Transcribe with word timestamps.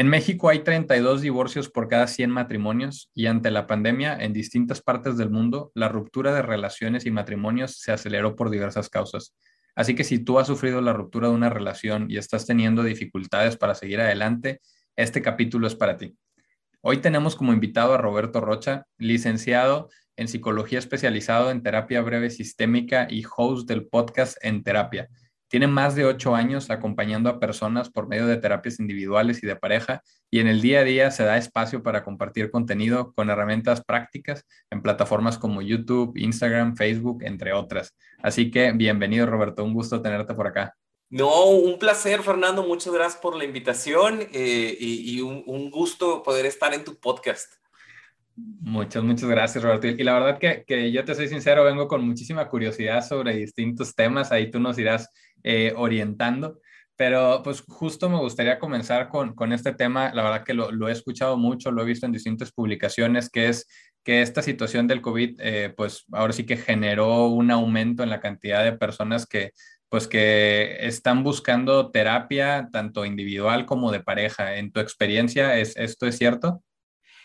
En 0.00 0.08
México 0.08 0.48
hay 0.48 0.60
32 0.60 1.20
divorcios 1.20 1.68
por 1.68 1.86
cada 1.86 2.06
100 2.06 2.30
matrimonios 2.30 3.10
y 3.14 3.26
ante 3.26 3.50
la 3.50 3.66
pandemia 3.66 4.16
en 4.16 4.32
distintas 4.32 4.80
partes 4.80 5.18
del 5.18 5.28
mundo, 5.28 5.72
la 5.74 5.90
ruptura 5.90 6.32
de 6.32 6.40
relaciones 6.40 7.04
y 7.04 7.10
matrimonios 7.10 7.80
se 7.80 7.92
aceleró 7.92 8.34
por 8.34 8.48
diversas 8.48 8.88
causas. 8.88 9.36
Así 9.74 9.94
que 9.94 10.04
si 10.04 10.18
tú 10.18 10.38
has 10.38 10.46
sufrido 10.46 10.80
la 10.80 10.94
ruptura 10.94 11.28
de 11.28 11.34
una 11.34 11.50
relación 11.50 12.06
y 12.10 12.16
estás 12.16 12.46
teniendo 12.46 12.82
dificultades 12.82 13.58
para 13.58 13.74
seguir 13.74 14.00
adelante, 14.00 14.62
este 14.96 15.20
capítulo 15.20 15.66
es 15.66 15.74
para 15.74 15.98
ti. 15.98 16.16
Hoy 16.80 17.02
tenemos 17.02 17.36
como 17.36 17.52
invitado 17.52 17.92
a 17.92 17.98
Roberto 17.98 18.40
Rocha, 18.40 18.86
licenciado 18.96 19.90
en 20.16 20.28
psicología 20.28 20.78
especializado 20.78 21.50
en 21.50 21.62
terapia 21.62 22.00
breve 22.00 22.30
sistémica 22.30 23.06
y 23.10 23.24
host 23.36 23.68
del 23.68 23.86
podcast 23.86 24.38
En 24.40 24.62
Terapia 24.62 25.10
tiene 25.50 25.66
más 25.66 25.96
de 25.96 26.04
ocho 26.04 26.36
años 26.36 26.70
acompañando 26.70 27.28
a 27.28 27.40
personas 27.40 27.90
por 27.90 28.06
medio 28.06 28.26
de 28.28 28.36
terapias 28.36 28.78
individuales 28.78 29.42
y 29.42 29.48
de 29.48 29.56
pareja 29.56 30.00
y 30.30 30.38
en 30.38 30.46
el 30.46 30.60
día 30.60 30.80
a 30.80 30.84
día 30.84 31.10
se 31.10 31.24
da 31.24 31.36
espacio 31.36 31.82
para 31.82 32.04
compartir 32.04 32.52
contenido 32.52 33.12
con 33.12 33.30
herramientas 33.30 33.84
prácticas 33.84 34.46
en 34.70 34.80
plataformas 34.80 35.38
como 35.38 35.60
YouTube, 35.60 36.16
Instagram, 36.16 36.76
Facebook, 36.76 37.24
entre 37.24 37.52
otras. 37.52 37.96
Así 38.22 38.52
que 38.52 38.70
bienvenido 38.70 39.26
Roberto, 39.26 39.64
un 39.64 39.74
gusto 39.74 40.00
tenerte 40.00 40.34
por 40.34 40.46
acá. 40.46 40.76
No, 41.08 41.46
un 41.46 41.80
placer 41.80 42.22
Fernando, 42.22 42.62
muchas 42.62 42.94
gracias 42.94 43.20
por 43.20 43.34
la 43.34 43.44
invitación 43.44 44.20
eh, 44.32 44.76
y, 44.78 45.20
un, 45.20 45.42
un 45.46 45.68
gusto 45.72 46.22
poder 46.22 46.46
estar 46.46 46.72
en 46.74 46.84
tu 46.84 46.94
podcast. 47.00 47.54
Muchas, 48.36 49.02
muchas 49.02 49.28
gracias, 49.28 49.62
Roberto. 49.62 49.88
Y 49.88 50.02
la 50.04 50.14
verdad 50.14 50.38
que, 50.38 50.64
que, 50.64 50.92
yo 50.92 51.04
te 51.04 51.14
soy 51.14 51.28
sincero, 51.28 51.64
vengo 51.64 51.88
con 51.88 52.06
muchísima 52.06 52.48
curiosidad 52.48 53.06
sobre 53.06 53.36
distintos 53.36 53.94
temas. 53.94 54.32
Ahí 54.32 54.50
tú 54.50 54.60
nos 54.60 54.78
irás 54.78 55.08
eh, 55.42 55.72
orientando. 55.76 56.60
Pero 56.96 57.40
pues 57.42 57.62
justo 57.62 58.10
me 58.10 58.18
gustaría 58.18 58.58
comenzar 58.58 59.08
con, 59.08 59.34
con 59.34 59.52
este 59.52 59.72
tema. 59.72 60.12
La 60.14 60.22
verdad 60.22 60.44
que 60.44 60.54
lo, 60.54 60.70
lo, 60.70 60.88
he 60.88 60.92
escuchado 60.92 61.38
mucho, 61.38 61.70
lo 61.70 61.82
he 61.82 61.86
visto 61.86 62.06
en 62.06 62.12
distintas 62.12 62.52
publicaciones, 62.52 63.30
que 63.30 63.48
es 63.48 63.66
que 64.04 64.22
esta 64.22 64.42
situación 64.42 64.86
del 64.86 65.00
COVID, 65.00 65.40
eh, 65.40 65.72
pues 65.76 66.04
ahora 66.12 66.32
sí 66.32 66.44
que 66.44 66.56
generó 66.56 67.28
un 67.28 67.50
aumento 67.50 68.02
en 68.02 68.10
la 68.10 68.20
cantidad 68.20 68.64
de 68.64 68.72
personas 68.72 69.26
que 69.26 69.52
pues 69.90 70.06
que 70.06 70.76
están 70.86 71.24
buscando 71.24 71.90
terapia 71.90 72.68
tanto 72.72 73.04
individual 73.04 73.66
como 73.66 73.90
de 73.90 74.00
pareja. 74.00 74.54
En 74.56 74.70
tu 74.70 74.78
experiencia, 74.80 75.58
¿es, 75.58 75.76
¿esto 75.76 76.06
es 76.06 76.16
cierto? 76.16 76.62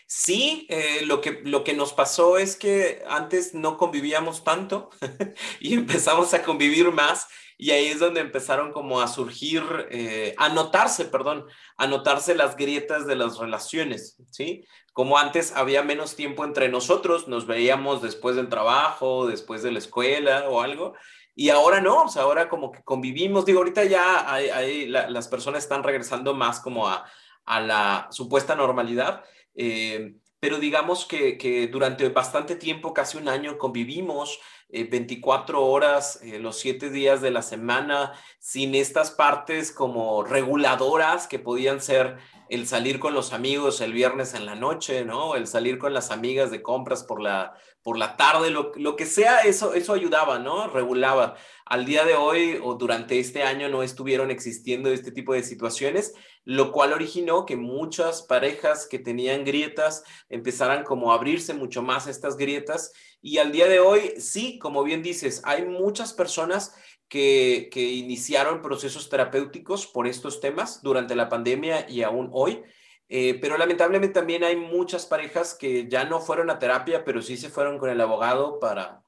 Sí, 0.08 0.66
eh, 0.70 1.00
lo, 1.04 1.20
que, 1.20 1.40
lo 1.44 1.64
que 1.64 1.74
nos 1.74 1.92
pasó 1.92 2.38
es 2.38 2.54
que 2.54 3.02
antes 3.08 3.54
no 3.54 3.76
convivíamos 3.76 4.44
tanto 4.44 4.90
y 5.60 5.74
empezamos 5.74 6.32
a 6.32 6.44
convivir 6.44 6.92
más 6.92 7.26
y 7.58 7.70
ahí 7.70 7.86
es 7.86 7.98
donde 7.98 8.20
empezaron 8.20 8.72
como 8.72 9.00
a 9.00 9.08
surgir, 9.08 9.64
eh, 9.90 10.34
a 10.38 10.48
notarse, 10.50 11.06
perdón, 11.06 11.46
a 11.76 11.86
notarse 11.86 12.34
las 12.34 12.56
grietas 12.56 13.06
de 13.06 13.16
las 13.16 13.38
relaciones, 13.38 14.16
¿sí? 14.30 14.64
Como 14.92 15.18
antes 15.18 15.56
había 15.56 15.82
menos 15.82 16.16
tiempo 16.16 16.44
entre 16.44 16.68
nosotros, 16.68 17.28
nos 17.28 17.46
veíamos 17.46 18.02
después 18.02 18.36
del 18.36 18.48
trabajo, 18.48 19.26
después 19.26 19.62
de 19.62 19.72
la 19.72 19.78
escuela 19.78 20.48
o 20.48 20.60
algo, 20.60 20.94
y 21.34 21.50
ahora 21.50 21.80
no, 21.80 22.04
o 22.04 22.08
sea, 22.08 22.22
ahora 22.22 22.48
como 22.48 22.70
que 22.70 22.82
convivimos, 22.82 23.44
digo, 23.44 23.58
ahorita 23.58 23.84
ya 23.84 24.32
hay, 24.32 24.86
las 24.86 25.28
personas 25.28 25.64
están 25.64 25.82
regresando 25.82 26.34
más 26.34 26.60
como 26.60 26.88
a, 26.88 27.06
a 27.44 27.60
la 27.60 28.08
supuesta 28.10 28.54
normalidad, 28.54 29.24
eh, 29.56 30.14
pero 30.38 30.58
digamos 30.58 31.06
que, 31.06 31.38
que 31.38 31.66
durante 31.66 32.08
bastante 32.10 32.56
tiempo, 32.56 32.92
casi 32.92 33.18
un 33.18 33.28
año, 33.28 33.58
convivimos, 33.58 34.38
24 34.68 35.58
eh, 35.58 35.62
horas, 35.62 36.20
eh, 36.22 36.38
los 36.38 36.58
7 36.58 36.90
días 36.90 37.20
de 37.20 37.30
la 37.30 37.42
semana, 37.42 38.12
sin 38.38 38.74
estas 38.74 39.10
partes 39.10 39.72
como 39.72 40.24
reguladoras 40.24 41.26
que 41.26 41.38
podían 41.38 41.80
ser 41.80 42.18
el 42.48 42.66
salir 42.66 43.00
con 43.00 43.14
los 43.14 43.32
amigos 43.32 43.80
el 43.80 43.92
viernes 43.92 44.34
en 44.34 44.46
la 44.46 44.54
noche, 44.54 45.04
¿no? 45.04 45.34
El 45.34 45.46
salir 45.46 45.78
con 45.78 45.94
las 45.94 46.10
amigas 46.10 46.50
de 46.50 46.62
compras 46.62 47.02
por 47.02 47.20
la, 47.20 47.54
por 47.86 47.98
la 47.98 48.16
tarde, 48.16 48.50
lo, 48.50 48.96
que 48.96 49.06
sea, 49.06 49.42
eso, 49.42 49.72
eso 49.72 49.92
ayudaba, 49.92 50.40
¿no? 50.40 50.66
Regulaba. 50.66 51.36
Al 51.64 51.84
día 51.84 52.04
de 52.04 52.16
hoy 52.16 52.58
o 52.60 52.74
durante 52.74 53.20
este 53.20 53.44
año 53.44 53.68
no 53.68 53.84
estuvieron 53.84 54.32
existiendo 54.32 54.90
este 54.90 55.12
tipo 55.12 55.34
de 55.34 55.44
situaciones, 55.44 56.12
lo 56.44 56.72
cual 56.72 56.92
originó 56.92 57.46
que 57.46 57.54
muchas 57.54 58.22
parejas 58.22 58.88
que 58.90 58.98
tenían 58.98 59.44
grietas 59.44 60.02
empezaran 60.28 60.82
como 60.82 61.12
a 61.12 61.14
abrirse 61.14 61.54
mucho 61.54 61.80
más 61.80 62.08
estas 62.08 62.36
grietas 62.36 62.90
y 63.22 63.38
al 63.38 63.52
día 63.52 63.68
de 63.68 63.78
hoy, 63.78 64.14
sí, 64.18 64.58
como 64.58 64.82
bien 64.82 65.04
dices, 65.04 65.40
hay 65.44 65.64
muchas 65.64 66.12
personas 66.12 66.74
que, 67.08 67.70
iniciaron 67.72 68.62
procesos 68.62 69.08
terapéuticos 69.08 69.86
por 69.86 70.08
estos 70.08 70.40
temas 70.40 70.82
durante 70.82 71.14
la 71.14 71.28
pandemia 71.28 71.88
y 71.88 72.02
aún 72.02 72.30
hoy. 72.32 72.64
Eh, 73.08 73.38
pero 73.40 73.56
lamentablemente 73.56 74.14
también 74.14 74.42
hay 74.42 74.56
muchas 74.56 75.06
parejas 75.06 75.54
que 75.54 75.88
ya 75.88 76.04
no 76.04 76.20
fueron 76.20 76.50
a 76.50 76.58
terapia, 76.58 77.04
pero 77.04 77.22
sí 77.22 77.36
se 77.36 77.50
fueron 77.50 77.78
con 77.78 77.88
el 77.88 78.00
abogado 78.00 78.58
para, 78.58 79.02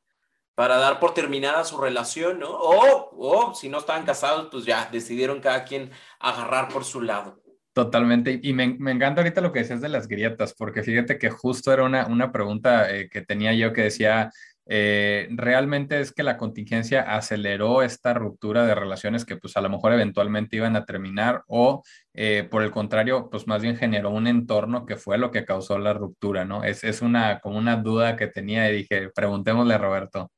para 0.54 0.76
dar 0.76 1.00
por 1.00 1.14
terminada 1.14 1.64
su 1.64 1.78
relación, 1.78 2.38
¿no? 2.38 2.50
O, 2.50 3.10
o 3.16 3.54
si 3.54 3.68
no 3.68 3.78
estaban 3.78 4.04
casados, 4.04 4.48
pues 4.50 4.64
ya 4.64 4.88
decidieron 4.90 5.40
cada 5.40 5.64
quien 5.64 5.90
agarrar 6.20 6.68
por 6.68 6.84
su 6.84 7.00
lado. 7.00 7.42
Totalmente. 7.78 8.40
Y 8.42 8.52
me, 8.54 8.64
encanta 8.64 9.20
ahorita 9.20 9.40
lo 9.40 9.52
que 9.52 9.60
decías 9.60 9.80
de 9.80 9.88
las 9.88 10.08
grietas, 10.08 10.52
porque 10.52 10.82
fíjate 10.82 11.16
que 11.16 11.30
justo 11.30 11.72
era 11.72 11.84
una, 11.84 12.08
una 12.08 12.32
pregunta 12.32 12.92
eh, 12.92 13.08
que 13.08 13.22
tenía 13.22 13.54
yo 13.54 13.72
que 13.72 13.82
decía, 13.82 14.32
eh, 14.70 15.28
¿realmente 15.30 15.98
es 15.98 16.12
que 16.12 16.22
la 16.22 16.36
contingencia 16.36 17.14
aceleró 17.14 17.82
esta 17.82 18.12
ruptura 18.12 18.66
de 18.66 18.74
relaciones 18.74 19.24
que 19.24 19.36
pues 19.36 19.56
a 19.56 19.62
lo 19.62 19.70
mejor 19.70 19.94
eventualmente 19.94 20.56
iban 20.56 20.76
a 20.76 20.84
terminar 20.84 21.42
o 21.46 21.82
eh, 22.12 22.46
por 22.50 22.62
el 22.62 22.70
contrario, 22.70 23.30
pues 23.30 23.46
más 23.46 23.62
bien 23.62 23.76
generó 23.76 24.10
un 24.10 24.26
entorno 24.26 24.84
que 24.84 24.96
fue 24.96 25.16
lo 25.16 25.30
que 25.30 25.46
causó 25.46 25.78
la 25.78 25.94
ruptura, 25.94 26.44
¿no? 26.44 26.64
Es, 26.64 26.84
es 26.84 27.00
una, 27.00 27.40
como 27.40 27.56
una 27.56 27.76
duda 27.76 28.14
que 28.16 28.26
tenía 28.26 28.70
y 28.70 28.76
dije, 28.76 29.08
preguntémosle 29.14 29.74
a 29.74 29.78
Roberto. 29.78 30.30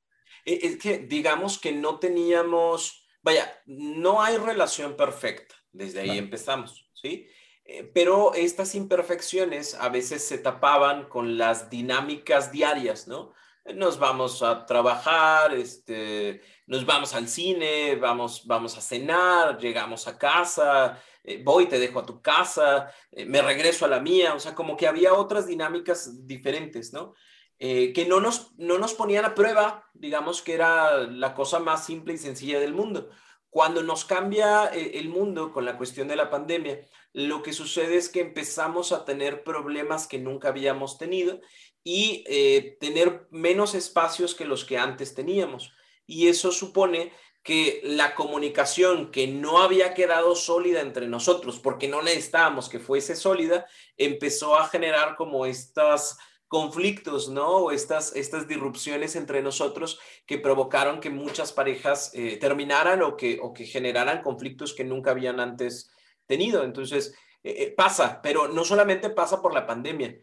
Es 0.45 0.77
que 0.77 0.99
digamos 0.99 1.59
que 1.59 1.73
no 1.73 1.99
teníamos, 1.99 3.07
vaya, 3.23 3.53
no 3.67 4.23
hay 4.23 4.37
relación 4.37 4.97
perfecta, 4.97 5.57
desde 5.73 6.01
ahí 6.01 6.19
empezamos. 6.19 6.89
¿sí? 6.95 7.27
Eh, 7.65 7.91
pero 7.95 8.35
estas 8.35 8.75
imperfecciones 8.75 9.75
a 9.75 9.89
veces 9.89 10.25
se 10.27 10.39
tapaban 10.39 11.09
con 11.09 11.37
las 11.39 11.71
dinámicas 11.71 12.53
diarias, 12.53 13.07
¿no? 13.07 13.33
Nos 13.75 13.99
vamos 13.99 14.43
a 14.43 14.65
trabajar, 14.67 15.55
este, 15.55 16.43
nos 16.67 16.85
vamos 16.87 17.15
al 17.15 17.29
cine, 17.29 17.97
vamos, 17.97 18.47
vamos 18.47 18.77
a 18.77 18.81
cenar, 18.81 19.59
llegamos 19.59 20.07
a 20.07 20.19
casa, 20.19 21.03
eh, 21.25 21.43
voy, 21.45 21.67
te 21.67 21.79
dejo 21.79 22.01
a 22.01 22.07
tu 22.07 22.21
casa, 22.21 22.91
eh, 23.13 23.25
me 23.25 23.43
regreso 23.43 23.85
a 23.85 23.89
la 23.89 24.01
mía, 24.01 24.35
o 24.35 24.41
sea, 24.41 24.55
como 24.55 24.77
que 24.77 24.87
había 24.87 25.15
otras 25.15 25.47
dinámicas 25.47 26.27
diferentes, 26.27 26.93
¿no? 26.93 27.15
que 27.59 28.07
no 28.09 28.21
nos, 28.21 28.57
no 28.57 28.79
nos 28.79 28.95
ponían 28.95 29.27
a 29.27 29.35
prueba, 29.35 29.85
digamos 29.93 30.41
que 30.41 30.55
era 30.55 30.97
la 30.97 31.35
cosa 31.35 31.59
más 31.59 31.85
simple 31.85 32.15
y 32.15 32.17
sencilla 32.17 32.59
del 32.59 32.73
mundo. 32.73 33.11
Cuando 33.51 33.83
nos 33.83 34.05
cambia 34.05 34.71
eh, 34.73 34.93
el 34.95 35.09
mundo 35.09 35.53
con 35.53 35.65
la 35.65 35.77
cuestión 35.77 36.07
de 36.07 36.15
la 36.15 36.31
pandemia, 36.31 36.81
lo 37.13 37.43
que 37.43 37.53
sucede 37.53 37.97
es 37.97 38.09
que 38.09 38.21
empezamos 38.21 38.93
a 38.93 39.05
tener 39.05 39.43
problemas 39.43 40.07
que 40.07 40.19
nunca 40.19 40.49
habíamos 40.49 40.99
tenido 40.99 41.41
y 41.83 42.25
eh, 42.27 42.77
tener 42.81 43.27
menos 43.31 43.75
espacios 43.75 44.35
que 44.35 44.45
los 44.45 44.65
que 44.65 44.79
antes 44.79 45.15
teníamos. 45.15 45.73
Y 46.07 46.29
eso 46.29 46.53
supone 46.53 47.13
que 47.43 47.81
la 47.85 48.15
comunicación 48.15 49.11
que 49.11 49.27
no 49.27 49.63
había 49.63 49.95
quedado 49.95 50.35
sólida 50.35 50.81
entre 50.83 51.09
nosotros, 51.09 51.59
porque 51.59 51.89
no 51.89 52.03
necesitábamos 52.03 52.69
que 52.69 52.79
fuese 52.79 53.17
sólida, 53.17 53.67
empezó 53.97 54.57
a 54.57 54.69
generar 54.69 55.17
como 55.17 55.47
estas 55.47 56.19
conflictos, 56.49 57.29
¿no? 57.29 57.71
Estas, 57.71 58.15
estas 58.16 58.49
disrupciones 58.49 59.15
entre 59.15 59.41
nosotros 59.41 60.01
que 60.27 60.37
provocaron 60.37 61.01
que 61.01 61.09
muchas 61.09 61.53
parejas 61.53 62.10
eh, 62.13 62.37
terminaran 62.39 63.03
o 63.03 63.16
que, 63.16 63.39
o 63.41 63.53
que 63.53 63.65
generaran 63.65 64.21
conflictos 64.21 64.75
que 64.75 64.84
nunca 64.84 65.13
habían 65.13 65.39
antes 65.39 65.91
tenido. 66.27 66.65
Entonces, 66.65 67.15
eh, 67.43 67.72
pasa, 67.75 68.21
pero 68.21 68.49
no 68.49 68.65
solamente 68.65 69.10
pasa 69.10 69.41
por 69.41 69.54
la 69.54 69.66
pandemia. 69.66 70.19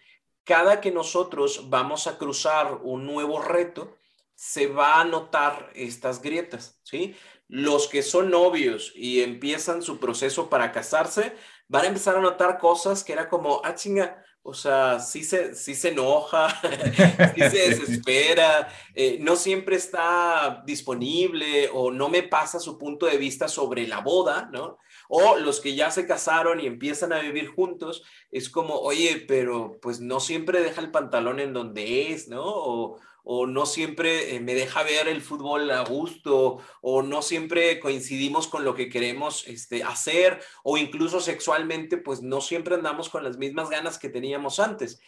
Cada 0.47 0.79
que 0.79 0.91
nosotros 0.91 1.69
vamos 1.69 2.07
a 2.07 2.17
cruzar 2.17 2.79
un 2.81 3.05
nuevo 3.05 3.41
reto, 3.41 3.97
se 4.33 4.67
va 4.67 5.01
a 5.01 5.03
notar 5.03 5.69
estas 5.75 6.21
grietas, 6.21 6.79
¿sí? 6.83 7.17
Los 7.49 7.89
que 7.89 8.01
son 8.01 8.29
novios 8.29 8.93
y 8.95 9.21
empiezan 9.21 9.81
su 9.81 9.99
proceso 9.99 10.49
para 10.49 10.71
casarse, 10.71 11.35
van 11.67 11.83
a 11.83 11.87
empezar 11.89 12.15
a 12.15 12.21
notar 12.21 12.59
cosas 12.59 13.03
que 13.03 13.11
era 13.11 13.27
como, 13.27 13.59
ah, 13.65 13.75
chinga, 13.75 14.23
o 14.41 14.53
sea, 14.53 15.01
sí 15.01 15.25
se, 15.25 15.53
sí 15.53 15.75
se 15.75 15.89
enoja, 15.89 16.47
sí 17.35 17.41
se 17.41 17.69
desespera, 17.69 18.69
eh, 18.95 19.17
no 19.19 19.35
siempre 19.35 19.75
está 19.75 20.63
disponible 20.65 21.69
o 21.73 21.91
no 21.91 22.07
me 22.07 22.23
pasa 22.23 22.57
su 22.57 22.77
punto 22.77 23.05
de 23.05 23.17
vista 23.17 23.49
sobre 23.49 23.85
la 23.85 23.99
boda, 23.99 24.49
¿no? 24.53 24.77
O 25.09 25.37
los 25.37 25.59
que 25.59 25.75
ya 25.75 25.91
se 25.91 26.07
casaron 26.07 26.59
y 26.59 26.67
empiezan 26.67 27.13
a 27.13 27.19
vivir 27.19 27.47
juntos, 27.47 28.03
es 28.31 28.49
como, 28.49 28.75
oye, 28.75 29.23
pero 29.27 29.79
pues 29.81 29.99
no 29.99 30.19
siempre 30.19 30.61
deja 30.61 30.81
el 30.81 30.91
pantalón 30.91 31.39
en 31.39 31.53
donde 31.53 32.11
es, 32.11 32.27
¿no? 32.27 32.43
O, 32.43 32.99
no 33.45 33.65
siempre 33.65 34.35
eh, 34.35 34.39
me 34.39 34.53
deja 34.53 34.83
ver 34.83 35.09
el 35.09 35.21
fútbol 35.21 35.69
a 35.71 35.83
gusto, 35.83 36.59
o 36.79 37.01
no 37.01 37.21
siempre 37.21 37.77
coincidimos 37.81 38.47
con 38.47 38.63
lo 38.63 38.73
que 38.73 38.87
queremos 38.87 39.45
este, 39.47 39.83
hacer, 39.83 40.39
o 40.63 40.77
incluso 40.77 41.19
sexualmente, 41.19 41.97
pues 41.97 42.21
no 42.21 42.39
siempre 42.39 42.75
andamos 42.75 43.09
con 43.09 43.25
las 43.25 43.37
mismas 43.37 43.69
ganas 43.69 43.99
que 43.99 44.07
teníamos 44.07 44.59
antes. 44.59 45.01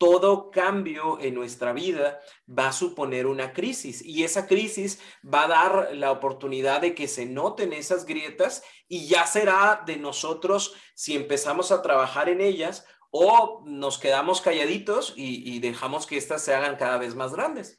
Todo 0.00 0.50
cambio 0.50 1.18
en 1.20 1.34
nuestra 1.34 1.74
vida 1.74 2.20
va 2.48 2.68
a 2.68 2.72
suponer 2.72 3.26
una 3.26 3.52
crisis 3.52 4.02
y 4.02 4.24
esa 4.24 4.46
crisis 4.46 4.98
va 5.22 5.44
a 5.44 5.48
dar 5.48 5.88
la 5.92 6.10
oportunidad 6.10 6.80
de 6.80 6.94
que 6.94 7.06
se 7.06 7.26
noten 7.26 7.74
esas 7.74 8.06
grietas 8.06 8.62
y 8.88 9.08
ya 9.08 9.26
será 9.26 9.82
de 9.84 9.98
nosotros 9.98 10.74
si 10.94 11.14
empezamos 11.14 11.70
a 11.70 11.82
trabajar 11.82 12.30
en 12.30 12.40
ellas 12.40 12.86
o 13.10 13.62
nos 13.66 13.98
quedamos 13.98 14.40
calladitos 14.40 15.12
y, 15.16 15.58
dejamos 15.60 16.06
que 16.06 16.16
éstas 16.16 16.42
se 16.42 16.54
hagan 16.54 16.76
cada 16.76 16.96
vez 16.96 17.14
más 17.14 17.34
grandes. 17.34 17.76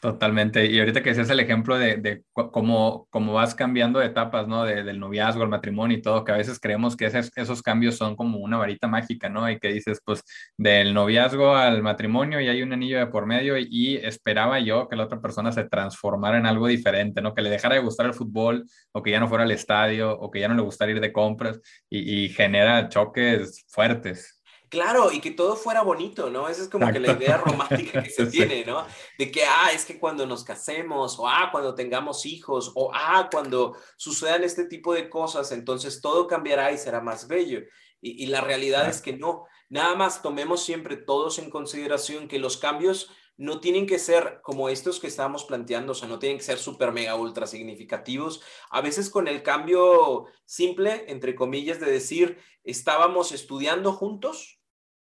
Totalmente. 0.00 0.66
Y 0.66 0.78
ahorita 0.78 1.02
que 1.02 1.10
es 1.10 1.18
el 1.18 1.40
ejemplo 1.40 1.76
de, 1.76 2.22
cómo, 2.32 3.08
cómo, 3.10 3.32
vas 3.32 3.56
cambiando 3.56 3.98
de 3.98 4.06
etapas, 4.06 4.46
¿no? 4.46 4.64
del 4.64 5.00
noviazgo 5.00 5.42
al 5.42 5.48
matrimonio 5.48 5.98
y 5.98 6.02
todo, 6.02 6.24
que 6.24 6.30
a 6.30 6.36
veces 6.36 6.60
creemos 6.60 6.96
que 6.96 7.06
esos, 7.06 7.62
cambios 7.62 7.96
son 7.96 8.14
como 8.14 8.38
una 8.38 8.58
varita 8.58 8.86
mágica, 8.86 9.28
¿no? 9.28 9.50
Y 9.50 9.58
que 9.58 9.72
dices, 9.72 10.00
pues, 10.04 10.22
del 10.56 10.94
noviazgo 10.94 11.56
al 11.56 11.82
matrimonio 11.82 12.40
y 12.40 12.46
hay 12.46 12.62
un 12.62 12.72
anillo 12.72 12.98
de 13.00 13.08
por 13.08 13.26
medio 13.26 13.58
y, 13.58 13.96
esperaba 13.96 14.60
yo 14.60 14.88
que 14.88 14.94
la 14.94 15.04
otra 15.04 15.20
persona 15.20 15.50
se 15.50 15.64
transformara 15.64 16.38
en 16.38 16.46
algo 16.46 16.68
diferente, 16.68 17.20
¿no? 17.20 17.34
Que 17.34 17.42
le 17.42 17.50
dejara 17.50 17.74
de 17.74 17.80
gustar 17.80 18.06
el 18.06 18.14
fútbol 18.14 18.66
o 18.92 19.02
que 19.02 19.10
ya 19.10 19.18
no 19.18 19.26
fuera 19.28 19.42
al 19.44 19.50
estadio 19.50 20.12
o 20.16 20.30
que 20.30 20.38
ya 20.40 20.48
no 20.48 20.54
le 20.54 20.62
gustara 20.62 20.92
ir 20.92 21.00
de 21.00 21.12
compras 21.12 21.60
y 21.90 22.28
genera 22.28 22.88
choques 22.88 23.64
fuertes. 23.68 24.37
Claro, 24.68 25.10
y 25.12 25.20
que 25.20 25.30
todo 25.30 25.56
fuera 25.56 25.82
bonito, 25.82 26.28
¿no? 26.28 26.48
Esa 26.48 26.62
es 26.62 26.68
como 26.68 26.92
que 26.92 27.00
la 27.00 27.12
idea 27.12 27.38
romántica 27.38 28.02
que 28.02 28.10
se 28.10 28.26
tiene, 28.30 28.64
¿no? 28.64 28.86
De 29.18 29.30
que, 29.30 29.44
ah, 29.44 29.70
es 29.72 29.86
que 29.86 29.98
cuando 29.98 30.26
nos 30.26 30.44
casemos, 30.44 31.18
o 31.18 31.26
ah, 31.26 31.48
cuando 31.50 31.74
tengamos 31.74 32.26
hijos, 32.26 32.72
o 32.74 32.90
ah, 32.92 33.28
cuando 33.32 33.76
sucedan 33.96 34.44
este 34.44 34.66
tipo 34.66 34.92
de 34.92 35.08
cosas, 35.08 35.52
entonces 35.52 36.02
todo 36.02 36.26
cambiará 36.26 36.70
y 36.70 36.78
será 36.78 37.00
más 37.00 37.28
bello. 37.28 37.60
Y, 38.00 38.26
la 38.26 38.40
realidad 38.40 38.88
es 38.88 39.00
que 39.00 39.12
no. 39.16 39.44
Nada 39.68 39.94
más 39.96 40.22
tomemos 40.22 40.62
siempre 40.62 40.96
todos 40.96 41.38
en 41.38 41.50
consideración 41.50 42.28
que 42.28 42.38
los 42.38 42.56
cambios 42.56 43.10
no 43.36 43.60
tienen 43.60 43.86
que 43.86 43.98
ser 43.98 44.40
como 44.42 44.68
estos 44.68 45.00
que 45.00 45.06
estábamos 45.06 45.44
planteando, 45.44 45.92
o 45.92 45.94
sea, 45.94 46.08
no 46.08 46.18
tienen 46.18 46.38
que 46.38 46.44
ser 46.44 46.58
súper, 46.58 46.92
mega, 46.92 47.16
ultra 47.16 47.46
significativos. 47.46 48.40
A 48.70 48.80
veces 48.82 49.10
con 49.10 49.28
el 49.28 49.42
cambio 49.42 50.26
simple, 50.44 51.04
entre 51.08 51.34
comillas, 51.34 51.80
de 51.80 51.90
decir, 51.90 52.38
estábamos 52.64 53.32
estudiando 53.32 53.92
juntos, 53.92 54.57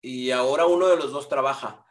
y 0.02 0.30
ahora 0.30 0.66
uno 0.66 0.88
de 0.88 0.96
los 0.96 1.12
dos 1.12 1.28
trabaja. 1.28 1.84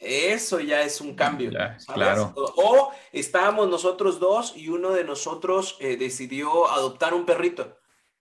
Eso 0.00 0.60
ya 0.60 0.82
es 0.82 1.00
un 1.00 1.14
cambio. 1.14 1.50
claro. 1.92 2.32
O, 2.36 2.92
estábamos 3.12 3.68
nosotros 3.68 4.20
dos 4.20 4.56
y 4.56 4.68
uno 4.68 4.90
de 4.90 5.04
nosotros 5.04 5.76
eh, 5.80 5.96
decidió 5.96 6.70
adoptar 6.70 7.14
un 7.14 7.26
perrito. 7.26 7.76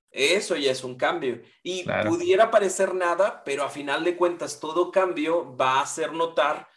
Eso 0.09 0.55
ya 0.55 0.71
es 0.71 0.83
un 0.83 0.95
cambio. 0.95 1.41
Y 1.61 1.85
pudiera 2.07 2.49
parecer 2.49 2.95
nada, 2.95 3.43
pero 3.43 3.63
a 3.63 3.69
final 3.69 4.03
de 4.03 4.17
cuentas 4.17 4.59
todo 4.59 4.91
cambio 4.91 5.55
va 5.55 5.75
a 5.75 5.81
hacer 5.81 6.13
notar 6.13 6.67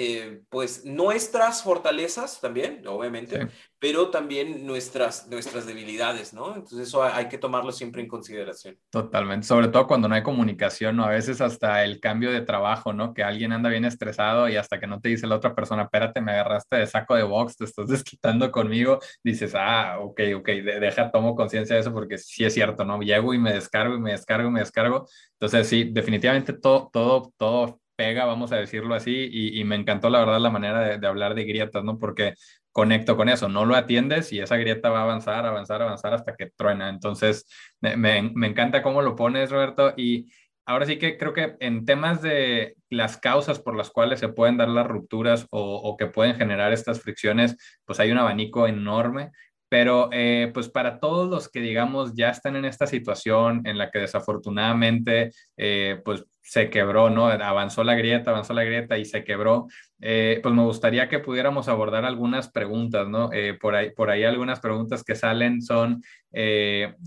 eh, 0.00 0.42
pues 0.48 0.84
nuestras 0.84 1.64
fortalezas 1.64 2.40
también, 2.40 2.86
obviamente, 2.86 3.48
pero 3.80 4.10
también 4.10 4.64
nuestras, 4.64 5.26
nuestras 5.26 5.66
debilidades, 5.66 6.32
¿no? 6.32 6.54
Entonces 6.54 6.86
eso 6.86 7.02
hay 7.02 7.26
que 7.26 7.36
tomarlo 7.36 7.72
siempre 7.72 8.00
en 8.00 8.06
consideración. 8.06 8.78
Totalmente, 8.90 9.48
sobre 9.48 9.66
todo 9.66 9.88
cuando 9.88 10.06
no 10.06 10.14
hay 10.14 10.22
comunicación, 10.22 10.94
¿no? 10.94 11.04
A 11.04 11.08
veces 11.08 11.40
hasta 11.40 11.82
el 11.82 11.98
cambio 11.98 12.30
de 12.30 12.42
trabajo, 12.42 12.92
¿no? 12.92 13.12
Que 13.12 13.24
alguien 13.24 13.50
anda 13.50 13.70
bien 13.70 13.84
estresado 13.84 14.48
y 14.48 14.54
hasta 14.54 14.78
que 14.78 14.86
no 14.86 15.00
te 15.00 15.08
dice 15.08 15.26
la 15.26 15.34
otra 15.34 15.52
persona, 15.56 15.82
espérate, 15.82 16.20
me 16.20 16.30
agarraste 16.30 16.76
de 16.76 16.86
saco 16.86 17.16
de 17.16 17.24
box, 17.24 17.56
te 17.56 17.64
estás 17.64 17.88
desquitando 17.88 18.52
conmigo, 18.52 19.00
dices, 19.24 19.56
ah, 19.56 19.98
ok, 19.98 20.20
ok, 20.36 20.48
deja, 20.80 21.10
tomo 21.10 21.34
conciencia 21.34 21.74
de 21.74 21.80
eso 21.80 21.92
porque 21.92 22.18
sí 22.18 22.44
es 22.44 22.54
cierto, 22.54 22.84
¿no? 22.84 23.00
Llego 23.00 23.34
y 23.34 23.38
me 23.38 23.52
descargo 23.52 23.96
y 23.96 24.00
me 24.00 24.12
descargo 24.12 24.48
y 24.48 24.52
me 24.52 24.60
descargo. 24.60 25.08
Entonces 25.32 25.66
sí, 25.66 25.90
definitivamente 25.90 26.52
todo, 26.52 26.88
todo, 26.92 27.32
todo 27.36 27.80
pega, 27.98 28.24
vamos 28.26 28.52
a 28.52 28.56
decirlo 28.56 28.94
así, 28.94 29.28
y, 29.32 29.64
me 29.64 29.74
encantó 29.74 30.08
la 30.08 30.20
verdad 30.20 30.38
la 30.40 30.50
manera 30.50 30.98
de, 30.98 31.06
hablar 31.06 31.34
de 31.34 31.44
grietas, 31.44 31.82
¿no? 31.82 31.98
Porque 31.98 32.34
conecto 32.70 33.16
con 33.16 33.28
eso, 33.28 33.48
no 33.48 33.64
lo 33.64 33.74
atiendes 33.74 34.32
y 34.32 34.38
esa 34.38 34.56
grieta 34.56 34.88
va 34.88 35.00
a 35.00 35.02
avanzar, 35.02 35.44
avanzar, 35.44 35.82
avanzar 35.82 36.14
hasta 36.14 36.36
que 36.36 36.48
truena. 36.56 36.90
Entonces, 36.90 37.44
me, 37.80 37.96
me, 37.96 38.46
encanta 38.46 38.84
cómo 38.84 39.02
lo 39.02 39.16
pones, 39.16 39.50
Roberto, 39.50 39.94
y 39.96 40.30
ahora 40.64 40.86
sí 40.86 40.96
que 40.96 41.18
creo 41.18 41.32
que 41.32 41.56
en 41.58 41.84
temas 41.86 42.22
de 42.22 42.76
las 42.88 43.16
causas 43.16 43.58
por 43.58 43.74
las 43.76 43.90
cuales 43.90 44.20
se 44.20 44.28
pueden 44.28 44.58
dar 44.58 44.68
las 44.68 44.86
rupturas 44.86 45.48
o, 45.50 45.96
que 45.98 46.06
pueden 46.06 46.36
generar 46.36 46.72
estas 46.72 47.00
fricciones, 47.00 47.56
pues 47.84 47.98
hay 47.98 48.12
un 48.12 48.18
abanico 48.18 48.68
enorme. 48.68 49.32
Pero 49.70 50.08
eh, 50.12 50.50
pues 50.54 50.68
para 50.70 50.98
todos 50.98 51.28
los 51.28 51.50
que 51.50 51.60
digamos 51.60 52.14
ya 52.14 52.30
están 52.30 52.56
en 52.56 52.64
esta 52.64 52.86
situación 52.86 53.62
en 53.66 53.76
la 53.76 53.90
que 53.90 53.98
desafortunadamente 53.98 55.30
eh, 55.58 56.00
pues 56.04 56.24
se 56.48 56.70
quebró, 56.70 57.10
¿no? 57.10 57.26
Avanzó 57.26 57.84
la 57.84 57.94
grieta, 57.94 58.30
avanzó 58.30 58.54
la 58.54 58.64
grieta 58.64 58.96
y 58.96 59.04
se 59.04 59.22
quebró. 59.22 59.66
Eh, 60.00 60.40
pues 60.42 60.54
me 60.54 60.62
gustaría 60.62 61.08
que 61.08 61.18
pudiéramos 61.18 61.68
abordar 61.68 62.04
algunas 62.04 62.50
preguntas, 62.50 63.06
¿no? 63.08 63.30
por, 63.60 63.74
ahí, 63.74 63.90
por 63.90 64.10
ahí 64.10 64.24
algunas 64.24 64.60
preguntas 64.60 65.04
que 65.04 65.14
salen 65.14 65.60
son, 65.60 66.02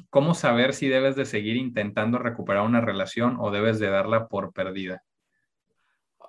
¿cómo 0.09 0.33
saber 0.35 0.73
si 0.73 0.88
debes 0.89 1.15
de 1.15 1.25
seguir 1.25 1.55
intentando 1.55 2.19
recuperar 2.19 2.63
una 2.65 2.81
relación 2.81 3.38
o 3.39 3.49
debes 3.49 3.79
de 3.79 3.89
darla 3.89 4.27
por 4.27 4.53
perdida? 4.53 5.03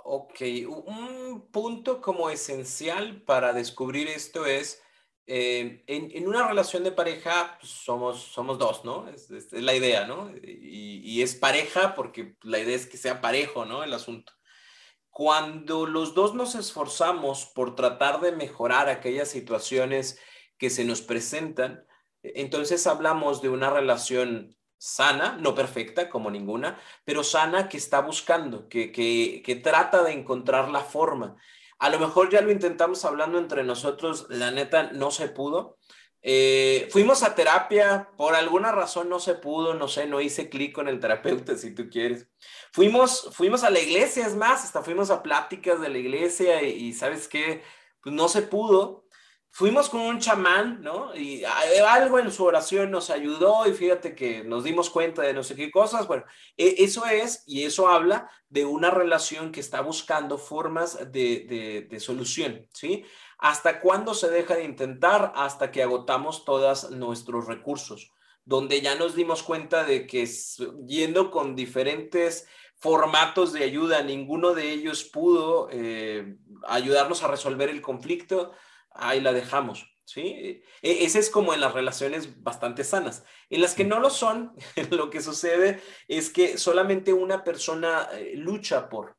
Ok, 0.04 0.40
un 0.66 1.48
punto 1.52 2.00
como 2.00 2.28
esencial 2.30 3.22
para 3.22 3.52
descubrir 3.52 4.08
esto 4.08 4.46
es 4.46 4.82
eh, 5.26 5.84
en, 5.86 6.26
una 6.26 6.48
relación 6.48 6.82
de 6.82 6.92
pareja 6.92 7.56
pues, 7.60 7.70
somos, 7.72 8.22
somos 8.22 8.58
dos, 8.58 8.84
¿no? 8.84 9.08
Es, 9.08 9.30
la 9.52 9.74
idea, 9.74 10.06
¿no? 10.06 10.32
Y, 10.42 11.22
es 11.22 11.34
pareja 11.36 11.94
porque 11.94 12.36
la 12.42 12.58
idea 12.58 12.74
es 12.74 12.86
que 12.86 12.96
sea 12.96 13.20
parejo, 13.20 13.64
¿no? 13.64 13.84
El 13.84 13.92
asunto. 13.92 14.32
Cuando 15.10 15.86
los 15.86 16.14
dos 16.14 16.34
nos 16.34 16.54
esforzamos 16.54 17.46
por 17.54 17.76
tratar 17.76 18.20
de 18.20 18.32
mejorar 18.32 18.88
aquellas 18.88 19.28
situaciones 19.28 20.18
que 20.58 20.70
se 20.70 20.84
nos 20.84 21.02
presentan, 21.02 21.86
entonces 22.22 22.86
hablamos 22.86 23.42
de 23.42 23.48
una 23.50 23.70
relación 23.70 24.56
sana, 24.78 25.36
no 25.40 25.54
perfecta 25.54 26.10
como 26.10 26.30
ninguna, 26.30 26.80
pero 27.04 27.22
sana 27.22 27.68
que 27.68 27.76
está 27.76 28.00
buscando, 28.00 28.68
que, 28.68 28.90
que, 28.90 29.42
que 29.44 29.56
trata 29.56 30.02
de 30.02 30.12
encontrar 30.12 30.68
la 30.70 30.80
forma. 30.80 31.36
A 31.82 31.90
lo 31.90 31.98
mejor 31.98 32.30
ya 32.30 32.40
lo 32.42 32.52
intentamos 32.52 33.04
hablando 33.04 33.38
entre 33.38 33.64
nosotros, 33.64 34.26
la 34.28 34.52
neta 34.52 34.92
no 34.92 35.10
se 35.10 35.26
pudo. 35.26 35.78
Eh, 36.22 36.88
fuimos 36.92 37.24
a 37.24 37.34
terapia, 37.34 38.08
por 38.16 38.36
alguna 38.36 38.70
razón 38.70 39.08
no 39.08 39.18
se 39.18 39.34
pudo, 39.34 39.74
no 39.74 39.88
sé, 39.88 40.06
no 40.06 40.20
hice 40.20 40.48
clic 40.48 40.72
con 40.72 40.86
el 40.86 41.00
terapeuta 41.00 41.56
si 41.56 41.74
tú 41.74 41.90
quieres. 41.90 42.28
Fuimos, 42.72 43.30
fuimos 43.32 43.64
a 43.64 43.70
la 43.70 43.80
iglesia, 43.80 44.24
es 44.24 44.36
más, 44.36 44.62
hasta 44.62 44.84
fuimos 44.84 45.10
a 45.10 45.24
pláticas 45.24 45.80
de 45.80 45.88
la 45.88 45.98
iglesia 45.98 46.62
y, 46.62 46.70
y 46.70 46.92
sabes 46.92 47.26
qué, 47.26 47.64
pues 48.00 48.14
no 48.14 48.28
se 48.28 48.42
pudo 48.42 49.02
fuimos 49.52 49.90
con 49.90 50.00
un 50.00 50.18
chamán, 50.18 50.82
¿no? 50.82 51.14
Y 51.14 51.44
algo 51.44 52.18
en 52.18 52.32
su 52.32 52.42
oración 52.42 52.90
nos 52.90 53.10
ayudó 53.10 53.66
y 53.68 53.74
fíjate 53.74 54.14
que 54.14 54.42
nos 54.42 54.64
dimos 54.64 54.88
cuenta 54.88 55.20
de 55.20 55.34
no 55.34 55.44
sé 55.44 55.54
qué 55.54 55.70
cosas. 55.70 56.08
Bueno, 56.08 56.24
e, 56.56 56.76
eso 56.78 57.04
es 57.04 57.44
y 57.46 57.64
eso 57.64 57.88
habla 57.88 58.30
de 58.48 58.64
una 58.64 58.90
relación 58.90 59.52
que 59.52 59.60
está 59.60 59.82
buscando 59.82 60.38
formas 60.38 61.12
de, 61.12 61.86
de, 61.88 62.00
solución, 62.00 62.66
¿sí? 62.72 63.04
¿Hasta 63.38 63.80
cuándo 63.80 64.14
se 64.14 64.30
deja 64.30 64.54
de 64.54 64.64
intentar? 64.64 65.32
Hasta 65.36 65.70
que 65.70 65.82
agotamos 65.82 66.46
todos 66.46 66.90
nuestros 66.90 67.46
recursos, 67.46 68.10
donde 68.46 68.80
ya 68.80 68.94
nos 68.94 69.14
dimos 69.14 69.42
cuenta 69.42 69.84
de 69.84 70.06
que 70.06 70.26
yendo 70.86 71.30
con 71.30 71.54
diferentes 71.54 72.46
formatos 72.76 73.52
de 73.52 73.64
ayuda, 73.64 74.02
ninguno 74.02 74.54
de 74.54 74.72
ellos 74.72 75.04
pudo 75.04 75.68
eh, 75.70 76.36
ayudarnos 76.66 77.22
a 77.22 77.28
resolver 77.28 77.68
el 77.68 77.82
conflicto 77.82 78.52
ahí 78.94 79.20
la 79.20 79.32
dejamos. 79.32 79.92
¿sí? 80.04 80.62
E, 80.82 81.04
ese 81.04 81.18
es 81.18 81.30
como 81.30 81.54
en 81.54 81.60
las 81.60 81.74
relaciones 81.74 82.42
bastante 82.42 82.84
sanas. 82.84 83.24
En 83.50 83.60
las 83.60 83.74
que 83.74 83.84
no 83.84 84.00
lo 84.00 84.10
son, 84.10 84.54
lo 84.90 85.10
que 85.10 85.20
sucede 85.20 85.80
es 86.08 86.30
que 86.30 86.58
solamente 86.58 87.12
una 87.12 87.44
persona 87.44 88.08
eh, 88.12 88.34
lucha 88.36 88.88
por, 88.88 89.16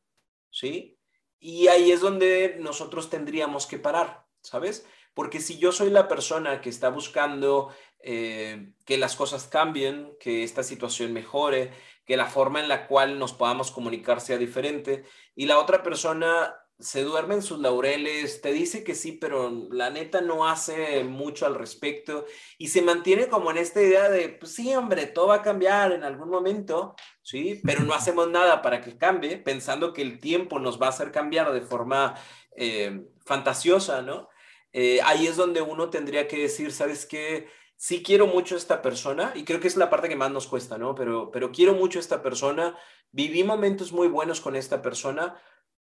¿sí? 0.51 0.97
Y 1.39 1.67
ahí 1.67 1.91
es 1.91 2.01
donde 2.01 2.57
nosotros 2.59 3.09
tendríamos 3.09 3.67
que 3.67 3.77
parar, 3.77 4.25
¿sabes? 4.41 4.85
Porque 5.13 5.39
si 5.39 5.57
yo 5.57 5.71
soy 5.71 5.89
la 5.89 6.07
persona 6.07 6.61
que 6.61 6.69
está 6.69 6.89
buscando 6.89 7.73
eh, 7.99 8.73
que 8.85 8.97
las 8.97 9.15
cosas 9.15 9.47
cambien, 9.47 10.15
que 10.19 10.43
esta 10.43 10.63
situación 10.63 11.13
mejore, 11.13 11.71
que 12.05 12.17
la 12.17 12.27
forma 12.27 12.59
en 12.59 12.67
la 12.67 12.87
cual 12.87 13.19
nos 13.19 13.33
podamos 13.33 13.71
comunicar 13.71 14.21
sea 14.21 14.37
diferente, 14.37 15.03
y 15.35 15.45
la 15.45 15.59
otra 15.59 15.83
persona 15.83 16.55
se 16.79 17.03
duerme 17.03 17.35
en 17.35 17.41
sus 17.41 17.59
laureles, 17.59 18.41
te 18.41 18.51
dice 18.51 18.83
que 18.83 18.95
sí, 18.95 19.13
pero 19.13 19.67
la 19.71 19.89
neta 19.89 20.21
no 20.21 20.47
hace 20.47 21.03
mucho 21.03 21.45
al 21.45 21.55
respecto 21.55 22.25
y 22.57 22.69
se 22.69 22.81
mantiene 22.81 23.27
como 23.27 23.51
en 23.51 23.57
esta 23.57 23.81
idea 23.81 24.09
de, 24.09 24.29
pues 24.29 24.53
sí, 24.53 24.73
hombre, 24.75 25.05
todo 25.05 25.27
va 25.27 25.35
a 25.35 25.41
cambiar 25.41 25.91
en 25.91 26.03
algún 26.03 26.29
momento, 26.29 26.95
¿sí? 27.21 27.61
Pero 27.63 27.83
no 27.83 27.93
hacemos 27.93 28.29
nada 28.29 28.61
para 28.61 28.81
que 28.81 28.97
cambie, 28.97 29.37
pensando 29.37 29.93
que 29.93 30.01
el 30.01 30.19
tiempo 30.19 30.59
nos 30.59 30.81
va 30.81 30.87
a 30.87 30.89
hacer 30.89 31.11
cambiar 31.11 31.53
de 31.53 31.61
forma 31.61 32.15
eh, 32.57 33.05
fantasiosa, 33.25 34.01
¿no? 34.01 34.29
Eh, 34.73 34.99
ahí 35.03 35.27
es 35.27 35.37
donde 35.37 35.61
uno 35.61 35.89
tendría 35.89 36.27
que 36.27 36.37
decir, 36.37 36.71
¿sabes 36.71 37.05
qué? 37.05 37.47
Sí 37.77 38.01
quiero 38.01 38.27
mucho 38.27 38.55
a 38.55 38.57
esta 38.57 38.81
persona 38.81 39.31
y 39.35 39.43
creo 39.45 39.59
que 39.59 39.67
es 39.67 39.77
la 39.77 39.89
parte 39.89 40.09
que 40.09 40.15
más 40.15 40.31
nos 40.31 40.47
cuesta, 40.47 40.77
¿no? 40.77 40.95
Pero, 40.95 41.31
pero 41.31 41.51
quiero 41.51 41.73
mucho 41.75 41.99
a 41.99 42.01
esta 42.01 42.23
persona, 42.23 42.77
viví 43.11 43.43
momentos 43.43 43.91
muy 43.91 44.07
buenos 44.07 44.41
con 44.41 44.55
esta 44.55 44.81
persona, 44.81 45.39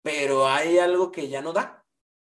pero 0.05 0.47
hay 0.47 0.77
algo 0.77 1.11
que 1.11 1.29
ya 1.29 1.41
no 1.41 1.51
da. 1.51 1.83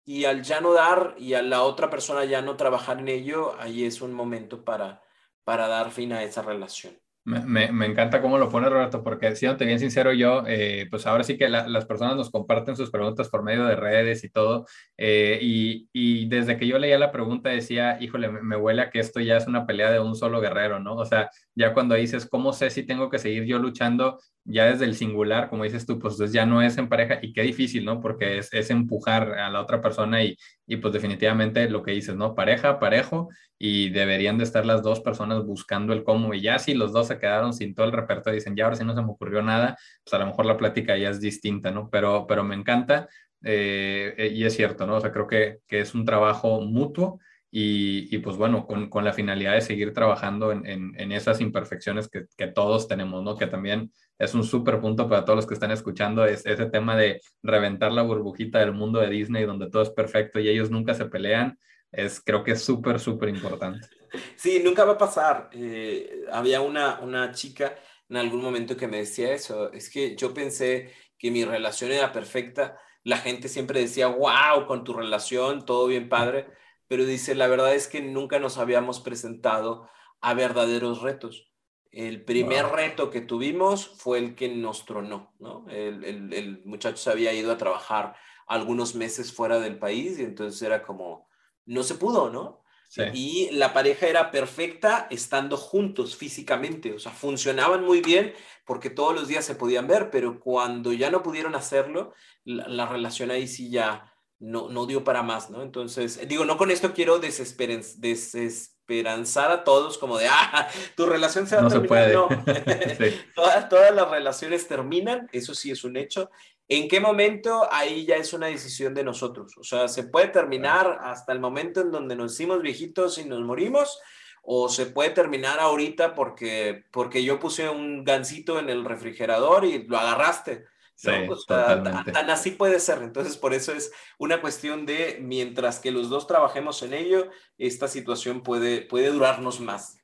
Y 0.06 0.26
al 0.26 0.44
ya 0.44 0.62
no 0.62 0.72
dar 0.72 1.16
y 1.18 1.34
a 1.34 1.42
la 1.42 1.64
otra 1.64 1.90
persona 1.90 2.24
ya 2.24 2.44
no 2.44 2.58
trabajar 2.58 3.00
en 3.00 3.08
ello, 3.08 3.60
ahí 3.60 3.86
es 3.86 4.04
un 4.04 4.14
momento 4.14 4.64
para, 4.64 5.02
para 5.44 5.68
dar 5.68 5.90
fin 5.90 6.14
a 6.14 6.22
esa 6.22 6.44
relación. 6.44 6.94
Me, 7.24 7.72
me, 7.72 7.88
encanta 7.88 8.22
cómo 8.22 8.38
lo 8.38 8.50
pone 8.50 8.70
Roberto, 8.70 9.04
porque 9.04 9.36
siéndote 9.36 9.66
bien 9.66 9.80
sincero, 9.80 10.14
yo, 10.14 10.44
eh, 10.46 10.86
pues 10.92 11.08
ahora 11.08 11.24
sí 11.24 11.40
que 11.40 11.50
las 11.50 11.86
personas 11.86 12.16
nos 12.16 12.30
comparten 12.30 12.76
sus 12.76 12.92
preguntas 12.92 13.30
por 13.30 13.42
medio 13.42 13.66
de 13.66 13.76
redes 13.76 14.24
y 14.24 14.30
todo, 14.30 14.68
eh, 14.96 15.40
y, 15.42 15.90
y, 15.92 16.30
desde 16.30 16.58
que 16.58 16.68
yo 16.68 16.78
leía 16.78 17.00
la 17.00 17.12
pregunta 17.12 17.50
decía, 17.50 17.98
híjole, 18.00 18.30
me, 18.30 18.44
me, 18.44 18.58
huele 18.58 18.84
a 18.84 18.90
que 18.92 19.00
esto 19.00 19.22
ya 19.22 19.38
es 19.38 19.48
una 19.48 19.66
pelea 19.66 19.90
de 19.90 20.00
un 20.00 20.16
solo 20.16 20.40
guerrero, 20.40 20.80
¿no? 20.80 20.98
O 20.98 21.06
sea, 21.06 21.32
ya 21.56 21.74
cuando 21.74 21.96
dices, 21.96 22.28
¿cómo 22.30 22.54
sé 22.54 22.70
si 22.70 22.84
tengo 22.84 23.10
que 23.10 23.18
seguir 23.20 23.46
yo 23.46 23.60
luchando? 23.60 24.20
Ya 24.44 24.66
desde 24.66 24.86
el 24.86 24.96
singular, 24.96 25.50
como 25.50 25.64
dices 25.64 25.86
tú, 25.86 25.98
pues 26.00 26.18
ya 26.32 26.46
no 26.46 26.62
es 26.62 26.78
en 26.78 26.90
pareja, 26.90 27.20
y 27.22 27.34
qué 27.34 27.42
difícil, 27.44 27.86
¿no? 27.86 28.02
Porque 28.02 28.40
es, 28.40 28.54
es 28.54 28.70
empujar 28.70 29.40
a 29.40 29.50
la 29.50 29.62
otra 29.62 29.82
persona 29.82 30.24
y, 30.24 30.38
y 30.68 30.78
pues 30.78 30.94
definitivamente 30.94 31.70
lo 31.70 31.82
que 31.82 31.92
dices, 31.92 32.16
¿no? 32.16 32.36
Pareja, 32.36 32.80
parejo, 32.80 33.30
y 33.58 33.90
deberían 33.90 34.38
de 34.38 34.44
estar 34.44 34.66
las 34.66 34.84
dos 34.84 35.00
personas 35.00 35.44
buscando 35.46 35.94
el 35.94 36.04
cómo, 36.04 36.34
y 36.34 36.42
ya 36.42 36.60
si 36.60 36.74
los 36.74 36.92
dos 36.92 37.08
se 37.08 37.18
quedaron 37.20 37.54
sin 37.54 37.74
todo 37.74 37.86
el 37.86 37.94
repertorio, 37.94 38.36
dicen, 38.36 38.56
ya 38.56 38.66
ahora 38.66 38.76
sí 38.76 38.84
no 38.84 38.94
se 38.94 39.02
me 39.02 39.12
ocurrió 39.12 39.42
nada, 39.42 39.78
pues 40.04 40.14
a 40.14 40.20
lo 40.20 40.28
mejor 40.28 40.46
la 40.46 40.58
plática 40.58 40.98
ya 40.98 41.10
es 41.10 41.22
distinta, 41.22 41.72
¿no? 41.72 41.90
Pero, 41.90 42.28
pero 42.28 42.44
me 42.44 42.56
encanta, 42.56 43.08
eh, 43.44 44.14
eh, 44.18 44.28
y 44.28 44.44
es 44.44 44.56
cierto, 44.56 44.86
¿no? 44.86 44.98
O 44.98 45.02
sea, 45.02 45.12
creo 45.12 45.28
que, 45.28 45.60
que 45.68 45.80
es 45.80 45.94
un 45.96 46.06
trabajo 46.06 46.62
mutuo, 46.62 47.20
y, 47.58 48.18
pues 48.18 48.36
bueno, 48.36 48.68
con, 48.68 48.90
con, 48.90 49.06
la 49.06 49.14
finalidad 49.14 49.54
de 49.54 49.62
seguir 49.62 49.94
trabajando 49.94 50.52
en, 50.52 50.66
en, 50.66 50.94
en 51.00 51.14
esas 51.14 51.40
imperfecciones 51.40 52.10
que, 52.10 52.26
que, 52.36 52.48
todos 52.48 52.90
tenemos, 52.90 53.24
¿no? 53.24 53.38
Que 53.38 53.48
también 53.48 53.94
es 54.20 54.34
un 54.34 54.44
súper 54.44 54.82
punto 54.82 55.08
para 55.08 55.24
todos 55.24 55.38
los 55.38 55.48
que 55.48 55.54
están 55.54 55.72
escuchando, 55.72 56.26
es 56.26 56.46
ese 56.46 56.66
tema 56.66 56.98
de 56.98 57.22
reventar 57.42 57.94
la 57.94 58.02
burbujita 58.02 58.60
del 58.60 58.74
mundo 58.74 59.00
de 59.00 59.10
Disney 59.10 59.46
donde 59.46 59.70
todo 59.70 59.84
es 59.84 59.90
perfecto 59.90 60.38
y 60.42 60.50
ellos 60.50 60.70
nunca 60.70 60.94
se 60.96 61.06
pelean, 61.06 61.58
es, 61.94 62.20
creo 62.20 62.44
que 62.44 62.52
es 62.52 62.62
súper, 62.62 63.00
súper 63.00 63.30
importante. 63.30 63.88
Sí, 64.36 64.62
nunca 64.64 64.86
va 64.86 64.94
a 64.94 64.98
pasar. 64.98 65.50
Eh, 65.52 66.24
había 66.32 66.62
una, 66.62 67.00
una 67.02 67.32
chica 67.32 67.76
en 68.10 68.18
algún 68.18 68.42
momento 68.42 68.76
que 68.76 68.88
me 68.88 68.98
decía 68.98 69.34
eso, 69.34 69.72
es 69.72 69.90
que 69.90 70.16
yo 70.18 70.34
pensé 70.34 70.92
que 71.18 71.32
mi 71.32 71.46
relación 71.46 71.92
era 71.92 72.12
perfecta, 72.12 72.78
la 73.04 73.18
gente 73.18 73.48
siempre 73.48 73.80
decía, 73.80 74.08
wow, 74.08 74.66
con 74.68 74.84
tu 74.84 74.94
relación, 74.94 75.66
todo 75.66 75.88
bien 75.88 76.10
padre 76.10 76.48
pero 76.88 77.06
dice, 77.06 77.36
la 77.36 77.48
verdad 77.48 77.74
es 77.74 77.88
que 77.88 78.02
nunca 78.02 78.40
nos 78.40 78.58
habíamos 78.58 79.00
presentado 79.00 79.90
a 80.22 80.34
verdaderos 80.34 81.02
retos. 81.02 81.52
El 81.92 82.26
primer 82.26 82.66
reto 82.68 83.10
que 83.10 83.22
tuvimos 83.22 83.88
fue 83.88 84.20
el 84.20 84.36
que 84.36 84.50
nos 84.50 84.86
tronó, 84.86 85.34
¿no? 85.40 85.66
El, 85.70 86.04
el, 86.04 86.34
el, 86.34 86.62
muchacho 86.66 86.98
se 86.98 87.10
había 87.10 87.32
ido 87.32 87.52
a 87.54 87.58
trabajar 87.58 88.16
algunos 88.48 88.96
meses 88.96 89.32
fuera 89.32 89.60
del 89.60 89.80
país 89.80 90.20
y 90.20 90.24
entonces 90.24 90.62
era 90.62 90.84
como, 90.84 91.30
no 91.66 91.84
se 91.84 91.96
pudo, 91.96 92.30
¿no? 92.30 92.64
Sí. 92.90 93.04
Y 93.14 93.50
la 93.52 93.74
pareja 93.74 94.08
era 94.08 94.30
perfecta 94.30 95.08
estando 95.10 95.58
juntos 95.58 96.16
físicamente, 96.16 96.94
o 96.94 97.00
sea, 97.00 97.12
funcionaban 97.12 97.84
muy 97.84 98.02
bien 98.02 98.34
porque 98.66 98.90
todos 98.90 99.16
los 99.16 99.28
días 99.28 99.46
se 99.46 99.56
podían 99.56 99.88
ver, 99.88 100.10
pero 100.12 100.40
cuando 100.40 100.92
ya 100.92 101.10
no 101.10 101.24
pudieron 101.24 101.56
hacerlo, 101.56 102.14
la, 102.44 102.68
la 102.68 102.86
relación 102.86 103.32
ahí 103.32 103.48
sí 103.48 103.70
ya, 103.70 104.15
no, 104.40 104.70
no 104.70 104.86
dio 104.86 105.04
para 105.04 105.24
más, 105.24 105.50
¿no? 105.50 105.62
Entonces, 105.62 106.26
digo, 106.28 106.46
no 106.46 106.58
con 106.58 106.72
esto 106.72 106.94
quiero 106.94 107.20
desesperanzar 107.20 109.52
a 109.52 109.64
todos 109.64 109.98
como 109.98 110.18
de, 110.18 110.28
ah, 110.28 110.68
tu 110.96 111.06
relación 111.06 111.48
se 111.48 111.56
va 111.56 111.64
no 111.64 111.68
a 111.68 111.72
terminar. 111.72 112.12
No, 112.12 112.30
sí. 112.98 113.22
todas, 113.36 113.70
todas 113.70 113.94
las 113.94 114.10
relaciones 114.10 114.68
terminan, 114.68 115.30
eso 115.32 115.56
sí 115.56 115.72
es 115.72 115.84
un 115.84 115.98
hecho. 115.98 116.30
¿En 116.68 116.88
qué 116.88 117.00
momento? 117.00 117.68
Ahí 117.72 118.06
ya 118.06 118.16
es 118.16 118.34
una 118.34 118.48
decisión 118.48 118.96
de 118.96 119.04
nosotros. 119.04 119.56
O 119.58 119.64
sea, 119.64 119.88
se 119.88 120.04
puede 120.04 120.30
terminar 120.30 121.00
hasta 121.02 121.32
el 121.32 121.40
momento 121.40 121.82
en 121.82 121.92
donde 121.92 122.16
nos 122.16 122.34
hicimos 122.34 122.62
viejitos 122.62 123.20
y 123.20 123.26
nos 123.26 123.42
morimos, 123.42 124.00
o 124.42 124.68
se 124.70 124.88
puede 124.88 125.12
terminar 125.12 125.60
ahorita 125.60 126.16
porque, 126.16 126.86
porque 126.92 127.24
yo 127.24 127.40
puse 127.40 127.70
un 127.70 128.04
gancito 128.04 128.60
en 128.60 128.70
el 128.70 128.84
refrigerador 128.84 129.66
y 129.66 129.88
lo 129.88 129.98
agarraste. 129.98 130.66
Sí, 130.96 131.12
¿no? 131.12 131.34
o 131.34 131.36
sea, 131.36 131.84
tan 131.84 132.30
así 132.30 132.52
puede 132.52 132.80
ser. 132.80 133.00
Entonces, 133.02 133.36
por 133.38 133.54
eso 133.54 133.74
es 133.74 133.92
una 134.18 134.40
cuestión 134.40 134.86
de, 134.86 135.20
mientras 135.22 135.80
que 135.80 135.92
los 135.92 136.10
dos 136.10 136.26
trabajemos 136.26 136.82
en 136.84 136.94
ello, 136.94 137.30
esta 137.58 137.88
situación 137.88 138.42
puede, 138.42 138.82
puede 138.82 139.10
durarnos 139.10 139.60
más. 139.60 139.98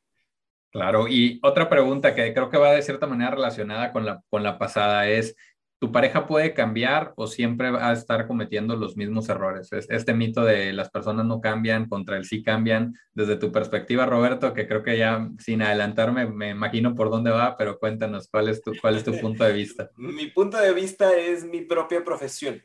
Claro, 0.71 1.07
y 1.07 1.39
otra 1.43 1.67
pregunta 1.67 2.15
que 2.15 2.33
creo 2.33 2.50
que 2.50 2.57
va 2.57 2.71
de 2.71 2.81
cierta 2.81 3.07
manera 3.07 3.31
relacionada 3.31 3.91
con 3.91 4.05
la, 4.05 4.24
con 4.29 4.41
la 4.41 4.57
pasada 4.57 5.07
es, 5.10 5.36
¿tu 5.82 5.92
pareja 5.92 6.28
puede 6.28 6.54
cambiar 6.54 7.12
o 7.16 7.26
siempre 7.26 7.72
va 7.72 7.90
a 7.90 7.94
estar 7.94 8.28
cometiendo 8.28 8.76
los 8.76 8.96
mismos 8.98 9.30
errores? 9.30 9.70
Este 9.72 10.14
mito 10.14 10.44
de 10.44 10.74
las 10.74 10.92
personas 10.92 11.26
no 11.26 11.42
cambian 11.42 11.90
contra 11.90 12.18
el 12.18 12.26
sí 12.26 12.44
cambian, 12.44 12.94
desde 13.14 13.36
tu 13.36 13.52
perspectiva, 13.52 14.06
Roberto, 14.06 14.54
que 14.54 14.68
creo 14.68 14.84
que 14.84 15.00
ya 15.00 15.28
sin 15.40 15.64
adelantarme 15.64 16.28
me 16.28 16.52
imagino 16.52 16.94
por 16.94 17.10
dónde 17.10 17.32
va, 17.32 17.58
pero 17.58 17.80
cuéntanos, 17.80 18.28
¿cuál 18.30 18.50
es 18.50 18.62
tu, 18.62 18.74
cuál 18.80 18.96
es 18.96 19.04
tu 19.04 19.20
punto 19.20 19.44
de 19.44 19.54
vista? 19.54 19.90
mi 19.98 20.28
punto 20.28 20.60
de 20.60 20.72
vista 20.72 21.18
es 21.18 21.44
mi 21.44 21.62
propia 21.62 22.04
profesión. 22.04 22.64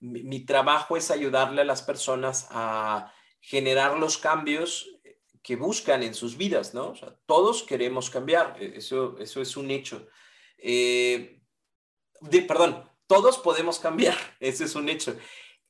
Mi, 0.00 0.46
trabajo 0.46 0.96
es 0.96 1.10
ayudarle 1.10 1.60
a 1.60 1.66
las 1.66 1.82
personas 1.82 2.48
a 2.50 3.12
generar 3.42 3.98
los 3.98 4.16
cambios 4.16 4.88
que 5.42 5.56
buscan 5.56 6.02
en 6.02 6.14
sus 6.14 6.38
vidas, 6.38 6.72
¿no? 6.72 6.92
O 6.92 6.96
sea, 6.96 7.14
todos 7.26 7.62
queremos 7.62 8.08
cambiar, 8.08 8.56
eso, 8.58 9.18
eso 9.18 9.42
es 9.42 9.54
un 9.54 9.70
hecho. 9.70 10.08
Eh, 10.56 11.42
perdón, 12.48 12.88
todos 13.06 13.38
podemos 13.38 13.78
cambiar, 13.78 14.16
ese 14.40 14.64
es 14.64 14.74
un 14.74 14.88
hecho. 14.88 15.16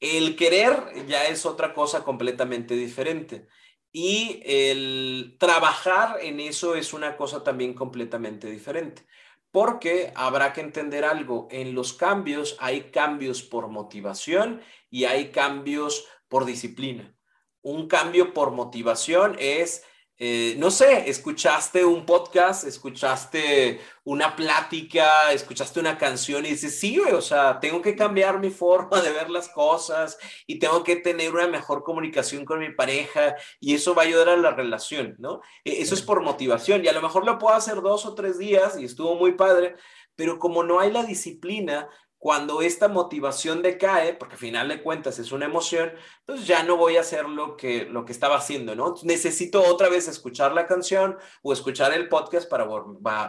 El 0.01 0.37
querer 0.37 1.07
ya 1.07 1.27
es 1.27 1.47
otra 1.47 1.73
cosa 1.73 2.05
completamente 2.05 2.75
diferente. 2.75 3.47
Y 3.93 4.43
el 4.45 5.37
trabajar 5.39 6.19
en 6.21 6.41
eso 6.41 6.75
es 6.75 6.93
una 6.93 7.17
cosa 7.17 7.45
también 7.45 7.75
completamente 7.75 8.51
diferente. 8.51 9.07
Porque 9.53 10.13
habrá 10.17 10.53
que 10.53 10.63
entender 10.63 11.05
algo, 11.05 11.47
en 11.53 11.77
los 11.77 11.93
cambios 11.93 12.57
hay 12.59 12.91
cambios 12.91 13.45
por 13.45 13.69
motivación 13.69 14.63
y 14.91 15.05
hay 15.05 15.31
cambios 15.31 16.09
por 16.29 16.45
disciplina. 16.45 17.17
Un 17.63 17.87
cambio 17.87 18.35
por 18.35 18.51
motivación 18.51 19.37
es 19.39 19.85
eh, 20.17 20.55
no 20.59 20.71
sé, 20.71 21.11
escuchaste 21.11 21.85
un 21.85 22.07
podcast, 22.07 22.65
escuchaste 22.65 23.81
una 24.05 24.37
plática, 24.37 25.33
escuchaste 25.33 25.81
una 25.81 25.99
canción 25.99 26.47
y 26.47 26.51
dices, 26.51 26.79
sí, 26.79 27.01
o 27.01 27.21
sea, 27.21 27.59
tengo 27.59 27.83
que 27.83 27.97
cambiar 27.97 28.39
mi 28.39 28.51
forma 28.51 29.01
de 29.01 29.11
ver 29.11 29.29
las 29.29 29.49
cosas 29.49 30.17
y 30.47 30.61
tengo 30.61 30.85
que 30.85 30.97
tener 30.97 31.35
una 31.35 31.49
mejor 31.49 31.83
comunicación 31.83 32.45
con 32.45 32.61
mi 32.61 32.71
pareja 32.71 33.35
y 33.59 33.75
eso 33.75 33.95
va 33.95 34.03
a 34.03 34.07
ayudar 34.07 34.29
a 34.29 34.37
la 34.37 34.53
relación, 34.53 35.17
¿no? 35.19 35.41
E, 35.65 35.83
eso 35.83 35.95
es 35.95 36.03
por 36.03 36.23
motivación 36.23 36.85
y 36.85 36.89
a 36.89 36.93
lo 36.93 37.03
mejor 37.03 37.27
lo 37.27 37.39
puedo 37.39 37.57
hacer 37.57 37.81
dos 37.83 38.07
o 38.07 38.15
tres 38.15 38.39
días 38.39 38.79
y 38.79 38.85
estuvo 38.85 39.17
muy 39.17 39.33
padre, 39.33 39.75
pero 40.15 40.39
como 40.39 40.63
no 40.63 40.79
hay 40.79 40.93
la 40.93 41.03
disciplina, 41.03 41.89
cuando 42.25 42.63
esta 42.63 42.89
motivación 42.89 43.61
decae, 43.61 44.15
porque 44.15 44.37
al 44.37 44.41
final 44.41 44.69
de 44.69 44.83
cuentas 44.83 45.19
es 45.19 45.31
una 45.31 45.45
emoción, 45.45 45.93
pues 46.25 46.47
ya 46.47 46.63
no 46.63 46.79
voy 46.79 46.97
a 46.97 47.01
hacer 47.01 47.29
lo 47.29 47.55
que, 47.55 47.85
lo 47.85 48.07
que 48.07 48.13
estaba 48.13 48.37
haciendo, 48.37 48.75
¿no? 48.75 48.95
Necesito 49.03 49.63
otra 49.63 49.91
vez 49.91 50.09
escuchar 50.09 50.55
la 50.55 50.67
canción 50.67 51.19
o 51.43 51.53
escuchar 51.53 51.93
el 51.93 52.09
podcast 52.09 52.49
para, 52.49 52.67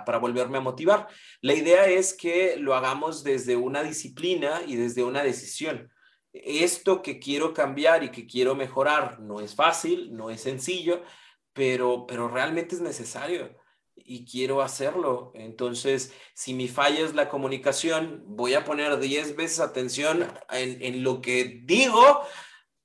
para 0.05 0.17
volverme 0.17 0.59
a 0.59 0.61
motivar. 0.61 1.09
La 1.41 1.53
idea 1.53 1.87
es 1.87 2.13
que 2.13 2.55
lo 2.55 2.73
hagamos 2.73 3.25
desde 3.25 3.57
una 3.57 3.83
disciplina 3.83 4.61
y 4.65 4.77
desde 4.77 5.03
una 5.03 5.23
decisión. 5.23 5.91
Esto 6.31 7.01
que 7.01 7.19
quiero 7.19 7.53
cambiar 7.53 8.01
y 8.05 8.11
que 8.11 8.25
quiero 8.25 8.55
mejorar 8.55 9.19
no 9.19 9.41
es 9.41 9.55
fácil, 9.55 10.15
no 10.15 10.29
es 10.29 10.39
sencillo, 10.39 11.03
pero, 11.51 12.05
pero 12.07 12.29
realmente 12.29 12.75
es 12.75 12.81
necesario 12.81 13.57
y 13.95 14.25
quiero 14.25 14.61
hacerlo. 14.61 15.31
Entonces, 15.35 16.13
si 16.33 16.53
mi 16.53 16.67
falla 16.67 17.03
es 17.03 17.15
la 17.15 17.29
comunicación, 17.29 18.23
voy 18.27 18.53
a 18.53 18.63
poner 18.63 18.99
10 18.99 19.35
veces 19.35 19.59
atención 19.59 20.27
en, 20.51 20.81
en, 20.81 21.03
lo 21.03 21.21
que 21.21 21.61
digo 21.63 22.21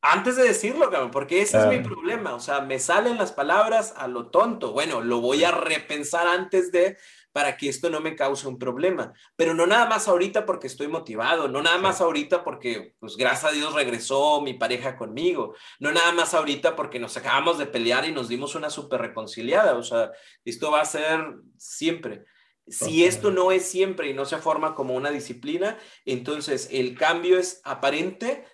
antes 0.02 0.36
de 0.36 0.44
decirlo, 0.44 0.90
cabrón, 0.90 1.10
porque 1.10 1.42
ese 1.42 1.58
es 1.58 1.66
mi 1.66 1.80
problema. 1.80 2.34
O 2.34 2.40
sea, 2.40 2.62
me 2.62 2.78
salen 2.78 3.18
las 3.18 3.32
palabras 3.32 3.92
a 3.96 4.08
lo 4.08 4.28
tonto. 4.30 4.72
Bueno, 4.72 5.02
lo 5.02 5.20
voy 5.20 5.44
a 5.44 5.50
repensar 5.50 6.26
antes 6.26 6.72
de 6.72 6.96
para 7.32 7.56
que 7.56 7.68
esto 7.68 7.90
no 7.90 8.00
me 8.00 8.16
cause 8.16 8.46
un 8.46 8.58
problema. 8.58 9.12
Pero 9.36 9.54
no 9.54 9.66
nada 9.66 9.86
más 9.86 10.08
ahorita 10.08 10.46
porque 10.46 10.66
estoy 10.66 10.88
motivado, 10.88 11.48
no 11.48 11.62
nada 11.62 11.78
más 11.78 12.00
ahorita 12.00 12.42
porque, 12.44 12.94
pues 12.98 13.16
gracias 13.16 13.52
a 13.52 13.54
Dios 13.54 13.74
regresó 13.74 14.40
mi 14.40 14.54
pareja 14.54 14.96
conmigo, 14.96 15.54
no 15.78 15.92
nada 15.92 16.12
más 16.12 16.34
ahorita 16.34 16.76
porque 16.76 16.98
nos 16.98 17.16
acabamos 17.16 17.58
de 17.58 17.66
pelear 17.66 18.06
y 18.06 18.12
nos 18.12 18.28
dimos 18.28 18.54
una 18.54 18.70
súper 18.70 19.00
reconciliada. 19.00 19.74
O 19.76 19.82
sea, 19.82 20.10
esto 20.44 20.70
va 20.70 20.80
a 20.80 20.86
ser 20.86 21.20
siempre. 21.56 22.24
Si 22.66 23.04
esto 23.04 23.32
no 23.32 23.50
es 23.50 23.66
siempre 23.66 24.08
y 24.08 24.14
no 24.14 24.24
se 24.24 24.36
forma 24.38 24.74
como 24.76 24.94
una 24.94 25.10
disciplina, 25.10 25.76
entonces 26.04 26.68
el 26.70 26.96
cambio 26.96 27.36
es 27.36 27.60
aparente, 27.64 28.44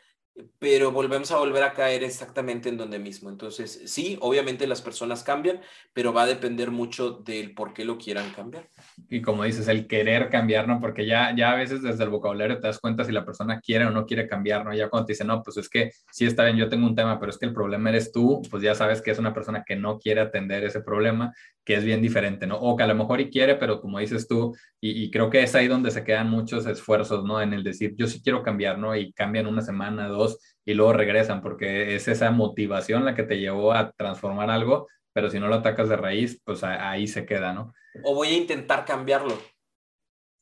pero 0.59 0.93
volvemos 0.93 1.31
a 1.33 1.39
volver 1.39 1.63
a 1.63 1.73
caer 1.73 2.05
exactamente 2.05 2.69
en 2.69 2.77
donde 2.77 2.99
mismo. 2.99 3.31
Entonces, 3.31 3.83
sí, 3.87 4.19
obviamente 4.21 4.67
las 4.67 4.83
personas 4.83 5.23
cambian, 5.23 5.61
pero 5.93 6.13
va 6.13 6.23
a 6.23 6.27
depender 6.27 6.71
mucho 6.71 7.11
del 7.11 7.55
por 7.55 7.73
qué 7.73 7.85
lo 7.85 7.99
quieran 7.99 8.31
cambiar. 8.31 8.69
Y 9.09 9.23
como 9.23 9.45
dices, 9.45 9.69
el 9.69 9.87
querer 9.87 10.29
cambiar, 10.29 10.69
¿no? 10.69 10.81
Porque 10.81 11.07
ya, 11.07 11.35
ya 11.35 11.53
a 11.53 11.57
veces 11.57 11.83
desde 11.83 12.05
el 12.05 12.11
vocabulario 12.11 12.59
te 12.59 12.67
das 12.67 12.79
cuenta 12.79 13.05
si 13.05 13.13
la 13.13 13.25
persona 13.25 13.61
quiere 13.61 13.87
o 13.87 13.91
no 13.91 14.07
quiere 14.07 14.29
cambiar, 14.29 14.65
¿no? 14.65 14.75
Ya 14.75 14.89
cuando 14.89 15.07
te 15.07 15.13
dicen, 15.13 15.29
no, 15.29 15.43
pues 15.43 15.57
es 15.57 15.69
que 15.69 15.91
sí 16.11 16.27
está 16.27 16.45
bien, 16.45 16.57
yo 16.57 16.69
tengo 16.69 16.87
un 16.87 16.95
tema, 16.95 17.19
pero 17.19 17.31
es 17.31 17.39
que 17.39 17.47
el 17.47 17.55
problema 17.55 17.91
eres 17.91 18.13
tú, 18.13 18.43
pues 18.51 18.63
ya 18.63 18.75
sabes 18.75 19.01
que 19.01 19.11
es 19.11 19.19
una 19.19 19.33
persona 19.33 19.65
que 19.65 19.77
no 19.77 19.99
quiere 19.99 20.21
atender 20.21 20.65
ese 20.65 20.81
problema, 20.81 21.33
que 21.67 21.75
es 21.75 21.85
bien 21.85 22.01
diferente, 22.01 22.47
¿no? 22.47 22.57
O 22.59 22.77
que 22.77 22.85
a 22.85 22.87
lo 22.87 22.95
mejor 22.95 23.21
y 23.21 23.29
quiere, 23.29 23.57
pero 23.57 23.81
como 23.81 23.99
dices 23.99 24.29
tú, 24.29 24.57
y, 24.81 25.03
y 25.03 25.11
creo 25.11 25.29
que 25.29 25.43
es 25.43 25.53
ahí 25.57 25.67
donde 25.67 25.91
se 25.91 26.05
quedan 26.05 26.31
muchos 26.31 26.65
esfuerzos, 26.65 27.25
¿no? 27.25 27.43
En 27.43 27.53
el 27.53 27.65
decir, 27.65 27.95
yo 27.97 28.07
sí 28.07 28.23
quiero 28.23 28.45
cambiar, 28.45 28.79
¿no? 28.79 28.95
Y 28.95 29.13
cambian 29.13 29.49
una 29.49 29.63
semana, 29.63 30.07
dos 30.07 30.39
y 30.65 30.75
luego 30.75 30.93
regresan, 30.93 31.43
porque 31.43 31.97
es 31.97 32.07
esa 32.07 32.31
motivación 32.31 33.05
la 33.05 33.17
que 33.17 33.25
te 33.25 33.41
llevó 33.41 33.73
a 33.73 33.91
transformar 33.91 34.49
algo, 34.49 34.87
pero 35.13 35.29
si 35.29 35.41
no 35.41 35.49
lo 35.49 35.57
atacas 35.57 35.89
de 35.89 35.97
raíz, 35.97 36.41
pues 36.45 36.63
ahí 36.63 37.09
se 37.09 37.27
queda, 37.27 37.53
¿no? 37.53 37.75
O 38.05 38.15
voy 38.15 38.29
a 38.29 38.37
intentar 38.37 38.85
cambiarlo. 38.85 39.37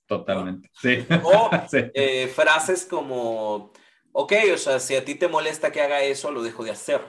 Totalmente, 0.07 0.69
sí. 0.75 1.07
O 1.23 1.49
eh, 1.73 2.29
frases 2.29 2.85
como, 2.85 3.73
ok, 4.13 4.33
o 4.53 4.59
sea, 4.59 4.79
si 4.79 4.95
a 4.95 5.05
ti 5.05 5.15
te 5.15 5.29
molesta 5.29 5.73
que 5.73 5.81
haga 5.81 6.03
eso, 6.03 6.31
lo 6.31 6.43
dejo 6.43 6.65
de 6.65 6.73
hacer. 6.73 7.01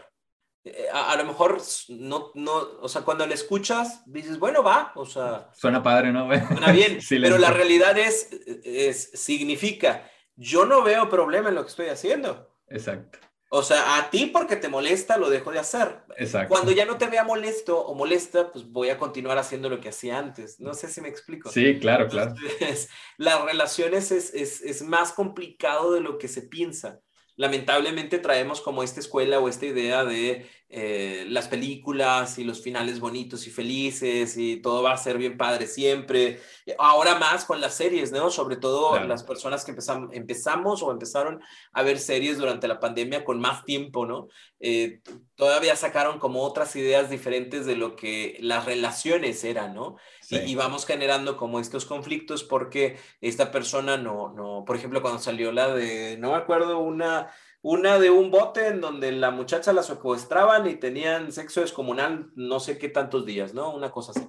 Eh, 0.66 0.88
a, 0.92 1.16
lo 1.16 1.26
mejor 1.26 1.62
no, 1.90 2.32
no, 2.34 2.54
o 2.82 2.90
sea, 2.90 3.04
cuando 3.04 3.28
le 3.28 3.36
escuchas, 3.36 4.02
dices, 4.08 4.40
bueno, 4.40 4.64
va, 4.64 4.92
o 4.96 5.06
sea. 5.06 5.52
Suena 5.54 5.84
padre, 5.84 6.12
¿no? 6.12 6.28
Suena 6.48 6.72
bien, 6.72 7.00
pero 7.08 7.38
la 7.38 7.52
realidad 7.52 7.96
es, 8.00 8.30
es, 8.64 9.12
significa, 9.14 10.10
yo 10.36 10.66
no 10.66 10.82
veo 10.82 11.08
problema 11.08 11.50
en 11.50 11.56
lo 11.56 11.62
que 11.62 11.70
estoy 11.70 11.88
haciendo. 11.88 12.58
Exacto. 12.68 13.20
O 13.50 13.62
sea, 13.62 13.98
a 13.98 14.10
ti 14.10 14.26
porque 14.26 14.56
te 14.56 14.68
molesta 14.68 15.18
lo 15.18 15.30
dejo 15.30 15.52
de 15.52 15.60
hacer. 15.60 16.04
Exacto. 16.18 16.50
Cuando 16.50 16.72
ya 16.72 16.84
no 16.84 16.98
te 16.98 17.08
vea 17.08 17.24
molesto 17.24 17.80
o 17.80 17.94
molesta, 17.94 18.52
pues 18.52 18.68
voy 18.68 18.90
a 18.90 18.98
continuar 18.98 19.38
haciendo 19.38 19.70
lo 19.70 19.80
que 19.80 19.90
hacía 19.90 20.18
antes. 20.18 20.60
No 20.60 20.74
sé 20.74 20.90
si 20.90 21.00
me 21.00 21.10
explico. 21.10 21.52
Sí, 21.52 21.78
claro, 21.80 22.10
claro. 22.10 22.34
las 23.18 23.46
relaciones 23.46 24.12
es, 24.12 24.34
es, 24.34 24.62
es 24.62 24.82
más 24.82 25.14
complicado 25.14 25.94
de 25.94 26.02
lo 26.02 26.18
que 26.18 26.28
se 26.28 26.42
piensa 26.42 27.02
lamentablemente 27.36 28.20
traemos 28.20 28.62
como 28.62 28.84
esta 28.84 29.00
escuela 29.00 29.40
o 29.40 29.50
esta 29.50 29.66
idea 29.66 30.06
de 30.06 30.48
eh, 30.70 31.26
las 31.30 31.48
películas 31.48 32.40
y 32.40 32.44
los 32.44 32.62
finales 32.62 33.00
bonitos 33.00 33.46
y 33.46 33.52
felices 33.52 34.36
y 34.36 34.58
todo 34.58 34.82
va 34.82 34.94
a 34.94 34.98
ser 34.98 35.18
bien 35.18 35.38
padre 35.38 35.68
siempre. 35.68 36.42
Ahora 36.80 37.16
más 37.20 37.46
con 37.46 37.62
las 37.62 37.76
series, 37.76 38.12
¿no? 38.12 38.32
Sobre 38.32 38.56
todo 38.56 39.00
las 39.00 39.24
personas 39.24 39.64
que 39.64 39.72
empezamos, 39.72 40.10
empezamos 40.14 40.82
o 40.82 40.92
empezaron 40.92 41.42
a 41.72 41.84
ver 41.84 42.00
series 42.00 42.38
durante 42.38 42.68
la 42.68 42.80
pandemia 42.80 43.24
con 43.24 43.40
más 43.40 43.64
tiempo, 43.64 44.06
¿no? 44.06 44.28
Eh, 44.60 45.02
todavía 45.36 45.76
sacaron 45.76 46.20
como 46.20 46.42
otras 46.42 46.76
ideas 46.76 47.10
diferentes 47.10 47.66
de 47.66 47.76
lo 47.76 47.96
que 47.96 48.38
las 48.40 48.66
relaciones 48.66 49.44
eran, 49.44 49.76
¿no? 49.76 49.98
Y, 50.30 50.56
vamos 50.56 50.86
generando 50.86 51.38
como 51.38 51.60
estos 51.60 51.86
conflictos 51.86 52.44
porque 52.44 52.98
esta 53.22 53.52
persona 53.52 53.98
no, 53.98 54.34
no, 54.34 54.64
por 54.66 54.76
ejemplo, 54.76 55.02
cuando 55.02 55.20
salió 55.20 55.52
la 55.52 55.74
de, 55.74 56.18
no 56.18 56.32
me 56.32 56.38
acuerdo, 56.38 56.80
una 56.80 57.32
una 57.68 57.98
de 57.98 58.12
un 58.12 58.30
bote 58.30 58.68
en 58.68 58.80
donde 58.80 59.12
la 59.12 59.32
muchacha 59.32 59.74
la 59.74 59.82
secuestraban 59.82 60.68
y 60.68 60.76
tenían 60.76 61.32
sexo 61.32 61.62
descomunal 61.62 62.30
no 62.36 62.60
sé 62.60 62.78
qué 62.78 62.90
tantos 62.90 63.26
días, 63.26 63.56
¿no? 63.56 63.74
Una 63.74 63.90
cosa 63.90 64.12
así. 64.12 64.24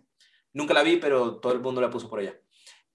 Nunca 0.55 0.73
la 0.73 0.83
vi, 0.83 0.97
pero 0.97 1.37
todo 1.37 1.53
el 1.53 1.61
mundo 1.61 1.83
la 1.83 1.91
puso 1.91 2.09
por 2.09 2.21
allá. 2.21 2.41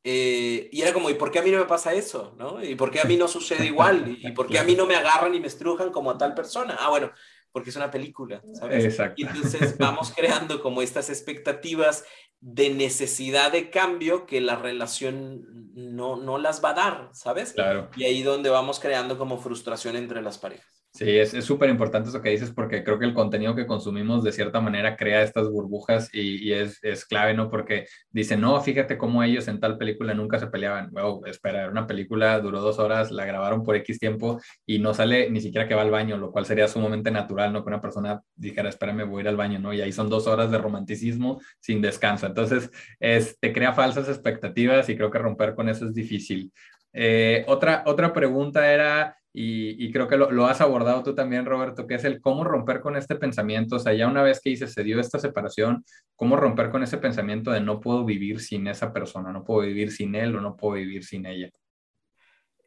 Eh, 0.04 0.68
y 0.72 0.82
era 0.82 0.94
como, 0.94 1.12
¿y 1.12 1.14
por 1.14 1.30
qué 1.30 1.38
a 1.38 1.44
mí 1.44 1.52
no 1.52 1.60
me 1.60 1.66
pasa 1.66 1.94
eso? 1.94 2.34
¿no? 2.40 2.64
¿Y 2.64 2.74
por 2.74 2.90
qué 2.90 3.02
a 3.02 3.06
mí 3.06 3.18
no 3.18 3.28
sucede 3.28 3.68
igual? 3.68 4.18
¿Y 4.20 4.32
por 4.34 4.48
qué 4.48 4.58
a 4.58 4.64
mí 4.64 4.74
no 4.74 4.88
me 4.88 4.96
agarran 4.96 5.36
y 5.36 5.40
me 5.40 5.46
estrujan 5.46 5.92
como 5.92 6.10
a 6.10 6.18
tal 6.18 6.34
persona? 6.34 6.76
Ah, 6.80 6.90
bueno, 6.90 7.12
porque 7.52 7.70
es 7.70 7.76
una 7.76 7.92
película, 7.92 8.42
¿sabes? 8.54 8.84
Exacto. 8.84 9.22
Y 9.22 9.28
entonces 9.28 9.78
vamos 9.78 10.12
creando 10.16 10.60
como 10.64 10.82
estas 10.82 11.12
expectativas 11.12 12.04
de 12.42 12.72
necesidad 12.72 13.52
de 13.52 13.70
cambio 13.70 14.26
que 14.26 14.42
la 14.42 14.56
relación 14.56 15.46
no, 15.74 16.18
no 16.18 16.38
las 16.38 16.64
va 16.64 16.72
a 16.72 16.74
dar, 16.74 17.10
¿sabes? 17.14 17.54
Claro. 17.54 17.90
Y 17.96 18.04
ahí 18.04 18.24
donde 18.24 18.50
vamos 18.50 18.80
creando 18.80 19.18
como 19.18 19.38
frustración 19.38 19.96
entre 19.96 20.22
las 20.22 20.38
parejas. 20.38 20.81
Sí, 20.94 21.18
es 21.18 21.32
súper 21.46 21.70
importante 21.70 22.10
eso 22.10 22.22
que 22.22 22.32
dices 22.32 22.52
porque 22.52 22.84
creo 22.84 23.00
que 23.00 23.06
el 23.06 23.14
contenido 23.14 23.56
que 23.56 23.66
consumimos 23.66 24.26
de 24.26 24.34
cierta 24.34 24.60
manera 24.60 24.98
crea 24.98 25.24
estas 25.24 25.50
burbujas 25.50 26.10
y, 26.14 26.52
es, 26.52 26.84
es, 26.84 27.06
clave, 27.06 27.34
¿no? 27.34 27.50
Porque 27.50 27.86
dicen, 28.10 28.42
no, 28.42 28.60
fíjate 28.60 28.98
cómo 28.98 29.24
ellos 29.24 29.48
en 29.48 29.62
tal 29.62 29.78
película 29.78 30.14
nunca 30.14 30.38
se 30.38 30.48
peleaban. 30.48 30.92
Wow, 30.92 31.26
espera, 31.28 31.70
una 31.70 31.88
película 31.88 32.38
duró 32.42 32.60
dos 32.60 32.78
horas, 32.78 33.10
la 33.10 33.24
grabaron 33.26 33.64
por 33.64 33.78
X 33.78 34.00
tiempo 34.00 34.42
y 34.66 34.80
no 34.80 34.94
sale 34.94 35.30
ni 35.30 35.40
siquiera 35.40 35.66
que 35.66 35.76
va 35.76 35.82
al 35.82 35.92
baño, 35.92 36.18
lo 36.18 36.30
cual 36.30 36.46
sería 36.46 36.68
sumamente 36.68 37.10
natural, 37.10 37.54
¿no? 37.54 37.64
Que 37.64 37.70
una 37.70 37.82
persona 37.82 38.22
dijera, 38.36 38.68
espérame, 38.68 39.10
voy 39.10 39.20
a 39.20 39.22
ir 39.22 39.28
al 39.30 39.38
baño, 39.38 39.60
¿no? 39.60 39.74
Y 39.74 39.80
ahí 39.80 39.94
son 39.94 40.10
dos 40.10 40.28
horas 40.28 40.52
de 40.52 40.58
romanticismo 40.58 41.40
sin 41.62 41.82
descanso. 41.82 42.28
Entonces, 42.28 42.70
es, 43.00 43.40
te 43.40 43.54
crea 43.54 43.72
falsas 43.72 44.10
expectativas 44.10 44.90
y 44.90 44.98
creo 44.98 45.10
que 45.10 45.20
romper 45.20 45.56
con 45.56 45.70
eso 45.70 45.86
es 45.86 45.94
difícil. 45.94 46.52
Eh, 46.94 47.46
otra, 47.48 47.84
otra 47.86 48.12
pregunta 48.12 48.74
era 48.74 49.16
y, 49.34 49.92
creo 49.94 50.10
que 50.10 50.18
lo, 50.18 50.46
has 50.46 50.60
abordado 50.60 51.04
tú 51.04 51.16
también, 51.16 51.46
Roberto, 51.46 51.88
que 51.88 51.96
es 51.96 52.04
el 52.04 52.20
cómo 52.20 52.44
romper 52.44 52.82
con 52.82 52.98
este 52.98 53.16
pensamiento. 53.16 53.78
O 53.78 53.80
sea, 53.80 53.94
ya 53.94 54.08
una 54.08 54.24
vez 54.24 54.42
que 54.42 54.50
dices, 54.50 54.74
se 54.74 54.84
dio 54.84 55.00
esta 55.00 55.20
separación, 55.20 55.86
cómo 56.16 56.36
romper 56.36 56.70
con 56.70 56.84
ese 56.84 56.98
pensamiento 56.98 57.52
de 57.52 57.62
no 57.62 57.80
puedo 57.80 58.04
vivir 58.04 58.42
sin 58.42 58.68
esa 58.68 58.92
persona, 58.92 59.32
no 59.32 59.46
puedo 59.46 59.62
vivir 59.62 59.92
sin 59.92 60.16
él 60.16 60.36
o 60.36 60.42
no 60.42 60.58
puedo 60.58 60.74
vivir 60.74 61.06
sin 61.06 61.26
ella. 61.26 61.50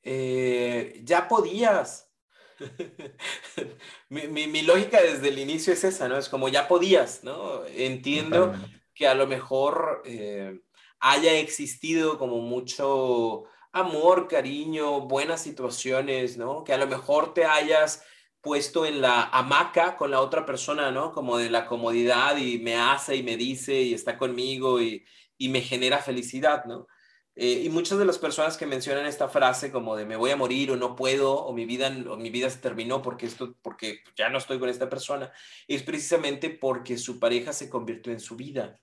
Eh, 0.03 1.01
ya 1.05 1.29
podías. 1.29 2.11
mi, 4.09 4.63
lógica 4.63 5.03
desde 5.03 5.29
el 5.29 5.39
inicio 5.39 5.73
es 5.75 5.85
esa, 5.85 6.09
¿no? 6.09 6.17
Es 6.17 6.31
como 6.31 6.49
ya 6.49 6.67
podías, 6.67 7.25
¿no? 7.25 7.67
Entiendo 7.67 8.55
que 8.95 9.07
a 9.07 9.15
lo 9.15 9.27
mejor 9.27 10.03
eh, 10.07 10.61
haya 11.01 11.35
existido 11.35 12.19
como 12.19 12.41
mucho 12.41 13.45
amor, 13.75 14.29
cariño, 14.29 15.03
buenas 15.03 15.43
situaciones, 15.43 16.39
¿no? 16.39 16.65
Que 16.65 16.73
a 16.73 16.79
lo 16.79 16.87
mejor 16.87 17.35
te 17.35 17.45
hayas 17.45 18.05
puesto 18.41 18.87
en 18.87 19.01
la 19.01 19.25
hamaca 19.25 19.97
con 19.97 20.11
la 20.13 20.21
otra 20.21 20.47
persona, 20.47 20.93
¿no? 20.93 21.13
Como 21.13 21.39
de 21.39 21.51
la 21.51 21.67
comodidad 21.67 22.37
y 22.37 22.59
me 22.61 22.77
hace 22.77 23.17
y 23.17 23.23
me 23.25 23.37
dice 23.37 23.75
y 23.75 23.93
está 23.93 24.17
conmigo 24.17 24.81
y, 24.81 25.05
me 25.39 25.61
genera 25.61 25.99
felicidad, 25.99 26.65
¿no? 26.65 26.87
Eh, 27.35 27.63
y 27.65 27.69
muchas 27.69 27.99
de 27.99 28.07
las 28.07 28.19
personas 28.19 28.57
que 28.57 28.65
mencionan 28.65 29.05
esta 29.05 29.29
frase 29.29 29.71
como 29.71 29.95
de 29.95 30.07
me 30.07 30.17
voy 30.17 30.31
a 30.31 30.37
morir 30.37 30.71
o 30.71 30.77
no 30.77 30.97
puedo 30.97 31.35
o 31.35 31.53
mi 31.53 31.67
vida, 31.67 31.95
o 32.09 32.17
mi 32.17 32.31
vida 32.31 32.49
se 32.49 32.61
terminó 32.61 33.03
porque, 33.03 33.27
esto, 33.27 33.55
porque 33.61 34.01
ya 34.17 34.31
no 34.31 34.39
estoy 34.39 34.59
con 34.59 34.71
esta 34.71 34.89
persona, 34.89 35.33
es 35.69 35.83
precisamente 35.83 36.49
porque 36.49 36.97
su 36.97 37.19
pareja 37.19 37.53
se 37.53 37.69
convirtió 37.69 38.13
en 38.13 38.21
su 38.21 38.37
vida. 38.37 38.81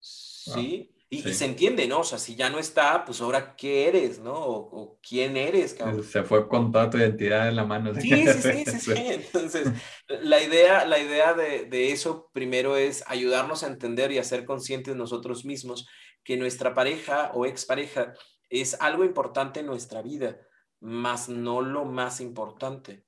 ¿Sí? 0.00 0.95
Y, 1.08 1.22
se 1.22 1.44
entiende, 1.44 1.86
¿no? 1.86 2.00
O 2.00 2.04
sea, 2.04 2.18
si 2.18 2.34
ya 2.34 2.50
no 2.50 2.58
está, 2.58 3.04
pues 3.04 3.20
ahora 3.20 3.54
qué 3.54 3.86
eres, 3.86 4.18
¿no? 4.18 4.34
O, 4.34 4.98
quién 5.00 5.36
eres, 5.36 5.74
cabrón. 5.74 6.02
Se 6.02 6.24
fue 6.24 6.48
con 6.48 6.72
toda 6.72 6.90
tu 6.90 6.98
identidad 6.98 7.48
en 7.48 7.54
la 7.54 7.64
mano. 7.64 7.94
Sí, 7.94 8.26
sí, 8.26 8.64
sí, 8.64 8.80
sí, 8.80 8.92
Entonces, 8.96 9.68
la 10.08 10.42
idea, 10.42 10.84
la 10.84 10.98
idea 10.98 11.32
de, 11.32 11.66
de, 11.66 11.92
eso 11.92 12.28
primero 12.32 12.76
es 12.76 13.04
ayudarnos 13.06 13.62
a 13.62 13.68
entender 13.68 14.10
y 14.10 14.18
a 14.18 14.24
ser 14.24 14.44
conscientes 14.44 14.96
nosotros 14.96 15.44
mismos 15.44 15.86
que 16.24 16.36
nuestra 16.36 16.74
pareja 16.74 17.30
o 17.34 17.46
expareja 17.46 18.14
es 18.50 18.80
algo 18.80 19.04
importante 19.04 19.60
en 19.60 19.66
nuestra 19.66 20.02
vida, 20.02 20.40
más 20.80 21.28
no 21.28 21.60
lo 21.60 21.84
más 21.84 22.20
importante. 22.20 23.05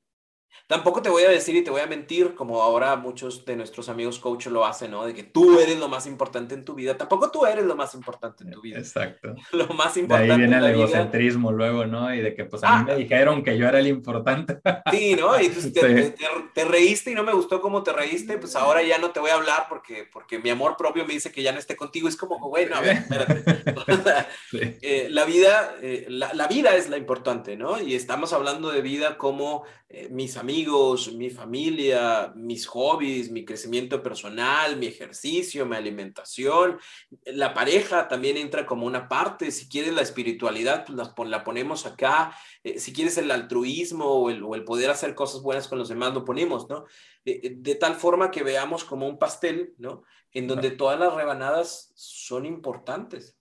Tampoco 0.68 1.00
te 1.00 1.08
voy 1.08 1.22
a 1.22 1.30
decir 1.30 1.56
y 1.56 1.64
te 1.64 1.70
voy 1.70 1.80
a 1.80 1.86
mentir, 1.86 2.34
como 2.34 2.60
ahora 2.62 2.94
muchos 2.96 3.46
de 3.46 3.56
nuestros 3.56 3.88
amigos 3.88 4.18
coach 4.18 4.48
lo 4.48 4.66
hacen, 4.66 4.90
¿no? 4.90 5.06
De 5.06 5.14
que 5.14 5.22
tú 5.22 5.58
eres 5.58 5.78
lo 5.78 5.88
más 5.88 6.06
importante 6.06 6.54
en 6.54 6.64
tu 6.64 6.74
vida. 6.74 6.96
Tampoco 6.96 7.30
tú 7.30 7.46
eres 7.46 7.64
lo 7.64 7.74
más 7.74 7.94
importante 7.94 8.44
en 8.44 8.50
tu 8.50 8.60
vida. 8.60 8.78
Exacto. 8.78 9.34
Lo 9.52 9.68
más 9.68 9.96
importante. 9.96 10.26
De 10.26 10.32
ahí 10.32 10.38
viene 10.38 10.58
el 10.58 10.64
egocentrismo 10.66 11.52
luego, 11.52 11.86
¿no? 11.86 12.14
Y 12.14 12.20
de 12.20 12.34
que 12.34 12.44
pues 12.44 12.62
a 12.62 12.78
mí 12.78 12.84
me 12.84 12.92
ah. 12.92 12.96
dijeron 12.96 13.42
que 13.42 13.56
yo 13.56 13.66
era 13.66 13.78
el 13.78 13.86
importante. 13.86 14.58
Sí, 14.90 15.16
¿no? 15.16 15.38
Y 15.40 15.48
tú 15.48 15.60
te, 15.70 16.64
reíste 16.64 17.10
y 17.10 17.14
no 17.14 17.22
me 17.22 17.32
gustó 17.32 17.60
cómo 17.60 17.82
te 17.82 17.92
reíste, 17.92 18.38
pues 18.38 18.56
ahora 18.56 18.82
ya 18.82 18.98
no 18.98 19.10
te 19.10 19.20
voy 19.20 19.30
a 19.30 19.34
hablar 19.34 19.66
porque, 19.68 20.08
porque 20.10 20.38
mi 20.38 20.50
amor 20.50 20.76
propio 20.76 21.04
me 21.04 21.12
dice 21.12 21.30
que 21.30 21.42
ya 21.42 21.52
no 21.52 21.58
esté 21.58 21.76
contigo. 21.76 22.08
Es 22.08 22.16
como, 22.16 22.38
bueno, 22.48 22.76
a 22.76 22.80
ver, 22.80 22.96
espérate. 22.98 23.44
Eh, 24.50 25.08
la 25.10 25.24
vida, 25.24 25.76
eh, 25.82 26.06
la, 26.08 26.32
la, 26.32 26.46
vida 26.46 26.74
es 26.74 26.88
la 26.88 26.96
importante, 26.96 27.56
¿no? 27.56 27.80
Y 27.80 27.94
estamos 27.94 28.32
hablando 28.32 28.70
de 28.70 28.80
vida 28.80 29.18
como 29.18 29.64
eh, 29.90 30.08
mis 30.10 30.36
amigos, 30.38 31.12
mi 31.12 31.28
familia, 31.30 32.32
mis 32.34 32.66
hobbies, 32.66 33.30
mi 33.30 33.44
crecimiento 33.44 34.02
personal, 34.02 34.76
mi 34.76 34.86
ejercicio, 34.86 35.66
mi 35.66 35.76
alimentación. 35.76 36.78
La 37.26 37.52
pareja 37.52 38.08
también 38.08 38.36
entra 38.36 38.64
como 38.64 38.86
una 38.86 39.08
parte. 39.08 39.50
Si 39.50 39.68
quieres 39.68 39.92
la 39.92 40.02
espiritualidad, 40.02 40.86
pues 40.86 41.28
la, 41.28 41.44
ponemos 41.44 41.84
acá. 41.84 42.34
Eh, 42.64 42.78
si 42.78 42.92
quieres 42.92 43.18
el 43.18 43.30
altruismo 43.30 44.06
o 44.06 44.30
el, 44.30 44.64
poder 44.64 44.90
hacer 44.90 45.14
cosas 45.14 45.42
buenas 45.42 45.68
con 45.68 45.78
los 45.78 45.88
demás, 45.88 46.14
lo 46.14 46.24
ponemos, 46.24 46.68
¿no? 46.68 46.84
Eh, 47.24 47.54
de 47.56 47.74
tal 47.74 47.94
forma 47.94 48.30
que 48.30 48.42
veamos 48.42 48.84
como 48.84 49.06
un 49.06 49.18
pastel, 49.18 49.74
¿no? 49.78 50.04
En 50.32 50.46
donde 50.46 50.70
todas 50.70 50.98
las 50.98 51.14
rebanadas 51.14 51.92
son 51.94 52.46
importantes. 52.46 53.36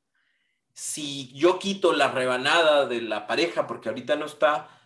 Si 0.73 1.33
yo 1.33 1.59
quito 1.59 1.93
la 1.93 2.11
rebanada 2.11 2.85
de 2.85 3.01
la 3.01 3.25
pareja, 3.25 3.65
porque 3.65 3.89
ahorita 3.89 4.15
no 4.15 4.25
está, 4.25 4.76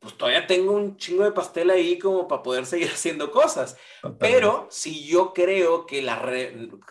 pues 0.00 0.16
todavía 0.16 0.46
tengo 0.46 0.72
un 0.72 0.96
chingo 0.96 1.24
de 1.24 1.32
pastel 1.32 1.70
ahí 1.70 1.98
como 1.98 2.28
para 2.28 2.42
poder 2.42 2.66
seguir 2.66 2.88
haciendo 2.92 3.30
cosas. 3.30 3.76
Pero 4.18 4.68
si 4.70 5.06
yo 5.06 5.32
creo 5.32 5.86
que 5.86 6.02
la, 6.02 6.22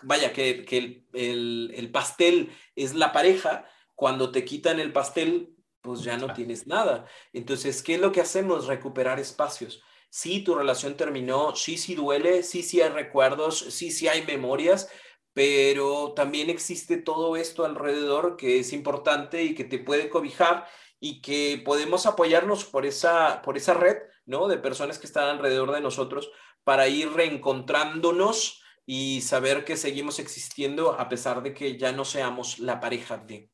vaya, 0.02 0.32
que, 0.32 0.64
que 0.64 1.04
el, 1.12 1.72
el, 1.74 1.90
pastel 1.90 2.50
es 2.74 2.94
la 2.94 3.12
pareja, 3.12 3.66
cuando 3.94 4.30
te 4.30 4.44
quitan 4.44 4.80
el 4.80 4.92
pastel, 4.92 5.54
pues 5.80 6.02
ya 6.02 6.16
no 6.16 6.32
tienes 6.34 6.66
nada. 6.66 7.06
Entonces, 7.32 7.82
¿qué 7.82 7.94
es 7.94 8.00
lo 8.00 8.12
que 8.12 8.20
hacemos? 8.20 8.66
Recuperar 8.66 9.20
espacios. 9.20 9.82
Sí, 10.10 10.42
tu 10.42 10.54
relación 10.54 10.96
terminó, 10.96 11.54
sí, 11.54 11.76
sí 11.78 11.94
duele, 11.94 12.42
sí, 12.42 12.62
sí 12.62 12.80
hay 12.80 12.90
recuerdos, 12.90 13.58
sí, 13.58 13.90
sí 13.90 14.08
hay 14.08 14.24
memorias, 14.24 14.88
pero 15.32 16.12
también 16.14 16.48
existe 16.48 16.96
todo 16.96 17.36
esto 17.36 17.64
alrededor 17.64 18.36
que 18.36 18.58
es 18.60 18.72
importante 18.72 19.42
y 19.42 19.54
que 19.54 19.64
te 19.64 19.78
puede 19.78 20.08
cobijar 20.08 20.66
y 21.00 21.20
que 21.20 21.62
podemos 21.64 22.06
apoyarnos 22.06 22.64
por 22.64 22.86
esa, 22.86 23.42
por 23.42 23.56
esa 23.56 23.74
red, 23.74 23.96
¿no? 24.24 24.48
De 24.48 24.58
personas 24.58 24.98
que 24.98 25.06
están 25.06 25.28
alrededor 25.28 25.72
de 25.72 25.80
nosotros 25.80 26.30
para 26.64 26.88
ir 26.88 27.12
reencontrándonos 27.12 28.62
y 28.86 29.20
saber 29.20 29.64
que 29.64 29.76
seguimos 29.76 30.18
existiendo 30.18 30.98
a 30.98 31.08
pesar 31.08 31.42
de 31.42 31.52
que 31.52 31.76
ya 31.76 31.92
no 31.92 32.04
seamos 32.04 32.58
la 32.58 32.80
pareja 32.80 33.18
de. 33.18 33.50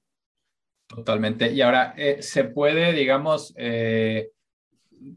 Totalmente. 0.87 1.51
Y 1.51 1.63
ahora, 1.63 1.95
eh, 1.97 2.23
¿se 2.23 2.45
puede, 2.45 2.93
digamos, 2.93 3.55
eh, 3.57 4.31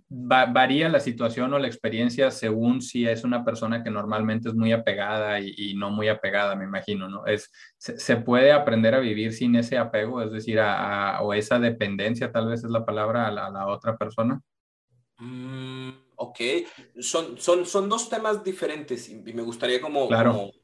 varía 0.10 0.90
la 0.90 1.00
situación 1.00 1.54
o 1.54 1.60
la 1.60 1.68
experiencia 1.68 2.32
según 2.32 2.82
si 2.82 3.08
es 3.08 3.24
una 3.24 3.44
persona 3.44 3.84
que 3.84 3.90
normalmente 3.90 4.50
es 4.50 4.56
muy 4.56 4.72
apegada 4.72 5.40
y, 5.40 5.74
no 5.76 5.90
muy 5.90 6.08
apegada, 6.08 6.56
me 6.56 6.66
imagino, 6.66 7.10
¿no? 7.10 7.26
Es, 7.26 7.52
se, 7.78 8.18
puede 8.18 8.52
aprender 8.52 8.96
a 8.96 9.00
vivir 9.00 9.34
sin 9.34 9.56
ese 9.56 9.78
apego, 9.78 10.22
es 10.22 10.32
decir, 10.32 10.60
a, 10.60 11.22
o 11.22 11.34
esa 11.34 11.60
dependencia, 11.60 12.32
tal 12.32 12.48
vez 12.48 12.64
es 12.64 12.70
la 12.70 12.86
palabra, 12.86 13.28
a 13.28 13.32
la, 13.32 13.68
otra 13.68 13.98
persona? 13.98 14.42
Mm, 15.18 15.90
ok, 16.16 16.40
son, 17.00 17.38
son, 17.38 17.66
son 17.66 17.90
dos 17.90 18.10
temas 18.10 18.44
diferentes 18.44 19.10
y 19.10 19.16
me 19.16 19.42
gustaría 19.42 19.82
como, 19.82 20.10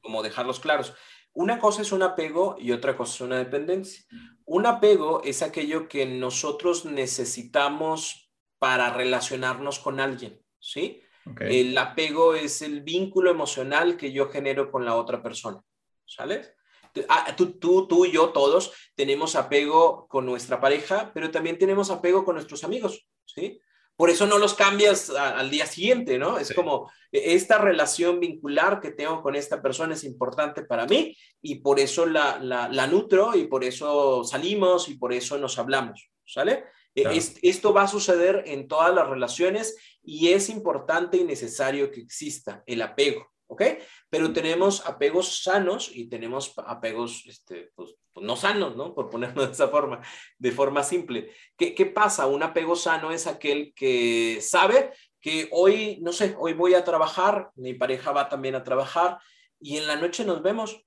como 0.01 0.23
dejarlos 0.23 0.59
claros. 0.59 0.93
Una 1.33 1.59
cosa 1.59 1.81
es 1.81 1.91
un 1.91 2.03
apego 2.03 2.57
y 2.59 2.71
otra 2.71 2.97
cosa 2.97 3.13
es 3.13 3.21
una 3.21 3.37
dependencia. 3.37 4.03
Un 4.45 4.65
apego 4.65 5.21
es 5.23 5.41
aquello 5.41 5.87
que 5.87 6.05
nosotros 6.05 6.83
necesitamos 6.83 8.30
para 8.61 8.93
relacionarnos 8.93 9.79
con 9.79 9.99
alguien, 9.99 10.39
¿sí? 10.59 11.01
El 11.39 11.75
apego 11.75 12.35
es 12.35 12.61
el 12.61 12.81
vínculo 12.81 13.31
emocional 13.31 13.97
que 13.97 14.11
yo 14.11 14.29
genero 14.29 14.69
con 14.69 14.85
la 14.85 14.97
otra 14.97 15.23
persona, 15.23 15.59
¿sale? 16.05 16.53
Ah, 17.09 17.33
tú, 17.35 17.53
tú, 17.53 17.87
tú 17.87 18.05
y 18.05 18.11
yo, 18.11 18.29
todos, 18.29 18.71
tenemos 18.93 19.35
apego 19.35 20.07
con 20.07 20.27
nuestra 20.27 20.61
pareja, 20.61 21.09
pero 21.11 21.31
también 21.31 21.57
tenemos 21.57 21.89
apego 21.89 22.23
con 22.23 22.35
nuestros 22.35 22.63
amigos, 22.63 23.07
¿sí? 23.25 23.59
Por 23.95 24.11
eso 24.11 24.27
no 24.27 24.37
los 24.37 24.53
cambias 24.53 25.09
al 25.09 25.49
día 25.49 25.65
siguiente, 25.65 26.19
¿no? 26.19 26.37
Es 26.37 26.53
como 26.53 26.91
e, 27.11 27.33
esta 27.33 27.57
relación 27.57 28.19
vincular 28.19 28.79
que 28.79 28.91
tengo 28.91 29.23
con 29.23 29.35
esta 29.35 29.59
persona 29.59 29.95
es 29.95 30.03
importante 30.03 30.65
para 30.65 30.85
mí 30.85 31.17
y 31.41 31.55
por 31.55 31.79
eso 31.79 32.05
la, 32.05 32.37
la, 32.37 32.69
la 32.69 32.85
nutro 32.85 33.35
y 33.35 33.45
por 33.45 33.63
eso 33.63 34.23
salimos 34.23 34.87
y 34.87 34.99
por 34.99 35.13
eso 35.13 35.39
nos 35.39 35.57
hablamos, 35.57 36.11
¿sale? 36.23 36.65
E, 36.95 37.21
esto 37.41 37.73
va 37.73 37.83
a 37.83 37.87
suceder 37.87 38.43
en 38.45 38.67
todas 38.67 38.93
las 38.93 39.07
relaciones 39.07 39.77
y 40.03 40.29
es 40.29 40.49
importante 40.49 41.17
y 41.17 41.23
necesario 41.23 41.91
que 41.91 42.01
exista 42.01 42.63
el 42.65 42.81
apego, 42.81 43.31
¿ok? 43.47 43.63
Pero 44.09 44.33
tenemos 44.33 44.85
apegos 44.85 45.43
sanos 45.43 45.89
y 45.93 46.09
tenemos 46.09 46.53
apegos 46.65 47.23
este, 47.27 47.71
pues, 47.75 47.95
pues, 48.11 48.25
no 48.25 48.35
sanos, 48.35 48.75
¿no? 48.75 48.93
Por 48.93 49.09
ponerlo 49.09 49.45
de 49.45 49.53
esa 49.53 49.69
forma, 49.69 50.01
de 50.37 50.51
forma 50.51 50.83
simple. 50.83 51.31
¿Qué, 51.57 51.73
¿Qué 51.73 51.85
pasa? 51.85 52.27
Un 52.27 52.43
apego 52.43 52.75
sano 52.75 53.11
es 53.11 53.25
aquel 53.25 53.73
que 53.73 54.39
sabe 54.41 54.91
que 55.21 55.47
hoy, 55.51 55.99
no 56.01 56.11
sé, 56.11 56.35
hoy 56.37 56.53
voy 56.53 56.73
a 56.73 56.83
trabajar, 56.83 57.51
mi 57.55 57.73
pareja 57.73 58.11
va 58.11 58.27
también 58.27 58.55
a 58.55 58.63
trabajar 58.63 59.19
y 59.59 59.77
en 59.77 59.87
la 59.87 59.95
noche 59.95 60.25
nos 60.25 60.41
vemos. 60.41 60.83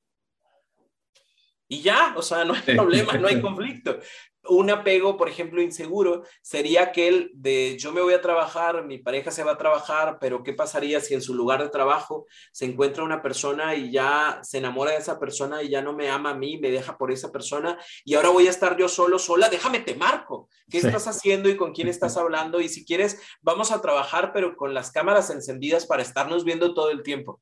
Y 1.67 1.81
ya, 1.81 2.13
o 2.17 2.21
sea, 2.21 2.45
no 2.45 2.53
hay 2.53 2.61
problema, 2.75 3.15
no 3.15 3.29
hay 3.29 3.41
conflicto 3.41 4.01
un 4.49 4.71
apego, 4.71 5.17
por 5.17 5.29
ejemplo, 5.29 5.63
inseguro 5.63 6.25
sería 6.43 6.83
aquel 6.83 7.31
de 7.35 7.77
yo 7.79 7.93
me 7.93 8.01
voy 8.01 8.15
a 8.15 8.21
trabajar, 8.21 8.85
mi 8.85 8.99
pareja 8.99 9.31
se 9.31 9.43
va 9.43 9.53
a 9.53 9.59
trabajar, 9.59 10.19
pero 10.21 10.43
¿qué 10.43 10.53
pasaría 10.53 11.01
si 11.01 11.15
en 11.15 11.23
su 11.23 11.35
lugar 11.35 11.63
de 11.63 11.69
trabajo 11.69 12.27
se 12.53 12.65
encuentra 12.65 13.05
una 13.05 13.23
persona 13.23 13.75
y 13.75 13.91
ya 13.91 14.41
se 14.43 14.59
enamora 14.59 14.93
de 14.93 14.99
esa 14.99 15.19
persona 15.19 15.63
y 15.63 15.69
ya 15.69 15.83
no 15.83 15.93
me 15.93 16.11
ama 16.11 16.31
a 16.31 16.35
mí, 16.35 16.59
me 16.59 16.71
deja 16.71 16.99
por 16.99 17.11
esa 17.11 17.33
persona 17.33 17.79
y 18.05 18.15
ahora 18.15 18.31
voy 18.31 18.47
a 18.47 18.51
estar 18.51 18.77
yo 18.77 18.89
solo, 18.89 19.19
sola? 19.19 19.49
Déjame 19.49 19.81
te 19.81 19.95
marco. 19.95 20.49
¿Qué 20.71 20.79
estás 20.79 21.07
haciendo 21.07 21.49
y 21.49 21.57
con 21.57 21.73
quién 21.73 21.89
estás 21.89 22.17
hablando? 22.17 22.61
Y 22.61 22.69
si 22.69 22.85
quieres, 22.85 23.21
vamos 23.41 23.71
a 23.71 23.81
trabajar, 23.81 24.33
pero 24.33 24.57
con 24.57 24.75
las 24.75 24.91
cámaras 24.91 25.31
encendidas 25.31 25.87
para 25.87 26.03
estarnos 26.03 26.45
viendo 26.45 26.75
todo 26.75 26.91
el 26.91 27.03
tiempo. 27.03 27.41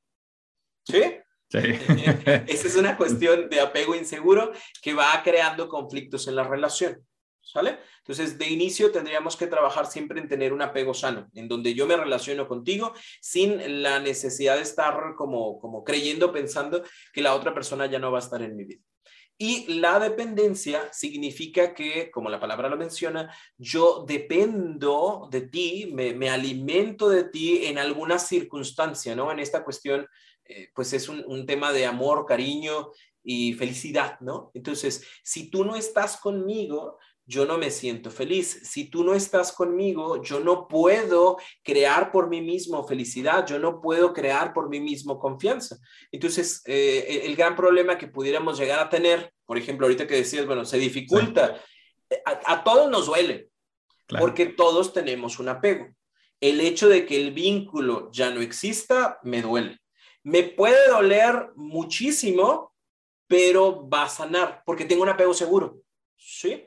¿Sí? 0.84 1.02
Esa 1.58 2.68
es 2.68 2.76
una 2.76 2.96
cuestión 2.96 3.48
de 3.48 3.60
apego 3.60 3.94
inseguro 3.94 4.52
que 4.80 4.94
va 4.94 5.20
creando 5.22 5.68
conflictos 5.68 6.28
en 6.28 6.36
la 6.36 6.44
relación. 6.44 7.04
¿Sale? 7.44 7.80
Entonces, 7.98 8.38
de 8.38 8.48
inicio 8.48 8.90
tendríamos 8.92 9.36
que 9.36 9.46
trabajar 9.46 9.86
siempre 9.86 10.20
en 10.20 10.28
tener 10.28 10.52
un 10.52 10.62
apego 10.62 10.94
sano, 10.94 11.28
en 11.34 11.48
donde 11.48 11.74
yo 11.74 11.86
me 11.86 11.96
relaciono 11.96 12.48
contigo 12.48 12.94
sin 13.20 13.82
la 13.82 13.98
necesidad 13.98 14.56
de 14.56 14.62
estar 14.62 15.14
como, 15.16 15.58
como 15.60 15.84
creyendo, 15.84 16.32
pensando 16.32 16.82
que 17.12 17.20
la 17.20 17.34
otra 17.34 17.52
persona 17.52 17.86
ya 17.86 17.98
no 17.98 18.10
va 18.10 18.18
a 18.18 18.22
estar 18.22 18.40
en 18.42 18.56
mi 18.56 18.64
vida. 18.64 18.80
Y 19.38 19.80
la 19.80 19.98
dependencia 19.98 20.88
significa 20.92 21.74
que, 21.74 22.10
como 22.10 22.30
la 22.30 22.38
palabra 22.38 22.68
lo 22.68 22.76
menciona, 22.76 23.34
yo 23.58 24.04
dependo 24.06 25.28
de 25.30 25.42
ti, 25.42 25.90
me, 25.92 26.14
me 26.14 26.30
alimento 26.30 27.08
de 27.08 27.24
ti 27.24 27.66
en 27.66 27.78
alguna 27.78 28.18
circunstancia, 28.20 29.16
¿no? 29.16 29.32
En 29.32 29.40
esta 29.40 29.64
cuestión 29.64 30.06
eh, 30.56 30.70
pues 30.74 30.92
es 30.92 31.08
un, 31.08 31.46
tema 31.46 31.72
de 31.72 31.86
amor, 31.86 32.26
cariño 32.26 32.90
y 33.22 33.54
felicidad, 33.54 34.18
¿no? 34.20 34.50
Entonces, 34.54 35.04
si 35.22 35.50
tú 35.50 35.64
no 35.64 35.76
estás 35.76 36.16
conmigo, 36.16 36.98
yo 37.24 37.46
no 37.46 37.56
me 37.56 37.70
siento 37.70 38.10
feliz. 38.10 38.60
Si 38.64 38.90
tú 38.90 39.04
no 39.04 39.14
estás 39.14 39.52
conmigo, 39.52 40.22
yo 40.22 40.40
no 40.40 40.66
puedo 40.68 41.36
crear 41.62 42.10
por 42.10 42.28
mí 42.28 42.40
mismo 42.40 42.86
felicidad, 42.86 43.46
yo 43.46 43.58
no 43.58 43.80
puedo 43.80 44.12
crear 44.12 44.52
por 44.52 44.68
mí 44.68 44.80
mismo 44.80 45.18
confianza. 45.18 45.76
Entonces, 46.10 46.62
eh, 46.66 47.22
el, 47.24 47.36
gran 47.36 47.54
problema 47.54 47.96
que 47.96 48.08
pudiéramos 48.08 48.58
llegar 48.58 48.80
a 48.80 48.88
tener, 48.88 49.32
por 49.46 49.56
ejemplo, 49.56 49.86
ahorita 49.86 50.06
que 50.06 50.16
decías, 50.16 50.46
bueno, 50.46 50.64
se 50.64 50.78
dificulta, 50.78 51.60
a, 52.24 52.64
todos 52.64 52.90
nos 52.90 53.06
duele, 53.06 53.48
porque 54.18 54.46
todos 54.46 54.92
tenemos 54.92 55.38
un 55.38 55.48
apego. 55.48 55.88
El 56.40 56.60
hecho 56.60 56.88
de 56.88 57.06
que 57.06 57.16
el 57.16 57.32
vínculo 57.32 58.10
ya 58.12 58.30
no 58.30 58.40
exista, 58.40 59.18
me 59.22 59.42
duele. 59.42 59.78
Me 60.24 60.44
puede 60.44 60.88
doler 60.88 61.50
muchísimo, 61.56 62.74
pero 63.26 63.88
va 63.88 64.04
a 64.04 64.08
sanar 64.08 64.62
porque 64.64 64.85
tengo 64.85 65.02
un 65.02 65.08
apego 65.08 65.35
seguro. 65.35 65.80
¿Sí? 66.16 66.64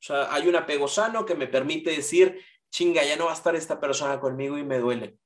O 0.00 0.02
sea, 0.02 0.32
hay 0.32 0.46
un 0.46 0.56
apego 0.56 0.86
sano 0.86 1.24
que 1.24 1.34
me 1.34 1.46
permite 1.46 1.90
decir, 1.90 2.44
chinga, 2.70 3.04
ya 3.04 3.16
no 3.16 3.26
va 3.26 3.32
a 3.32 3.34
estar 3.34 3.56
esta 3.56 3.80
persona 3.80 4.20
conmigo 4.20 4.58
y 4.58 4.64
me 4.64 4.78
duele. 4.78 5.18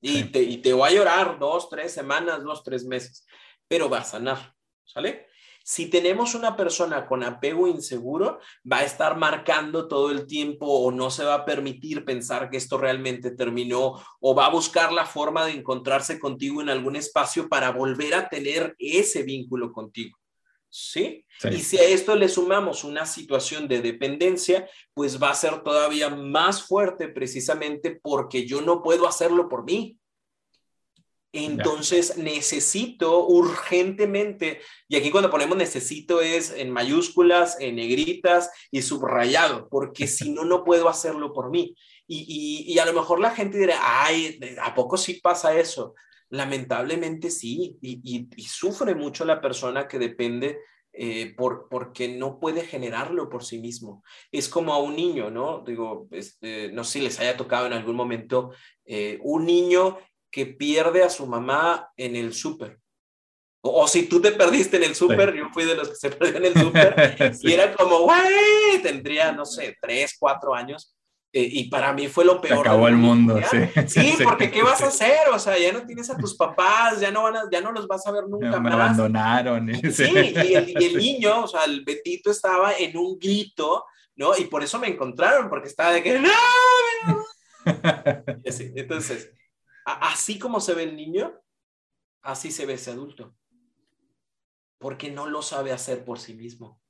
Y, 0.00 0.24
te, 0.24 0.42
y 0.42 0.58
te 0.58 0.72
voy 0.72 0.90
a 0.90 0.94
llorar 0.94 1.38
dos, 1.38 1.68
tres 1.70 1.92
semanas, 1.92 2.42
dos, 2.42 2.62
tres 2.62 2.84
meses, 2.84 3.26
pero 3.66 3.88
va 3.88 3.98
a 3.98 4.04
sanar. 4.04 4.54
¿Sale? 4.84 5.28
Si 5.66 5.86
tenemos 5.86 6.34
una 6.34 6.58
persona 6.58 7.06
con 7.06 7.24
apego 7.24 7.66
inseguro, 7.66 8.38
va 8.70 8.80
a 8.80 8.84
estar 8.84 9.16
marcando 9.16 9.88
todo 9.88 10.10
el 10.10 10.26
tiempo 10.26 10.66
o 10.66 10.90
no 10.92 11.10
se 11.10 11.24
va 11.24 11.36
a 11.36 11.44
permitir 11.46 12.04
pensar 12.04 12.50
que 12.50 12.58
esto 12.58 12.76
realmente 12.76 13.30
terminó 13.30 13.94
o 14.20 14.34
va 14.34 14.44
a 14.44 14.50
buscar 14.50 14.92
la 14.92 15.06
forma 15.06 15.46
de 15.46 15.52
encontrarse 15.52 16.20
contigo 16.20 16.60
en 16.60 16.68
algún 16.68 16.96
espacio 16.96 17.48
para 17.48 17.70
volver 17.70 18.14
a 18.14 18.28
tener 18.28 18.76
ese 18.78 19.22
vínculo 19.22 19.72
contigo. 19.72 20.18
¿Sí? 20.68 21.24
Y 21.50 21.60
si 21.60 21.78
a 21.78 21.84
esto 21.84 22.14
le 22.14 22.28
sumamos 22.28 22.84
una 22.84 23.06
situación 23.06 23.66
de 23.66 23.80
dependencia, 23.80 24.68
pues 24.92 25.22
va 25.22 25.30
a 25.30 25.34
ser 25.34 25.62
todavía 25.62 26.10
más 26.10 26.62
fuerte 26.62 27.08
precisamente 27.08 27.98
porque 28.02 28.46
yo 28.46 28.60
no 28.60 28.82
puedo 28.82 29.08
hacerlo 29.08 29.48
por 29.48 29.64
mí. 29.64 29.96
Entonces 31.36 32.16
necesito 32.16 33.26
urgentemente, 33.26 34.60
y 34.86 34.94
aquí 34.94 35.10
cuando 35.10 35.30
ponemos 35.30 35.56
necesito 35.56 36.20
es 36.20 36.52
en 36.52 36.70
mayúsculas, 36.70 37.56
en 37.58 37.74
negritas 37.76 38.50
y 38.70 38.82
subrayado, 38.82 39.68
porque 39.68 40.06
si 40.06 40.30
no, 40.30 40.44
no 40.44 40.62
puedo 40.62 40.88
hacerlo 40.88 41.32
por 41.32 41.50
mí. 41.50 41.74
Y, 42.06 42.64
y, 42.68 42.78
a 42.78 42.84
lo 42.84 42.92
mejor 42.92 43.18
la 43.18 43.30
gente 43.30 43.58
dirá, 43.58 43.78
ay, 43.80 44.38
¿a 44.62 44.74
poco 44.74 44.96
sí 44.96 45.20
pasa 45.22 45.58
eso? 45.58 45.94
Lamentablemente 46.28 47.30
sí, 47.30 47.78
y, 47.80 48.28
y 48.36 48.42
sufre 48.44 48.94
mucho 48.94 49.24
la 49.24 49.40
persona 49.40 49.88
que 49.88 49.98
depende 49.98 50.58
eh, 50.96 51.34
por, 51.36 51.68
porque 51.68 52.06
no 52.06 52.38
puede 52.38 52.64
generarlo 52.64 53.28
por 53.28 53.42
sí 53.42 53.58
mismo. 53.58 54.04
Es 54.30 54.48
como 54.48 54.72
a 54.72 54.78
un 54.78 54.94
niño, 54.94 55.28
¿no? 55.28 55.64
Digo, 55.66 56.06
este, 56.12 56.70
no 56.70 56.84
sé 56.84 56.92
si 56.92 57.00
les 57.00 57.18
haya 57.18 57.36
tocado 57.36 57.66
en 57.66 57.72
algún 57.72 57.96
momento 57.96 58.52
eh, 58.84 59.18
un 59.24 59.44
niño 59.44 59.98
que 60.34 60.46
pierde 60.46 61.04
a 61.04 61.10
su 61.10 61.28
mamá 61.28 61.92
en 61.96 62.16
el 62.16 62.34
súper. 62.34 62.80
O, 63.60 63.86
si 63.86 64.08
tú 64.08 64.20
te 64.20 64.32
perdiste 64.32 64.78
en 64.78 64.82
el 64.82 64.96
súper, 64.96 65.32
yo 65.32 65.48
fui 65.52 65.64
de 65.64 65.76
los 65.76 65.90
que 65.90 65.94
se 65.94 66.10
perdió 66.10 66.38
en 66.38 66.46
el 66.46 66.54
súper, 66.54 67.16
y 67.40 67.52
era 67.52 67.72
como, 67.72 68.00
güey, 68.00 68.82
tendría, 68.82 69.30
no 69.30 69.46
sé, 69.46 69.76
tres, 69.80 70.16
cuatro 70.18 70.52
años, 70.52 70.96
eh, 71.32 71.48
y 71.52 71.70
para 71.70 71.92
mí 71.92 72.08
fue 72.08 72.24
lo 72.24 72.40
peor. 72.40 72.56
Se 72.56 72.60
acabó 72.62 72.88
el 72.88 72.96
mundo, 72.96 73.40
sí. 73.48 73.58
sí. 73.86 74.16
porque 74.24 74.50
¿qué 74.50 74.64
vas 74.64 74.82
a 74.82 74.88
hacer? 74.88 75.28
O 75.32 75.38
sea, 75.38 75.56
ya 75.56 75.72
no 75.72 75.86
tienes 75.86 76.10
a 76.10 76.16
tus 76.16 76.36
papás, 76.36 76.98
ya 76.98 77.12
no, 77.12 77.22
van 77.22 77.36
ya 77.52 77.60
no 77.60 77.70
los 77.70 77.86
vas 77.86 78.04
a 78.08 78.10
ver 78.10 78.24
nunca 78.28 78.58
me 78.58 78.72
abandonaron. 78.72 79.70
Sí, 79.92 80.12
y 80.12 80.54
el, 80.84 80.96
niño, 80.96 81.44
o 81.44 81.46
sea, 81.46 81.62
el 81.62 81.84
Betito 81.84 82.32
estaba 82.32 82.72
en 82.76 82.96
un 82.96 83.20
grito, 83.20 83.84
¿no? 84.16 84.36
Y 84.36 84.46
por 84.46 84.64
eso 84.64 84.80
me 84.80 84.88
encontraron, 84.88 85.48
porque 85.48 85.68
estaba 85.68 85.92
de 85.92 86.02
que, 86.02 86.18
¡no! 86.18 86.28
Entonces, 88.44 89.30
así 89.84 90.38
como 90.38 90.60
se 90.60 90.74
ve 90.74 90.84
el 90.84 90.96
niño, 90.96 91.40
así 92.22 92.50
se 92.50 92.66
ve 92.66 92.74
ese 92.74 92.90
adulto. 92.90 93.34
Porque 94.78 95.10
no 95.10 95.26
lo 95.26 95.42
sabe 95.42 95.72
hacer 95.72 96.04
por 96.04 96.18
sí 96.18 96.34
mismo. 96.34 96.80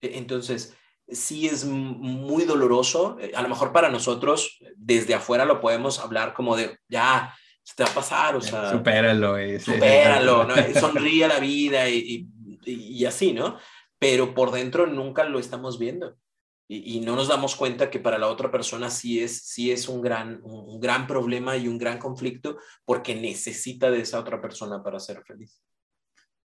E, 0.00 0.18
entonces, 0.18 0.76
sí 1.08 1.46
es 1.46 1.64
muy 1.64 2.44
doloroso. 2.44 3.18
Eh, 3.20 3.32
a 3.34 3.42
lo 3.42 3.48
mejor 3.48 3.72
para 3.72 3.88
nosotros, 3.88 4.58
desde 4.76 5.14
afuera 5.14 5.44
lo 5.44 5.60
podemos 5.60 5.98
hablar 5.98 6.34
como 6.34 6.56
de, 6.56 6.78
ya, 6.88 7.34
se 7.62 7.74
te 7.74 7.84
va 7.84 7.90
a 7.90 7.94
pasar, 7.94 8.36
o 8.36 8.40
sea... 8.40 8.70
Supéralo. 8.70 9.36
supéralo, 9.58 10.44
¿no? 10.44 10.54
sonríe 10.78 11.26
la 11.26 11.40
vida 11.40 11.88
y, 11.88 12.28
y, 12.64 13.04
así, 13.04 13.32
¿no? 13.32 13.58
Pero 13.98 14.34
por 14.34 14.52
dentro 14.52 14.86
nunca 14.86 15.24
lo 15.24 15.38
estamos 15.38 15.78
viendo. 15.78 16.16
Y, 16.68 16.96
y, 16.96 17.00
no 17.00 17.14
nos 17.14 17.28
damos 17.28 17.54
cuenta 17.54 17.90
que 17.90 18.00
para 18.00 18.18
la 18.18 18.28
otra 18.28 18.50
persona 18.50 18.90
sí 18.90 19.20
es, 19.20 19.38
sí 19.42 19.70
es 19.70 19.88
un, 19.88 20.02
gran, 20.02 20.40
un 20.42 20.80
gran 20.80 21.06
problema 21.06 21.56
y 21.56 21.68
un 21.68 21.78
gran 21.78 21.98
conflicto 21.98 22.58
porque 22.84 23.14
necesita 23.14 23.90
de 23.90 24.00
esa 24.00 24.18
otra 24.18 24.40
persona 24.40 24.82
para 24.82 24.98
ser 24.98 25.22
feliz. 25.22 25.62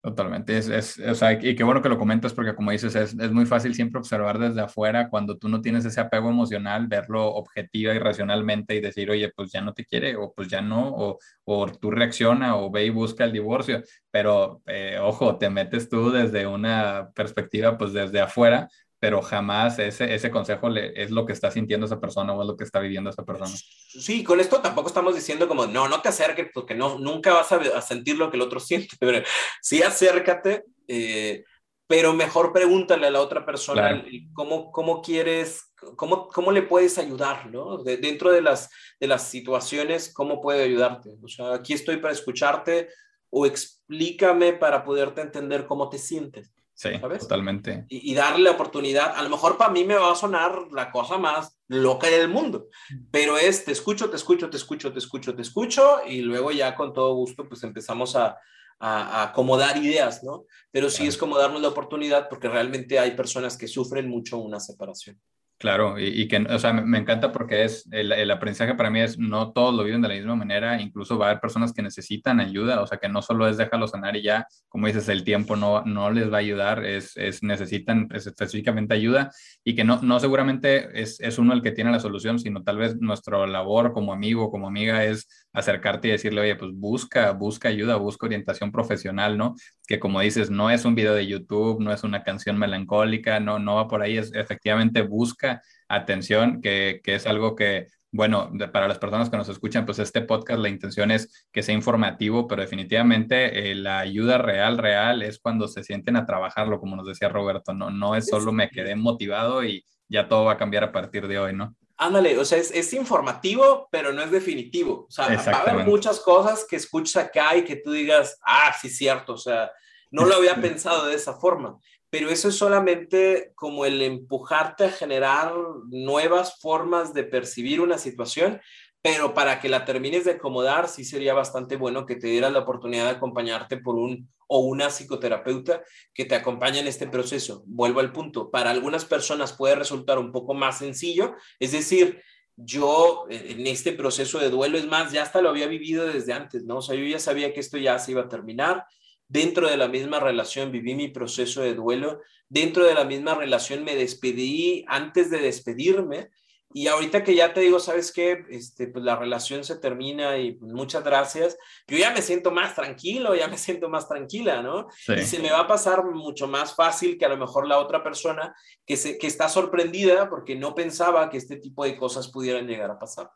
Totalmente, 0.07 0.57
es, 0.57 0.69
es, 0.69 0.99
o 0.99 1.15
sea, 1.15 1.33
y 1.33 1.53
qué 1.53 1.63
bueno 1.65 1.81
que 1.81 1.89
lo 1.89 1.97
comentas 1.97 2.31
porque 2.31 2.55
como 2.55 2.71
dices, 2.71 2.95
es, 2.95 3.13
es, 3.19 3.31
muy 3.31 3.45
fácil 3.45 3.75
siempre 3.75 3.99
observar 3.99 4.39
desde 4.39 4.61
afuera 4.61 5.09
cuando 5.09 5.37
tú 5.37 5.49
no 5.49 5.59
tienes 5.59 5.83
ese 5.83 5.99
apego 5.99 6.29
emocional, 6.29 6.87
verlo 6.87 7.25
objetiva 7.33 7.93
y 7.93 7.99
racionalmente 7.99 8.75
y 8.75 8.79
decir, 8.79 9.09
oye, 9.09 9.33
pues 9.35 9.51
ya 9.51 9.59
no 9.59 9.73
te 9.73 9.83
quiere 9.83 10.15
o 10.15 10.33
pues 10.33 10.47
ya 10.47 10.61
no, 10.61 10.87
o, 10.95 11.19
o 11.43 11.65
tú 11.67 11.91
reacciona 11.91 12.55
o 12.55 12.71
ve 12.71 12.85
y 12.85 12.89
busca 12.89 13.25
el 13.25 13.33
divorcio, 13.33 13.83
pero 14.09 14.61
eh, 14.67 14.97
ojo, 15.01 15.37
te 15.37 15.49
metes 15.49 15.89
tú 15.89 16.09
desde 16.09 16.47
una 16.47 17.09
perspectiva, 17.13 17.77
pues 17.77 17.91
desde 17.91 18.21
afuera, 18.21 18.69
pero 18.99 19.21
jamás 19.21 19.77
ese, 19.79 20.13
ese 20.13 20.31
consejo 20.31 20.69
le, 20.69 20.91
es 21.01 21.11
lo 21.11 21.25
que 21.25 21.33
está 21.33 21.51
sintiendo 21.51 21.85
esa 21.85 21.99
persona 21.99 22.33
o 22.33 22.41
es 22.41 22.47
lo 22.47 22.57
que 22.57 22.63
está 22.63 22.79
viviendo 22.79 23.09
esa 23.09 23.23
persona. 23.23 23.51
Sí, 23.51 24.23
con 24.23 24.39
esto 24.39 24.59
tampoco 24.59 24.87
estamos 24.87 25.13
diciendo 25.13 25.47
como, 25.47 25.67
no, 25.67 25.87
no 25.87 26.01
te 26.01 26.09
acerques 26.09 26.49
porque 26.53 26.73
no, 26.73 26.97
nunca 26.97 27.33
vas 27.33 27.51
a, 27.51 27.81
sentir 27.81 28.17
lo 28.17 28.31
que 28.31 28.37
el 28.37 28.43
otro 28.43 28.59
siente, 28.59 28.95
pero 28.99 29.23
sí 29.61 29.83
acércate, 29.83 30.63
eh, 30.87 31.43
pero 31.85 32.13
mejor 32.13 32.51
pregúntale 32.51 33.07
a 33.07 33.11
la 33.11 33.21
otra 33.21 33.45
persona 33.45 34.03
cómo, 34.33 34.71
cómo 34.71 35.01
quieres, 35.01 35.71
cómo, 35.95 36.27
cómo 36.27 36.51
le 36.51 36.63
puedes 36.63 36.97
ayudar, 36.97 37.49
¿no? 37.49 37.77
dentro 37.77 38.31
de 38.31 38.41
las, 38.41 38.69
de 38.99 39.07
las 39.07 39.29
situaciones, 39.29 40.11
cómo 40.13 40.41
puede 40.41 40.63
ayudarte. 40.63 41.11
O 41.23 41.27
sea, 41.29 41.53
aquí 41.53 41.73
estoy 41.73 41.97
para 41.97 42.13
escucharte 42.13 42.89
o 43.29 43.45
explícame 43.45 44.53
para 44.53 44.83
poderte 44.83 45.21
entender 45.21 45.65
cómo 45.65 45.87
te 45.89 45.97
sientes. 45.97 46.51
Sí, 46.77 46.89
totalmente. 47.19 47.85
Y, 47.89 48.13
darle 48.13 48.43
la 48.43 48.51
oportunidad, 48.51 49.15
a 49.15 49.23
lo 49.23 49.29
mejor 49.29 49.57
para 49.57 49.71
mí 49.71 49.83
me 49.83 49.95
va 49.95 50.11
a 50.11 50.15
sonar 50.15 50.67
la 50.71 50.91
cosa 50.91 51.17
más 51.17 51.57
loca 51.67 52.05
del 52.05 52.29
mundo, 52.29 52.67
pero 53.09 53.35
es 53.35 53.65
te 53.65 53.71
escucho, 53.71 54.11
te 54.11 54.15
escucho, 54.15 54.47
te 54.51 54.57
escucho, 54.57 54.93
te 54.93 54.99
escucho, 54.99 55.35
te 55.35 55.41
escucho, 55.41 56.01
y 56.07 56.21
luego 56.21 56.51
ya 56.51 56.75
con 56.75 56.93
todo 56.93 57.15
gusto 57.15 57.49
pues 57.49 57.63
empezamos 57.63 58.15
a, 58.15 58.37
a, 58.77 59.23
acomodar 59.23 59.77
ideas, 59.77 60.23
¿no? 60.23 60.45
Pero 60.69 60.91
sí 60.91 61.07
es 61.07 61.17
como 61.17 61.39
darnos 61.39 61.63
la 61.63 61.69
oportunidad 61.69 62.29
porque 62.29 62.47
realmente 62.47 62.99
hay 62.99 63.15
personas 63.15 63.57
que 63.57 63.67
sufren 63.67 64.07
mucho 64.07 64.37
una 64.37 64.59
separación. 64.59 65.19
Claro, 65.59 65.97
y, 65.97 66.27
que, 66.27 66.37
o 66.37 66.59
sea, 66.59 66.71
me, 66.71 66.99
encanta 66.99 67.31
porque 67.31 67.63
es, 67.63 67.87
el, 67.91 68.11
el, 68.11 68.29
aprendizaje 68.29 68.75
para 68.75 68.91
mí 68.91 69.01
es, 69.01 69.17
no 69.17 69.53
todos 69.53 69.73
lo 69.73 69.83
viven 69.83 70.03
de 70.03 70.07
la 70.07 70.13
misma 70.13 70.35
manera, 70.35 70.79
incluso 70.79 71.17
va 71.17 71.25
a 71.25 71.29
haber 71.31 71.41
personas 71.41 71.73
que 71.73 71.81
necesitan 71.81 72.39
ayuda, 72.39 72.79
o 72.79 72.85
sea, 72.85 72.99
que 72.99 73.09
no 73.09 73.23
solo 73.23 73.47
es 73.47 73.57
déjalo 73.57 73.87
sanar 73.87 74.15
y 74.15 74.21
ya, 74.21 74.45
como 74.69 74.85
dices, 74.85 75.09
el 75.09 75.23
tiempo 75.23 75.55
no, 75.55 75.81
no 75.83 76.11
les 76.11 76.31
va 76.31 76.35
a 76.35 76.41
ayudar, 76.41 76.85
es, 76.85 77.17
es 77.17 77.41
necesitan 77.41 78.07
específicamente 78.13 78.93
ayuda 78.93 79.31
y 79.63 79.73
que 79.73 79.83
no, 79.83 79.99
no 80.03 80.19
seguramente 80.19 81.01
es, 81.01 81.19
es 81.21 81.39
uno 81.39 81.53
el 81.53 81.63
que 81.63 81.71
tiene 81.71 81.89
la 81.91 81.99
solución, 81.99 82.37
sino 82.37 82.61
tal 82.61 82.77
vez 82.77 82.95
nuestra 82.97 83.47
labor 83.47 83.93
como 83.93 84.13
amigo, 84.13 84.51
como 84.51 84.67
amiga 84.67 85.05
es 85.05 85.27
acercarte 85.57 86.07
y 86.07 86.11
decirle, 86.11 86.41
oye, 86.41 86.55
pues 86.55 86.71
busca, 86.71 87.31
busca 87.31 87.69
ayuda, 87.69 87.95
busca 87.95 88.27
orientación 88.27 88.71
profesional, 88.71 89.39
¿no? 89.39 89.55
Que 89.87 89.99
como 89.99 90.21
dices, 90.21 90.51
no 90.51 90.69
es 90.69 90.85
un 90.85 90.93
video 90.93 91.15
de 91.15 91.25
YouTube, 91.25 91.81
no 91.81 91.91
es 91.91 92.03
una 92.03 92.23
canción 92.23 92.59
melancólica, 92.59 93.39
no, 93.39 93.57
no 93.57 93.75
va 93.75 93.87
por 93.87 94.03
ahí, 94.03 94.17
es 94.17 94.31
efectivamente 94.35 95.01
busca 95.01 95.63
atención, 95.89 96.61
que, 96.61 97.01
que 97.03 97.15
es 97.15 97.25
algo 97.25 97.55
que, 97.55 97.87
bueno, 98.11 98.51
para 98.71 98.87
las 98.87 98.99
personas 98.99 99.31
que 99.31 99.37
nos 99.37 99.49
escuchan, 99.49 99.85
pues 99.87 99.97
este 99.97 100.21
podcast, 100.21 100.59
la 100.59 100.69
intención 100.69 101.09
es 101.09 101.47
que 101.51 101.63
sea 101.63 101.73
informativo, 101.73 102.47
pero 102.47 102.61
definitivamente 102.61 103.71
eh, 103.71 103.75
la 103.75 103.97
ayuda 103.97 104.37
real, 104.37 104.77
real 104.77 105.23
es 105.23 105.39
cuando 105.39 105.67
se 105.67 105.83
sienten 105.83 106.17
a 106.17 106.27
trabajarlo, 106.27 106.79
como 106.79 106.95
nos 106.95 107.07
decía 107.07 107.29
Roberto, 107.29 107.73
no, 107.73 107.89
no 107.89 108.15
es 108.15 108.27
solo 108.27 108.51
me 108.51 108.69
quedé 108.69 108.95
motivado 108.95 109.63
y 109.63 109.83
ya 110.07 110.27
todo 110.27 110.45
va 110.45 110.53
a 110.53 110.57
cambiar 110.57 110.83
a 110.83 110.91
partir 110.91 111.27
de 111.27 111.39
hoy, 111.39 111.53
¿no? 111.55 111.75
Ándale, 111.99 112.37
o 112.37 112.45
sea, 112.45 112.59
es, 112.59 112.93
informativo, 112.93 113.87
pero 113.91 114.13
no 114.13 114.21
es 114.21 114.29
definitivo. 114.29 115.07
O 115.07 115.11
sea, 115.11 115.35
va 115.35 115.57
a 115.57 115.61
haber 115.61 115.85
muchas 115.85 116.19
cosas 116.19 116.65
que 116.69 116.75
escuchas 116.75 117.25
acá 117.25 117.55
y 117.57 117.63
que 117.63 117.77
tú 117.77 117.91
digas, 117.91 118.39
ah, 118.45 118.71
sí, 118.79 118.89
cierto, 118.89 119.33
o 119.33 119.37
sea, 119.37 119.71
no 120.11 120.25
lo 120.25 120.35
había 120.35 120.55
pensado 120.61 121.07
de 121.07 121.15
esa 121.15 121.33
forma. 121.33 121.79
Pero 122.09 122.29
eso 122.29 122.49
es 122.49 122.55
solamente 122.55 123.51
como 123.55 123.85
el 123.85 124.01
empujarte 124.01 124.85
a 124.85 124.91
generar 124.91 125.53
nuevas 125.89 126.59
formas 126.61 127.13
de 127.13 127.23
percibir 127.23 127.81
una 127.81 127.97
situación 127.97 128.61
pero 129.07 129.33
para 129.33 129.61
que 129.61 129.69
la 129.69 129.85
termines 129.85 130.25
de 130.25 130.31
acomodar, 130.31 130.89
sí 130.89 131.05
sería 131.05 131.33
bastante 131.33 131.77
bueno 131.77 132.05
que 132.05 132.17
te 132.17 132.27
dieras 132.27 132.51
la 132.51 132.59
oportunidad 132.59 133.05
de 133.05 133.11
acompañarte 133.11 133.77
por 133.77 133.95
un 133.95 134.27
o 134.47 134.59
una 134.59 134.89
psicoterapeuta 134.89 135.81
que 136.13 136.25
te 136.25 136.35
acompañe 136.35 136.79
en 136.79 136.87
este 136.87 137.07
proceso. 137.07 137.63
Vuelvo 137.67 138.01
al 138.01 138.11
punto, 138.11 138.51
para 138.51 138.69
algunas 138.69 139.05
personas 139.05 139.53
puede 139.53 139.75
resultar 139.75 140.19
un 140.19 140.33
poco 140.33 140.53
más 140.53 140.79
sencillo, 140.79 141.35
es 141.57 141.71
decir, 141.71 142.21
yo 142.57 143.27
eh, 143.29 143.55
en 143.57 143.65
este 143.65 143.93
proceso 143.93 144.39
de 144.39 144.49
duelo, 144.49 144.77
es 144.77 144.85
más, 144.85 145.13
ya 145.13 145.23
hasta 145.23 145.41
lo 145.41 145.47
había 145.47 145.67
vivido 145.67 146.05
desde 146.05 146.33
antes, 146.33 146.65
¿no? 146.65 146.79
O 146.79 146.81
sea, 146.81 146.95
yo 146.95 147.05
ya 147.05 147.19
sabía 147.19 147.53
que 147.53 147.61
esto 147.61 147.77
ya 147.77 147.97
se 147.99 148.11
iba 148.11 148.23
a 148.23 148.29
terminar. 148.29 148.83
Dentro 149.29 149.69
de 149.69 149.77
la 149.77 149.87
misma 149.87 150.19
relación 150.19 150.69
viví 150.69 150.95
mi 150.95 151.07
proceso 151.07 151.61
de 151.61 151.75
duelo. 151.75 152.19
Dentro 152.49 152.83
de 152.83 152.93
la 152.93 153.05
misma 153.05 153.35
relación 153.35 153.85
me 153.85 153.95
despedí 153.95 154.83
antes 154.89 155.29
de 155.29 155.39
despedirme 155.39 156.29
y 156.73 156.87
ahorita 156.87 157.23
que 157.23 157.33
ya 157.33 157.53
te 157.53 157.61
digo, 157.61 157.79
¿sabes 157.79 158.11
qué? 158.11 158.45
Este, 158.49 158.87
pues 158.87 159.03
la 159.03 159.15
relación 159.15 159.63
se 159.63 159.77
termina 159.77 160.37
y 160.37 160.53
pues, 160.53 160.71
muchas 160.71 161.03
gracias. 161.03 161.57
Yo 161.87 161.97
ya 161.97 162.11
me 162.11 162.21
siento 162.21 162.51
más 162.51 162.75
tranquilo, 162.75 163.35
ya 163.35 163.47
me 163.47 163.57
siento 163.57 163.89
más 163.89 164.07
tranquila, 164.07 164.61
¿no? 164.61 164.87
Y 165.07 165.23
se 165.23 165.39
me 165.39 165.51
va 165.51 165.61
a 165.61 165.67
pasar 165.67 166.03
mucho 166.03 166.47
más 166.47 166.75
fácil 166.75 167.17
que 167.17 167.25
a 167.25 167.29
lo 167.29 167.37
mejor 167.37 167.67
la 167.67 167.79
otra 167.79 168.03
persona 168.03 168.53
que, 168.85 168.97
se, 168.97 169.17
que 169.17 169.27
está 169.27 169.47
sorprendida 169.49 170.29
porque 170.29 170.55
no 170.55 170.75
pensaba 170.75 171.29
que 171.29 171.37
este 171.37 171.57
tipo 171.57 171.85
de 171.85 171.95
cosas 171.95 172.27
pudieran 172.29 172.67
llegar 172.67 172.91
a 172.91 172.99
pasar. 172.99 173.29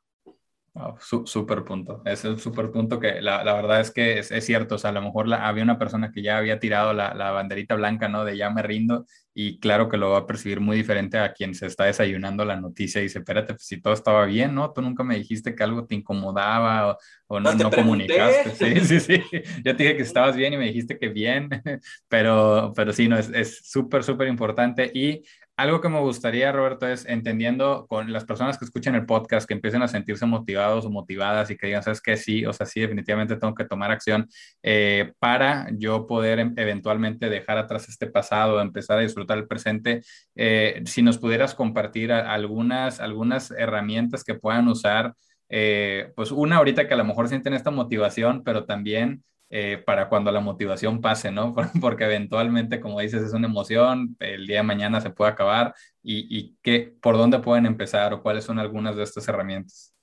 Súper 1.01 1.65
punto, 1.65 2.01
es 2.05 2.23
un 2.23 2.39
súper 2.39 2.71
punto 2.71 2.97
que 2.97 3.21
la, 3.21 3.43
la, 3.43 3.55
verdad 3.55 3.81
es 3.81 3.91
que 3.91 4.19
es, 4.19 4.31
es, 4.31 4.45
cierto, 4.45 4.75
o 4.75 4.77
sea, 4.77 4.91
a 4.91 4.93
lo 4.93 5.01
mejor 5.01 5.27
la, 5.27 5.45
había 5.45 5.63
una 5.63 5.77
persona 5.77 6.13
que 6.13 6.21
ya 6.21 6.37
había 6.37 6.59
tirado 6.59 6.93
la, 6.93 7.13
la, 7.13 7.31
banderita 7.31 7.75
blanca, 7.75 8.07
¿no? 8.07 8.23
De 8.23 8.37
ya 8.37 8.49
me 8.49 8.61
rindo 8.63 9.05
y 9.33 9.59
claro 9.59 9.89
que 9.89 9.97
lo 9.97 10.11
va 10.11 10.19
a 10.19 10.27
percibir 10.27 10.61
muy 10.61 10.77
diferente 10.77 11.17
a 11.17 11.33
quien 11.33 11.55
se 11.55 11.65
está 11.65 11.83
desayunando 11.85 12.45
la 12.45 12.55
noticia 12.55 13.01
y 13.01 13.05
dice, 13.05 13.19
espérate, 13.19 13.53
pues, 13.53 13.65
si 13.65 13.81
todo 13.81 13.93
estaba 13.93 14.25
bien, 14.25 14.55
¿no? 14.55 14.71
Tú 14.71 14.81
nunca 14.81 15.03
me 15.03 15.17
dijiste 15.17 15.55
que 15.55 15.63
algo 15.63 15.85
te 15.85 15.95
incomodaba 15.95 16.91
o, 16.91 16.97
o 17.27 17.39
no, 17.41 17.53
no, 17.53 17.69
comunicaste. 17.69 18.51
Sí, 18.55 18.79
sí, 18.85 18.99
sí, 19.01 19.21
yo 19.65 19.75
te 19.75 19.83
dije 19.83 19.97
que 19.97 20.03
estabas 20.03 20.37
bien 20.37 20.53
y 20.53 20.57
me 20.57 20.67
dijiste 20.67 20.97
que 20.97 21.09
bien, 21.09 21.49
pero, 22.07 22.71
pero 22.73 22.93
sí, 22.93 23.09
no, 23.09 23.17
es 23.17 23.69
súper, 23.69 24.05
súper 24.05 24.29
importante 24.29 24.89
y 24.93 25.21
algo 25.57 25.81
que 25.81 25.89
me 25.89 25.99
gustaría, 25.99 26.51
Roberto, 26.51 26.87
es 26.87 27.05
entendiendo 27.05 27.85
con 27.87 28.11
las 28.11 28.25
personas 28.25 28.57
que 28.57 28.65
escuchan 28.65 28.95
el 28.95 29.05
podcast, 29.05 29.47
que 29.47 29.53
empiecen 29.53 29.81
a 29.83 29.87
sentirse 29.87 30.25
motivados 30.25 30.85
o 30.85 30.89
motivadas 30.89 31.51
y 31.51 31.57
que 31.57 31.67
digan, 31.67 31.83
sabes 31.83 32.01
que 32.01 32.17
sí, 32.17 32.45
o 32.45 32.53
sea, 32.53 32.65
sí, 32.65 32.79
definitivamente 32.81 33.35
tengo 33.35 33.53
que 33.53 33.65
tomar 33.65 33.91
acción 33.91 34.27
eh, 34.63 35.13
para 35.19 35.67
yo 35.73 36.07
poder 36.07 36.39
em, 36.39 36.53
eventualmente 36.57 37.29
dejar 37.29 37.57
atrás 37.57 37.87
este 37.89 38.07
pasado, 38.07 38.59
empezar 38.61 38.97
a 38.97 39.01
disfrutar 39.01 39.37
el 39.37 39.47
presente. 39.47 40.01
Eh, 40.35 40.81
si 40.85 41.01
nos 41.03 41.17
pudieras 41.17 41.53
compartir 41.53 42.11
algunas, 42.11 42.99
algunas 42.99 43.51
herramientas 43.51 44.23
que 44.23 44.35
puedan 44.35 44.67
usar, 44.67 45.13
eh, 45.49 46.11
pues 46.15 46.31
una 46.31 46.57
ahorita 46.57 46.87
que 46.87 46.93
a 46.93 46.97
lo 46.97 47.05
mejor 47.05 47.27
sienten 47.27 47.53
esta 47.53 47.71
motivación, 47.71 48.43
pero 48.43 48.65
también 48.65 49.23
eh, 49.53 49.83
para 49.85 50.07
cuando 50.07 50.31
la 50.31 50.39
motivación 50.39 51.01
pase, 51.01 51.29
¿no? 51.29 51.53
Porque 51.81 52.05
eventualmente, 52.05 52.79
como 52.79 53.01
dices, 53.01 53.21
es 53.21 53.33
una 53.33 53.47
emoción, 53.47 54.15
el 54.19 54.47
día 54.47 54.57
de 54.57 54.63
mañana 54.63 55.01
se 55.01 55.09
puede 55.09 55.31
acabar 55.31 55.75
y, 56.01 56.25
y 56.37 56.55
qué, 56.61 56.93
por 57.01 57.17
dónde 57.17 57.39
pueden 57.39 57.65
empezar 57.65 58.13
o 58.13 58.21
cuáles 58.21 58.45
son 58.45 58.59
algunas 58.59 58.95
de 58.95 59.03
estas 59.03 59.27
herramientas. 59.27 59.93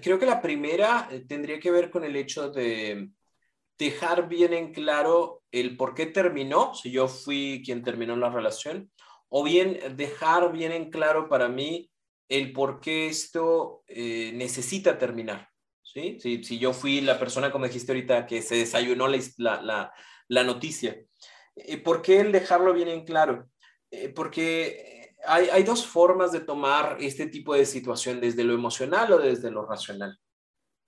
Creo 0.00 0.20
que 0.20 0.26
la 0.26 0.40
primera 0.40 1.08
eh, 1.10 1.24
tendría 1.26 1.58
que 1.58 1.72
ver 1.72 1.90
con 1.90 2.04
el 2.04 2.14
hecho 2.14 2.48
de 2.50 3.10
dejar 3.76 4.28
bien 4.28 4.52
en 4.52 4.72
claro 4.72 5.42
el 5.50 5.76
por 5.76 5.94
qué 5.94 6.06
terminó, 6.06 6.74
si 6.74 6.92
yo 6.92 7.08
fui 7.08 7.60
quien 7.64 7.82
terminó 7.82 8.14
la 8.14 8.30
relación, 8.30 8.88
o 9.28 9.42
bien 9.42 9.96
dejar 9.96 10.52
bien 10.52 10.70
en 10.70 10.90
claro 10.90 11.28
para 11.28 11.48
mí 11.48 11.90
el 12.28 12.52
por 12.52 12.80
qué 12.80 13.08
esto 13.08 13.82
eh, 13.88 14.30
necesita 14.32 14.96
terminar. 14.96 15.48
¿Sí? 15.94 16.18
Si, 16.20 16.58
yo 16.58 16.72
fui 16.72 17.00
la 17.00 17.18
persona, 17.18 17.52
como 17.52 17.66
dijiste 17.66 17.92
ahorita, 17.92 18.26
que 18.26 18.42
se 18.42 18.56
desayunó 18.56 19.08
la, 19.08 19.92
la, 20.28 20.44
noticia, 20.44 20.96
eh, 21.56 21.78
¿por 21.78 22.02
qué 22.02 22.20
el 22.20 22.32
dejarlo 22.32 22.74
bien 22.74 22.88
en 22.88 23.04
claro? 23.04 23.48
Eh, 23.90 24.08
porque 24.08 25.14
hay, 25.26 25.48
hay, 25.50 25.62
dos 25.62 25.86
formas 25.86 26.32
de 26.32 26.40
tomar 26.40 26.96
este 27.00 27.28
tipo 27.28 27.54
de 27.54 27.64
situación, 27.64 28.20
desde 28.20 28.44
lo 28.44 28.54
emocional 28.54 29.12
o 29.12 29.18
desde 29.18 29.50
lo 29.50 29.64
racional. 29.64 30.18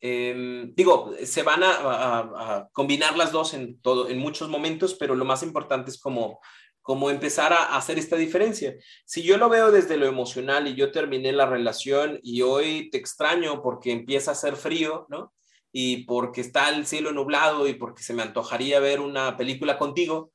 Em, 0.01 0.75
digo, 0.75 1.15
se 1.25 1.43
van 1.43 1.63
a, 1.63 1.71
a, 1.73 2.69
combinar 2.73 3.17
las 3.17 3.33
dos 3.33 3.55
en, 3.55 3.81
todo, 3.81 4.09
en 4.09 4.19
muchos 4.19 4.49
momentos, 4.49 4.95
pero 4.95 5.15
lo 5.15 5.25
más 5.25 5.43
importante 5.43 5.91
es 5.91 5.99
como 5.99 6.41
como 6.87 7.11
empezar 7.11 7.53
a 7.53 7.77
hacer 7.77 7.99
esta 7.99 8.15
diferencia. 8.15 8.77
Si 9.05 9.25
yo 9.25 9.39
lo 9.39 9.49
veo 9.49 9.73
desde 9.73 9.97
lo 9.97 10.07
emocional 10.07 10.69
y 10.69 10.77
yo 10.77 10.93
terminé 10.93 11.33
la 11.33 11.45
relación 11.45 12.21
y 12.23 12.43
hoy 12.43 12.91
te 12.91 12.99
extraño 12.99 13.61
porque 13.61 13.91
empieza 13.91 14.31
a 14.31 14.35
hacer 14.35 14.55
frío, 14.55 15.05
¿no? 15.09 15.35
Y 15.73 16.05
porque 16.05 16.43
está 16.43 16.69
el 16.69 16.87
cielo 16.87 17.11
nublado 17.11 17.67
y 17.67 17.75
porque 17.75 18.05
se 18.05 18.15
me 18.15 18.23
antojaría 18.23 18.79
ver 18.79 19.01
una 19.01 19.37
película 19.37 19.79
contigo, 19.79 20.31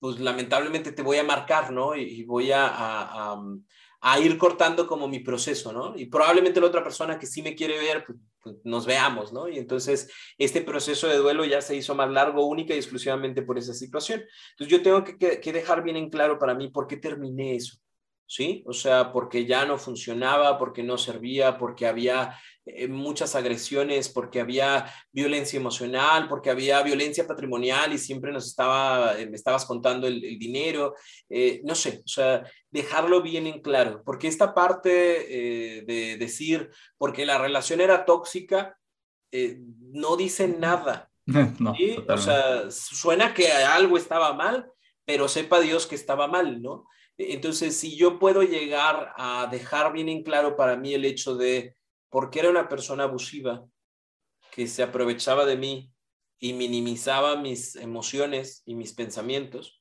pues 0.00 0.18
lamentablemente 0.18 0.90
te 0.90 1.02
voy 1.02 1.18
a 1.18 1.22
marcar, 1.22 1.70
¿no? 1.70 1.94
Y, 1.94 2.24
voy 2.24 2.50
a, 2.50 2.66
a 2.66 3.40
ir 4.20 4.36
cortando 4.36 4.86
como 4.86 5.06
mi 5.08 5.20
proceso, 5.20 5.72
¿no? 5.72 5.94
Y 5.96 6.06
probablemente 6.06 6.60
la 6.60 6.66
otra 6.66 6.82
persona 6.82 7.18
que 7.18 7.26
sí 7.26 7.42
me 7.42 7.54
quiere 7.54 7.78
ver, 7.78 8.04
pues, 8.04 8.18
pues, 8.42 8.56
nos 8.64 8.84
veamos, 8.84 9.32
¿no? 9.32 9.48
Y 9.48 9.58
entonces 9.58 10.10
este 10.38 10.62
proceso 10.62 11.06
de 11.06 11.18
duelo 11.18 11.44
ya 11.44 11.60
se 11.60 11.76
hizo 11.76 11.94
más 11.94 12.10
largo 12.10 12.46
única 12.46 12.74
y 12.74 12.78
exclusivamente 12.78 13.42
por 13.42 13.58
esa 13.58 13.74
situación. 13.74 14.22
Entonces 14.52 14.76
yo 14.76 14.82
tengo 14.82 15.04
que, 15.04 15.40
que 15.40 15.52
dejar 15.52 15.82
bien 15.84 15.96
en 15.96 16.10
claro 16.10 16.38
para 16.38 16.54
mí 16.54 16.68
por 16.68 16.86
qué 16.86 16.96
terminé 16.96 17.54
eso. 17.56 17.76
¿sí? 18.26 18.64
O 18.66 18.72
sea, 18.72 19.12
porque 19.12 19.44
ya 19.44 19.66
no 19.66 19.76
funcionaba, 19.76 20.58
porque 20.58 20.82
no 20.82 20.96
servía, 20.96 21.58
porque 21.58 21.86
había 21.86 22.34
eh, 22.64 22.86
muchas 22.86 23.34
agresiones, 23.34 24.08
porque 24.08 24.40
había 24.40 24.88
violencia 25.10 25.56
emocional, 25.56 26.28
porque 26.28 26.48
había 26.48 26.80
violencia 26.82 27.26
patrimonial 27.26 27.92
y 27.92 27.98
siempre 27.98 28.30
nos 28.30 28.46
estaba, 28.46 29.18
eh, 29.18 29.26
me 29.28 29.34
estabas 29.34 29.64
contando 29.64 30.06
el, 30.06 30.20
dinero, 30.38 30.94
eh, 31.28 31.60
no 31.64 31.74
sé, 31.74 32.02
o 32.04 32.08
sea, 32.08 32.44
dejarlo 32.70 33.20
bien 33.20 33.48
en 33.48 33.60
claro, 33.62 34.02
porque 34.04 34.28
esta 34.28 34.54
parte 34.54 34.90
de 34.90 36.16
decir, 36.20 36.70
porque 36.98 37.26
la 37.26 37.38
relación 37.38 37.80
era 37.80 38.04
tóxica, 38.04 38.78
no 39.32 40.16
dice 40.16 40.46
nada. 40.46 41.08
No, 41.60 41.74
O 42.08 42.18
sea, 42.18 42.70
suena 42.70 43.32
que 43.32 43.50
algo 43.52 43.96
estaba 43.96 44.34
mal, 44.34 44.70
pero 45.04 45.28
sepa 45.28 45.60
Dios 45.60 45.86
que 45.86 45.94
estaba 45.94 46.26
mal, 46.26 46.60
¿no? 46.60 46.86
Entonces, 47.16 47.76
si 47.76 47.96
yo 47.96 48.18
puedo 48.18 48.42
llegar 48.42 49.12
a 49.16 49.48
dejar 49.50 49.92
bien 49.92 50.08
en 50.08 50.22
claro 50.22 50.56
para 50.56 50.76
mí 50.76 50.94
el 50.94 51.04
hecho 51.04 51.36
de 51.36 51.76
por 52.12 52.28
qué 52.28 52.40
era 52.40 52.50
una 52.50 52.68
persona 52.68 53.04
abusiva, 53.04 53.64
que 54.50 54.66
se 54.66 54.82
aprovechaba 54.82 55.46
de 55.46 55.56
mí 55.56 55.90
y 56.38 56.52
minimizaba 56.52 57.36
mis 57.36 57.74
emociones 57.74 58.62
y 58.66 58.74
mis 58.74 58.92
pensamientos, 58.92 59.80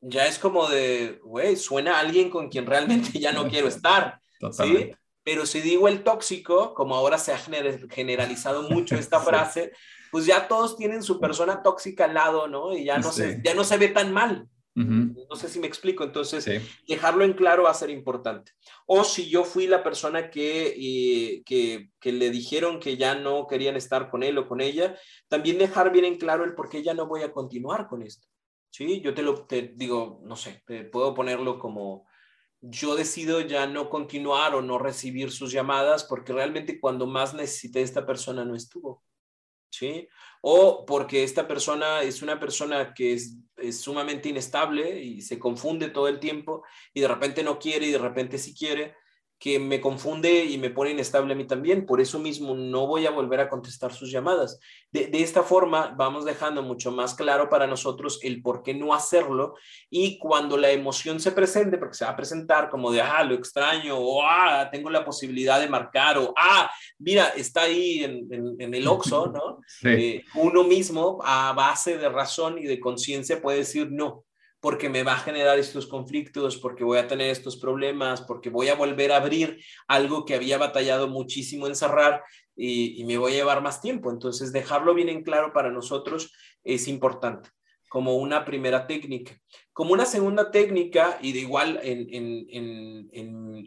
ya 0.00 0.26
es 0.26 0.40
como 0.40 0.68
de, 0.68 1.20
güey, 1.22 1.56
suena 1.56 1.96
a 1.96 2.00
alguien 2.00 2.28
con 2.28 2.48
quien 2.48 2.66
realmente 2.66 3.18
ya 3.20 3.32
no 3.32 3.48
quiero 3.48 3.68
estar. 3.68 4.20
¿sí? 4.50 4.90
Pero 5.22 5.46
si 5.46 5.60
digo 5.60 5.86
el 5.86 6.02
tóxico, 6.02 6.74
como 6.74 6.96
ahora 6.96 7.18
se 7.18 7.32
ha 7.32 7.38
generalizado 7.38 8.68
mucho 8.68 8.96
esta 8.96 9.20
frase, 9.20 9.70
pues 10.10 10.26
ya 10.26 10.48
todos 10.48 10.76
tienen 10.76 11.04
su 11.04 11.20
persona 11.20 11.62
tóxica 11.62 12.06
al 12.06 12.14
lado, 12.14 12.48
¿no? 12.48 12.74
Y 12.74 12.84
ya 12.84 12.98
no, 12.98 13.12
se, 13.12 13.40
ya 13.44 13.54
no 13.54 13.62
se 13.62 13.76
ve 13.76 13.88
tan 13.88 14.12
mal. 14.12 14.48
No 15.28 15.36
sé 15.36 15.48
si 15.48 15.58
me 15.58 15.66
explico, 15.66 16.04
entonces 16.04 16.48
dejarlo 16.86 17.24
en 17.24 17.34
claro 17.34 17.64
va 17.64 17.70
a 17.70 17.74
ser 17.74 17.90
importante. 17.90 18.52
O 18.86 19.04
si 19.04 19.28
yo 19.28 19.44
fui 19.44 19.66
la 19.66 19.82
persona 19.82 20.30
que, 20.30 21.42
que, 21.44 21.90
que, 22.00 22.12
le 22.12 22.30
dijeron 22.30 22.80
que 22.80 22.96
ya 22.96 23.14
no 23.14 23.46
querían 23.46 23.76
estar 23.76 24.10
con 24.10 24.22
él 24.22 24.38
o 24.38 24.48
con 24.48 24.60
ella, 24.60 24.96
también 25.28 25.58
dejar 25.58 25.92
bien 25.92 26.04
en 26.04 26.16
claro 26.16 26.44
el 26.44 26.54
por 26.54 26.68
qué 26.68 26.82
ya 26.82 26.94
no 26.94 27.06
voy 27.06 27.22
a 27.22 27.32
continuar 27.32 27.88
con 27.88 28.02
esto. 28.02 28.26
Sí, 28.70 29.00
yo 29.00 29.14
te 29.14 29.22
lo 29.22 29.46
te 29.46 29.72
digo, 29.74 30.20
no 30.24 30.36
sé, 30.36 30.62
te 30.64 30.84
puedo 30.84 31.12
ponerlo 31.12 31.58
como 31.58 32.06
yo 32.60 32.94
decido 32.94 33.40
ya 33.40 33.66
no 33.66 33.88
continuar 33.88 34.54
o 34.54 34.62
no 34.62 34.78
recibir 34.78 35.30
sus 35.30 35.50
llamadas 35.50 36.04
porque 36.04 36.32
realmente 36.32 36.78
cuando 36.78 37.06
más 37.06 37.34
necesité 37.34 37.82
esta 37.82 38.06
persona 38.06 38.44
no 38.44 38.54
estuvo. 38.54 39.02
¿Sí? 39.70 40.08
o 40.40 40.84
porque 40.86 41.22
esta 41.22 41.46
persona 41.46 42.02
es 42.02 42.22
una 42.22 42.40
persona 42.40 42.94
que 42.94 43.14
es, 43.14 43.36
sumamente 43.72 44.30
inestable 44.30 45.02
y 45.02 45.20
se 45.20 45.38
confunde 45.38 45.90
todo 45.90 46.08
el 46.08 46.18
tiempo 46.18 46.64
y 46.94 47.02
de 47.02 47.08
repente 47.08 47.42
no 47.42 47.58
quiere 47.58 47.84
y 47.86 47.90
de 47.90 47.98
repente 47.98 48.38
sí 48.38 48.54
quiere 48.54 48.94
que 49.40 49.58
me 49.58 49.80
confunde 49.80 50.44
y 50.44 50.58
me 50.58 50.68
pone 50.68 50.90
inestable 50.90 51.32
a 51.32 51.36
mí 51.36 51.46
también. 51.46 51.86
Por 51.86 52.02
eso 52.02 52.18
mismo 52.18 52.54
no 52.54 52.86
voy 52.86 53.06
a 53.06 53.10
volver 53.10 53.40
a 53.40 53.48
contestar 53.48 53.90
sus 53.90 54.12
llamadas. 54.12 54.60
De, 54.92 55.08
esta 55.14 55.42
forma 55.42 55.94
vamos 55.96 56.26
dejando 56.26 56.62
mucho 56.62 56.92
más 56.92 57.14
claro 57.14 57.48
para 57.48 57.66
nosotros 57.66 58.20
el 58.22 58.42
por 58.42 58.62
qué 58.62 58.74
no 58.74 58.92
hacerlo 58.92 59.54
y 59.88 60.18
cuando 60.18 60.58
la 60.58 60.70
emoción 60.70 61.20
se 61.20 61.32
presente, 61.32 61.78
porque 61.78 61.94
se 61.94 62.04
va 62.04 62.10
a 62.10 62.16
presentar 62.16 62.68
como 62.68 62.92
de, 62.92 63.00
ah, 63.00 63.24
lo 63.24 63.34
extraño, 63.34 63.96
o 63.96 64.22
ah, 64.22 64.68
tengo 64.70 64.90
la 64.90 65.06
posibilidad 65.06 65.58
de 65.58 65.70
marcar, 65.70 66.18
o 66.18 66.34
ah, 66.36 66.70
mira, 66.98 67.28
está 67.28 67.62
ahí 67.62 68.04
en, 68.04 68.74
el 68.74 68.86
oxo, 68.86 69.26
¿no? 69.32 69.60
Eh, 69.88 70.22
uno 70.34 70.64
mismo 70.64 71.18
a 71.24 71.54
base 71.54 71.96
de 71.96 72.10
razón 72.10 72.58
y 72.58 72.64
de 72.64 72.78
conciencia 72.78 73.40
puede 73.40 73.58
decir 73.58 73.90
no 73.90 74.24
porque 74.60 74.90
me 74.90 75.02
va 75.02 75.14
a 75.14 75.18
generar 75.18 75.58
estos 75.58 75.86
conflictos, 75.86 76.58
porque 76.58 76.84
voy 76.84 76.98
a 76.98 77.08
tener 77.08 77.30
estos 77.30 77.56
problemas, 77.56 78.20
porque 78.20 78.50
voy 78.50 78.68
a 78.68 78.74
volver 78.74 79.10
a 79.10 79.16
abrir 79.16 79.58
algo 79.88 80.26
que 80.26 80.34
había 80.34 80.58
batallado 80.58 81.08
muchísimo 81.08 81.66
en 81.66 81.74
cerrar 81.74 82.22
y, 82.54 83.02
me 83.04 83.16
voy 83.16 83.32
a 83.32 83.36
llevar 83.36 83.62
más 83.62 83.80
tiempo. 83.80 84.10
Entonces, 84.10 84.52
dejarlo 84.52 84.94
bien 84.94 85.08
en 85.08 85.22
claro 85.22 85.52
para 85.54 85.70
nosotros 85.70 86.32
es 86.62 86.88
importante 86.88 87.48
como 87.88 88.16
una 88.16 88.44
primera 88.44 88.86
técnica. 88.86 89.34
Como 89.72 89.94
una 89.94 90.04
segunda 90.04 90.50
técnica, 90.50 91.18
y 91.22 91.32
de 91.32 91.40
igual, 91.40 91.80
en, 91.82 93.08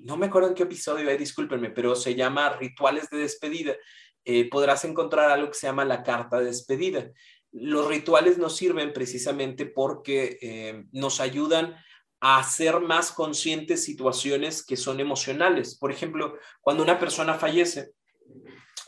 no 0.06 0.16
me 0.16 0.28
acuerdo 0.28 0.50
en 0.50 0.54
qué 0.54 0.64
episodio, 0.64 1.10
eh, 1.10 1.18
discúlpenme, 1.18 1.72
pero 1.72 1.96
se 1.96 2.14
llama 2.14 2.56
rituales 2.58 3.10
de 3.10 3.18
despedida, 3.18 3.76
eh, 4.24 4.48
podrás 4.50 4.86
encontrar 4.86 5.32
algo 5.32 5.48
que 5.48 5.58
se 5.58 5.68
llama 5.68 5.84
la 5.84 6.04
carta 6.04 6.40
de 6.40 6.46
despedida 6.46 7.12
los 7.54 7.88
rituales 7.88 8.38
nos 8.38 8.58
sirven 8.58 8.94
precisamente 8.94 9.66
porque 9.66 10.38
eh, 10.42 10.86
nos 10.92 11.20
ayudan 11.20 11.76
a 12.20 12.40
hacer 12.40 12.80
más 12.80 13.12
conscientes 13.12 13.84
situaciones 13.84 14.66
que 14.66 14.78
son 14.78 15.00
emocionales. 15.00 15.78
Por 15.78 15.92
ejemplo, 15.92 16.38
cuando 16.62 16.84
una 16.84 17.00
persona 17.00 17.36
fallece, 17.36 17.92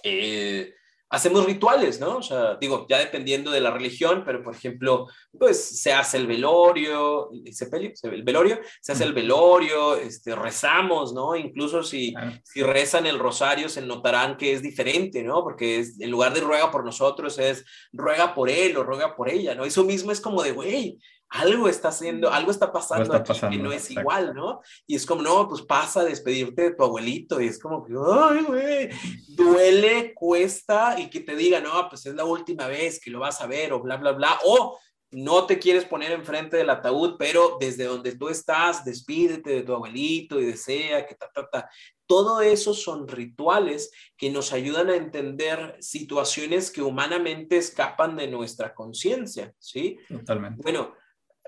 eh, 0.03 0.73
hacemos 1.09 1.45
rituales, 1.45 1.99
¿no? 1.99 2.17
O 2.17 2.21
sea, 2.21 2.55
digo, 2.59 2.85
ya 2.89 2.99
dependiendo 2.99 3.51
de 3.51 3.61
la 3.61 3.71
religión, 3.71 4.23
pero 4.25 4.43
por 4.43 4.55
ejemplo, 4.55 5.07
pues 5.37 5.81
se 5.81 5.93
hace 5.93 6.17
el 6.17 6.27
velorio, 6.27 7.29
el 7.31 8.23
velorio, 8.23 8.59
se 8.81 8.91
hace 8.91 9.03
el 9.03 9.13
velorio, 9.13 9.95
este, 9.95 10.35
rezamos, 10.35 11.13
¿no? 11.13 11.35
Incluso 11.35 11.83
si, 11.83 12.13
si 12.43 12.63
rezan 12.63 13.05
el 13.05 13.19
rosario, 13.19 13.69
se 13.69 13.81
notarán 13.81 14.37
que 14.37 14.53
es 14.53 14.61
diferente, 14.61 15.23
¿no? 15.23 15.43
Porque 15.43 15.79
es, 15.79 15.99
en 15.99 16.11
lugar 16.11 16.33
de 16.33 16.41
ruega 16.41 16.71
por 16.71 16.83
nosotros, 16.83 17.37
es 17.39 17.65
ruega 17.93 18.33
por 18.33 18.49
él 18.49 18.75
o 18.77 18.83
ruega 18.83 19.15
por 19.15 19.29
ella, 19.29 19.55
¿no? 19.55 19.65
Eso 19.65 19.83
mismo 19.83 20.11
es 20.11 20.19
como 20.19 20.41
de, 20.41 20.51
güey, 20.51 20.99
algo 21.35 21.67
está 21.67 21.89
haciendo, 21.89 22.31
algo 22.31 22.51
está 22.51 22.71
pasando, 22.71 23.13
aquí 23.13 23.33
que 23.33 23.57
no 23.57 23.71
es 23.71 23.91
igual, 23.91 24.33
¿no? 24.33 24.61
Y 24.87 24.95
es 24.95 25.05
como, 25.05 25.21
no, 25.21 25.47
pues 25.47 25.61
pasa 25.63 26.01
a 26.01 26.05
despedirte 26.05 26.61
de 26.63 26.71
tu 26.71 26.83
abuelito 26.83 27.41
y 27.41 27.47
es 27.47 27.59
como 27.59 27.83
que, 27.83 27.93
ay, 27.93 28.43
güey, 28.43 28.89
duele, 29.35 30.13
cuesta 30.13 30.99
y 30.99 31.09
que 31.09 31.19
te 31.19 31.35
diga, 31.35 31.59
no, 31.59 31.89
pues 31.89 32.05
es 32.05 32.15
la 32.15 32.23
última 32.23 32.67
vez 32.67 32.99
que 32.99 33.11
lo 33.11 33.19
vas 33.19 33.41
a 33.41 33.47
ver 33.47 33.73
o 33.73 33.81
bla, 33.81 33.97
bla, 33.97 34.13
bla, 34.13 34.39
o 34.45 34.79
no 35.11 35.45
te 35.45 35.59
quieres 35.59 35.85
poner 35.85 36.11
enfrente 36.11 36.57
del 36.57 36.69
ataúd, 36.69 37.15
pero 37.17 37.57
desde 37.59 37.85
donde 37.85 38.15
tú 38.15 38.29
estás, 38.29 38.83
despídete 38.83 39.49
de 39.51 39.63
tu 39.63 39.73
abuelito 39.73 40.39
y 40.39 40.45
desea 40.45 41.05
que 41.05 41.15
ta, 41.15 41.29
ta, 41.33 41.49
ta. 41.49 41.69
Todo 42.07 42.41
eso 42.41 42.73
son 42.73 43.07
rituales 43.07 43.91
que 44.17 44.29
nos 44.29 44.53
ayudan 44.53 44.89
a 44.89 44.95
entender 44.95 45.77
situaciones 45.79 46.71
que 46.71 46.81
humanamente 46.81 47.57
escapan 47.57 48.15
de 48.15 48.27
nuestra 48.27 48.73
conciencia, 48.73 49.53
¿sí? 49.57 49.97
Totalmente. 50.07 50.61
Bueno, 50.61 50.93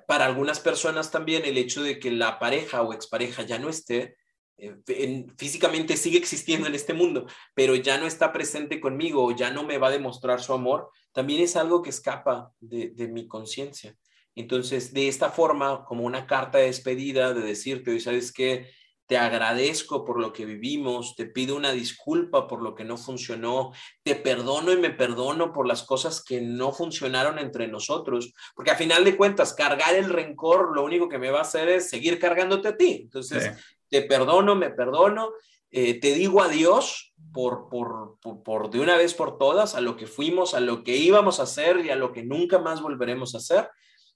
para 0.08 0.26
algunas 0.26 0.60
personas 0.62 1.12
también 1.12 1.46
el 1.46 1.58
hecho 1.58 1.84
de 1.84 2.00
que 2.00 2.10
la 2.10 2.40
pareja 2.40 2.82
o 2.82 2.94
expareja 2.94 3.44
ya 3.44 3.60
no 3.60 3.70
esté, 3.70 4.16
eh, 4.58 5.26
físicamente 5.38 5.98
sigue 5.98 6.18
existiendo 6.18 6.66
en 6.66 6.74
este 6.74 6.94
mundo, 6.94 7.28
pero 7.54 7.76
ya 7.76 8.00
no 8.00 8.08
está 8.08 8.32
presente 8.32 8.80
conmigo 8.80 9.24
o 9.24 9.36
ya 9.36 9.52
no 9.52 9.64
me 9.64 9.78
va 9.78 9.90
a 9.90 9.92
demostrar 9.92 10.42
su 10.42 10.54
amor, 10.54 10.90
también 11.12 11.42
es 11.42 11.58
algo 11.58 11.84
que 11.84 11.90
escapa 11.90 12.54
de, 12.62 13.08
mi 13.10 13.28
conciencia. 13.28 13.96
Entonces, 14.34 14.94
de 14.94 15.10
esta 15.10 15.30
forma, 15.30 15.84
como 15.84 16.06
una 16.06 16.26
carta 16.26 16.58
de 16.58 16.68
despedida, 16.68 17.34
de 17.34 17.42
decirte, 17.42 18.00
¿sabes 18.00 18.32
qué? 18.32 18.72
Te 19.08 19.18
agradezco 19.18 20.04
por 20.04 20.20
lo 20.20 20.34
que 20.34 20.46
vivimos, 20.46 21.16
te 21.16 21.26
pido 21.26 21.56
una 21.56 21.72
disculpa 21.72 22.46
por 22.46 22.62
lo 22.62 22.76
que 22.76 22.84
no 22.84 22.98
funcionó, 22.98 23.72
te 24.04 24.16
perdono 24.16 24.74
y 24.74 24.78
me 24.78 24.90
perdono 24.90 25.54
por 25.54 25.66
las 25.66 25.84
cosas 25.84 26.22
que 26.22 26.42
no 26.42 26.74
funcionaron 26.74 27.40
entre 27.40 27.68
nosotros, 27.68 28.34
porque 28.54 28.72
a 28.72 28.76
final 28.76 29.06
de 29.06 29.16
cuentas, 29.16 29.54
cargar 29.54 29.96
el 29.96 30.10
rencor 30.10 30.76
lo 30.76 30.84
único 30.84 31.08
que 31.08 31.20
me 31.20 31.32
va 31.32 31.40
a 31.40 31.44
hacer 31.44 31.70
es 31.70 31.90
seguir 31.90 32.20
cargándote 32.20 32.68
a 32.68 32.76
ti. 32.76 33.00
Entonces, 33.04 33.52
te 33.90 34.02
perdono, 34.02 34.56
me 34.56 34.72
perdono, 34.72 35.32
eh, 35.72 36.00
te 36.02 36.14
digo 36.14 36.42
adiós 36.42 37.14
por, 37.32 37.70
por, 37.70 38.18
por, 38.44 38.70
de 38.70 38.82
una 38.82 38.98
vez 38.98 39.14
por 39.14 39.38
todas 39.38 39.76
a 39.76 39.82
lo 39.82 39.96
que 39.96 40.08
fuimos, 40.08 40.54
a 40.54 40.60
lo 40.60 40.84
que 40.84 40.98
íbamos 40.98 41.40
a 41.40 41.44
hacer 41.44 41.86
y 41.86 41.92
a 41.92 41.96
lo 41.96 42.12
que 42.12 42.24
nunca 42.24 42.60
más 42.60 42.82
volveremos 42.82 43.36
a 43.36 43.38
hacer. 43.38 43.70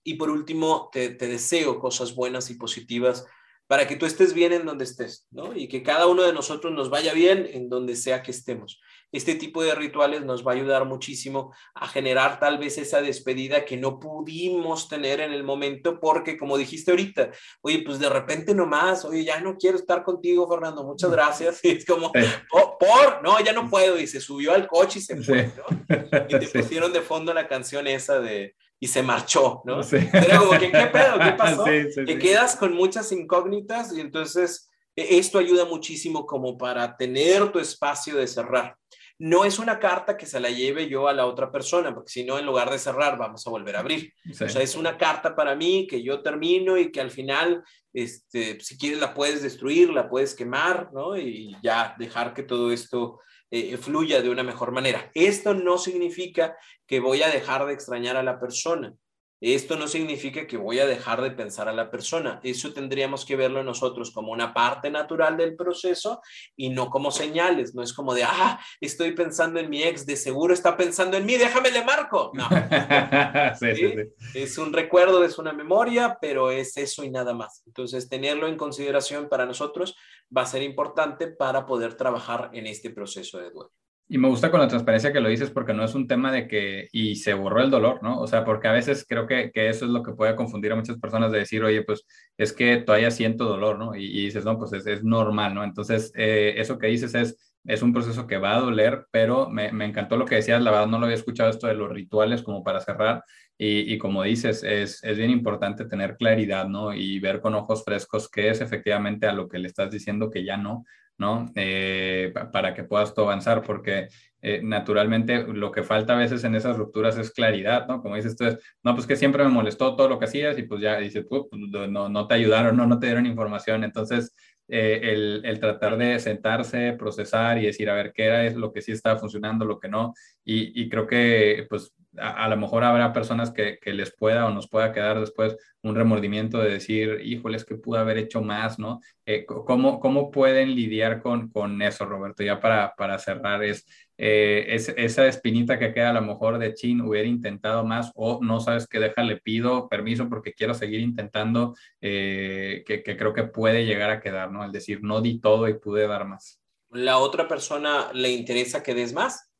Y 0.03 0.15
por 0.15 0.29
último, 0.29 0.89
te, 0.91 1.11
te 1.11 1.27
deseo 1.27 1.79
cosas 1.79 2.13
buenas 2.13 2.49
y 2.49 2.55
positivas 2.55 3.25
para 3.71 3.87
que 3.87 3.95
tú 3.95 4.05
estés 4.05 4.33
bien 4.33 4.51
en 4.51 4.65
donde 4.65 4.83
estés, 4.83 5.29
¿no? 5.31 5.55
Y 5.55 5.69
que 5.69 5.81
cada 5.81 6.05
uno 6.05 6.23
de 6.23 6.33
nosotros 6.33 6.73
nos 6.73 6.89
vaya 6.89 7.13
bien 7.13 7.47
en 7.53 7.69
donde 7.69 7.95
sea 7.95 8.21
que 8.21 8.31
estemos. 8.31 8.81
Este 9.13 9.33
tipo 9.35 9.63
de 9.63 9.73
rituales 9.75 10.25
nos 10.25 10.45
va 10.45 10.51
a 10.51 10.55
ayudar 10.55 10.83
muchísimo 10.83 11.53
a 11.73 11.87
generar 11.87 12.37
tal 12.37 12.57
vez 12.57 12.77
esa 12.77 13.01
despedida 13.01 13.63
que 13.63 13.77
no 13.77 13.97
pudimos 13.97 14.89
tener 14.89 15.21
en 15.21 15.31
el 15.31 15.45
momento 15.45 16.01
porque, 16.01 16.37
como 16.37 16.57
dijiste 16.57 16.91
ahorita, 16.91 17.31
oye, 17.61 17.81
pues 17.85 17.97
de 17.97 18.09
repente 18.09 18.53
nomás, 18.53 19.05
oye, 19.05 19.23
ya 19.23 19.39
no 19.39 19.55
quiero 19.55 19.77
estar 19.77 20.03
contigo, 20.03 20.49
Fernando, 20.49 20.83
muchas 20.83 21.09
gracias. 21.09 21.63
Y 21.63 21.69
es 21.77 21.85
como, 21.85 22.11
por, 22.11 23.23
no, 23.23 23.39
ya 23.39 23.53
no 23.53 23.69
puedo. 23.69 23.97
Y 23.97 24.05
se 24.05 24.19
subió 24.19 24.53
al 24.53 24.67
coche 24.67 24.99
y 24.99 25.01
se 25.01 25.15
fue, 25.23 25.49
¿no? 25.55 25.95
Y 26.27 26.39
te 26.39 26.47
pusieron 26.59 26.91
de 26.91 26.99
fondo 26.99 27.33
la 27.33 27.47
canción 27.47 27.87
esa 27.87 28.19
de 28.19 28.53
y 28.83 28.87
se 28.87 29.03
marchó, 29.03 29.61
¿no? 29.63 29.81
Pero 29.89 30.39
como 30.39 30.59
que, 30.59 30.71
¿qué 30.71 30.87
pedo? 30.87 31.19
¿Qué 31.19 31.31
pasó? 31.37 31.63
Te 31.63 32.17
quedas 32.17 32.55
con 32.55 32.73
muchas 32.73 33.11
incógnitas 33.11 33.95
y 33.95 34.01
entonces 34.01 34.71
e, 34.95 35.19
esto 35.19 35.37
ayuda 35.37 35.65
muchísimo 35.65 36.25
como 36.25 36.57
para 36.57 36.97
tener 36.97 37.51
tu 37.51 37.59
espacio 37.59 38.15
de 38.15 38.25
cerrar. 38.25 38.75
No 39.19 39.45
es 39.45 39.59
una 39.59 39.77
carta 39.77 40.17
que 40.17 40.25
se 40.25 40.39
la 40.39 40.49
lleve 40.49 40.89
yo 40.89 41.07
a 41.07 41.13
la 41.13 41.27
otra 41.27 41.51
persona, 41.51 41.93
porque 41.93 42.11
si 42.11 42.23
no, 42.23 42.39
en 42.39 42.45
lugar 42.47 42.71
de 42.71 42.79
cerrar, 42.79 43.19
vamos 43.19 43.45
a 43.45 43.51
volver 43.51 43.75
a 43.75 43.81
abrir. 43.81 44.11
O 44.31 44.49
sea, 44.49 44.63
es 44.63 44.75
una 44.75 44.97
carta 44.97 45.35
para 45.35 45.55
mí 45.55 45.85
que 45.87 46.01
yo 46.01 46.23
termino 46.23 46.75
y 46.75 46.91
que 46.91 47.01
al 47.01 47.11
final, 47.11 47.63
este, 47.93 48.59
si 48.61 48.79
quieres, 48.79 48.99
la 48.99 49.13
puedes 49.13 49.43
destruir, 49.43 49.91
la 49.91 50.09
puedes 50.09 50.33
quemar, 50.33 50.89
¿no? 50.91 51.15
Y 51.15 51.55
ya 51.61 51.93
dejar 51.99 52.33
que 52.33 52.41
todo 52.41 52.71
esto 52.71 53.19
eh, 53.51 53.77
fluya 53.77 54.21
de 54.21 54.29
una 54.29 54.43
mejor 54.43 54.71
manera. 54.71 55.11
Esto 55.13 55.53
no 55.53 55.77
significa 55.77 56.57
que 56.87 56.99
voy 56.99 57.21
a 57.21 57.29
dejar 57.29 57.65
de 57.65 57.73
extrañar 57.73 58.15
a 58.15 58.23
la 58.23 58.39
persona. 58.39 58.95
Esto 59.41 59.75
no 59.75 59.87
significa 59.87 60.45
que 60.45 60.55
voy 60.55 60.77
a 60.77 60.85
dejar 60.85 61.19
de 61.19 61.31
pensar 61.31 61.67
a 61.67 61.73
la 61.73 61.89
persona. 61.89 62.39
Eso 62.43 62.73
tendríamos 62.73 63.25
que 63.25 63.35
verlo 63.35 63.63
nosotros 63.63 64.11
como 64.11 64.31
una 64.31 64.53
parte 64.53 64.91
natural 64.91 65.35
del 65.35 65.55
proceso 65.55 66.21
y 66.55 66.69
no 66.69 66.91
como 66.91 67.09
señales. 67.09 67.73
No 67.73 67.81
es 67.81 67.91
como 67.91 68.13
de, 68.13 68.23
ah, 68.23 68.59
estoy 68.79 69.13
pensando 69.13 69.59
en 69.59 69.71
mi 69.71 69.81
ex, 69.81 70.05
de 70.05 70.15
seguro 70.15 70.53
está 70.53 70.77
pensando 70.77 71.17
en 71.17 71.25
mí, 71.25 71.37
déjame 71.37 71.71
le 71.71 71.83
marco. 71.83 72.31
No. 72.35 72.47
Es 74.33 74.57
un 74.57 74.73
recuerdo, 74.73 75.23
es 75.23 75.37
una 75.39 75.53
memoria, 75.53 76.17
pero 76.21 76.51
es 76.51 76.77
eso 76.77 77.03
y 77.03 77.09
nada 77.09 77.33
más. 77.33 77.63
Entonces, 77.65 78.09
tenerlo 78.09 78.47
en 78.47 78.57
consideración 78.57 79.27
para 79.27 79.45
nosotros 79.45 79.95
va 80.35 80.43
a 80.43 80.45
ser 80.45 80.61
importante 80.61 81.27
para 81.27 81.65
poder 81.65 81.95
trabajar 81.95 82.51
en 82.53 82.67
este 82.67 82.91
proceso 82.91 83.39
de 83.39 83.49
duelo. 83.49 83.71
Y 84.13 84.17
me 84.17 84.27
gusta 84.27 84.51
con 84.51 84.59
la 84.59 84.67
transparencia 84.67 85.13
que 85.13 85.21
lo 85.21 85.29
dices 85.29 85.51
porque 85.51 85.73
no 85.73 85.85
es 85.85 85.95
un 85.95 86.05
tema 86.05 86.33
de 86.33 86.45
que 86.45 86.89
y 86.91 87.15
se 87.15 87.33
borró 87.33 87.61
el 87.61 87.71
dolor, 87.71 88.03
¿no? 88.03 88.19
O 88.19 88.27
sea, 88.27 88.43
porque 88.43 88.67
a 88.67 88.73
veces 88.73 89.05
creo 89.07 89.25
que, 89.25 89.51
que 89.53 89.69
eso 89.69 89.85
es 89.85 89.91
lo 89.91 90.03
que 90.03 90.11
puede 90.11 90.35
confundir 90.35 90.73
a 90.73 90.75
muchas 90.75 90.99
personas 90.99 91.31
de 91.31 91.39
decir, 91.39 91.63
oye, 91.63 91.81
pues 91.83 92.05
es 92.35 92.51
que 92.51 92.75
todavía 92.75 93.09
siento 93.09 93.45
dolor, 93.45 93.79
¿no? 93.79 93.95
Y, 93.95 94.25
dices, 94.25 94.43
no, 94.43 94.57
pues 94.57 94.73
es, 94.73 94.85
es 94.85 95.01
normal, 95.01 95.55
¿no? 95.55 95.63
Entonces, 95.63 96.11
eh, 96.13 96.55
eso 96.57 96.77
que 96.77 96.87
dices 96.87 97.15
es, 97.15 97.55
es 97.63 97.81
un 97.81 97.93
proceso 97.93 98.27
que 98.27 98.37
va 98.37 98.57
a 98.57 98.59
doler, 98.59 99.05
pero 99.11 99.49
me, 99.49 99.71
me, 99.71 99.85
encantó 99.85 100.17
lo 100.17 100.25
que 100.25 100.35
decías, 100.35 100.61
la 100.61 100.71
verdad 100.71 100.87
no 100.87 100.99
lo 100.99 101.05
había 101.05 101.15
escuchado 101.15 101.49
esto 101.49 101.67
de 101.67 101.75
los 101.75 101.89
rituales 101.89 102.43
como 102.43 102.65
para 102.65 102.81
cerrar, 102.81 103.23
y, 103.57 103.93
y, 103.93 103.97
como 103.97 104.23
dices, 104.23 104.61
es, 104.63 105.01
es 105.05 105.17
bien 105.17 105.29
importante 105.29 105.85
tener 105.85 106.17
claridad, 106.17 106.67
¿no? 106.67 106.93
Y 106.93 107.19
ver 107.21 107.39
con 107.39 107.55
ojos 107.55 107.85
frescos 107.85 108.27
qué 108.29 108.49
es 108.49 108.59
efectivamente 108.59 109.25
a 109.25 109.31
lo 109.31 109.47
que 109.47 109.59
le 109.59 109.69
estás 109.69 109.89
diciendo 109.89 110.29
que 110.29 110.43
ya 110.43 110.57
no, 110.57 110.83
¿no? 111.21 111.51
Eh, 111.55 112.33
para 112.51 112.73
que 112.73 112.83
puedas 112.83 113.13
tú 113.13 113.21
avanzar, 113.21 113.61
porque 113.61 114.07
eh, 114.41 114.59
naturalmente 114.63 115.43
lo 115.43 115.71
que 115.71 115.83
falta 115.83 116.13
a 116.13 116.17
veces 116.17 116.43
en 116.43 116.55
esas 116.55 116.77
rupturas 116.77 117.15
es 117.19 117.29
claridad, 117.29 117.87
¿no? 117.87 118.01
Como 118.01 118.15
dices 118.15 118.35
tú, 118.35 118.45
es, 118.45 118.57
no, 118.83 118.95
pues 118.95 119.05
que 119.05 119.15
siempre 119.15 119.43
me 119.43 119.51
molestó 119.51 119.95
todo 119.95 120.09
lo 120.09 120.17
que 120.17 120.25
hacías 120.25 120.57
y 120.57 120.63
pues 120.63 120.81
ya 120.81 120.97
dices, 120.97 121.23
pues, 121.29 121.43
no, 121.51 122.09
no 122.09 122.27
te 122.27 122.33
ayudaron, 122.33 122.75
no, 122.75 122.87
no 122.87 122.97
te 122.97 123.05
dieron 123.05 123.27
información, 123.27 123.83
entonces 123.83 124.35
eh, 124.67 124.99
el, 125.03 125.41
el, 125.45 125.59
tratar 125.59 125.95
de 125.95 126.19
sentarse, 126.19 126.93
procesar 126.93 127.59
y 127.59 127.67
decir, 127.67 127.87
a 127.89 127.93
ver, 127.93 128.13
qué 128.13 128.23
era 128.25 128.43
es 128.45 128.55
lo 128.55 128.73
que 128.73 128.81
sí 128.81 128.91
estaba 128.91 129.19
funcionando, 129.19 129.63
lo 129.63 129.79
que 129.79 129.89
no, 129.89 130.15
y, 130.43 130.81
y 130.81 130.89
creo 130.89 131.05
que 131.05 131.67
pues 131.69 131.93
a, 132.17 132.47
lo 132.49 132.57
mejor 132.57 132.83
habrá 132.83 133.13
personas 133.13 133.51
que, 133.51 133.79
que, 133.79 133.93
les 133.93 134.13
pueda 134.15 134.45
o 134.45 134.51
nos 134.51 134.67
pueda 134.67 134.91
quedar 134.91 135.19
después 135.19 135.55
un 135.81 135.95
remordimiento 135.95 136.59
de 136.59 136.69
decir, 136.69 137.21
híjoles, 137.23 137.63
que 137.63 137.75
pude 137.75 137.99
haber 137.99 138.17
hecho 138.17 138.41
más, 138.41 138.77
¿no? 138.79 138.99
Eh, 139.25 139.45
¿cómo, 139.45 139.99
¿Cómo 139.99 140.29
pueden 140.29 140.75
lidiar 140.75 141.21
con, 141.21 141.49
con 141.49 141.81
eso, 141.81 142.05
Roberto? 142.05 142.43
Ya 142.43 142.59
para, 142.59 142.95
para 142.95 143.17
cerrar, 143.17 143.63
es, 143.63 143.85
eh, 144.17 144.65
es, 144.69 144.89
esa 144.97 145.25
espinita 145.27 145.79
que 145.79 145.93
queda 145.93 146.09
a 146.09 146.13
lo 146.13 146.21
mejor 146.21 146.57
de 146.57 146.73
chin, 146.73 147.01
hubiera 147.01 147.27
intentado 147.27 147.85
más 147.85 148.11
o 148.15 148.39
no 148.41 148.59
sabes 148.59 148.87
qué 148.87 148.99
deja, 148.99 149.23
le 149.23 149.37
pido 149.37 149.87
permiso 149.87 150.27
porque 150.27 150.53
quiero 150.53 150.73
seguir 150.73 150.99
intentando, 150.99 151.75
eh, 152.01 152.83
que, 152.85 153.03
que 153.03 153.15
creo 153.15 153.33
que 153.33 153.43
puede 153.43 153.85
llegar 153.85 154.11
a 154.11 154.19
quedar, 154.19 154.51
¿no? 154.51 154.65
El 154.65 154.71
decir, 154.71 155.01
no 155.01 155.21
di 155.21 155.39
todo 155.39 155.67
y 155.67 155.75
pude 155.75 156.07
dar 156.07 156.27
más. 156.27 156.59
¿La 156.89 157.19
otra 157.19 157.47
persona 157.47 158.11
le 158.13 158.31
interesa 158.31 158.83
que 158.83 158.93
des 158.93 159.13
más? 159.13 159.50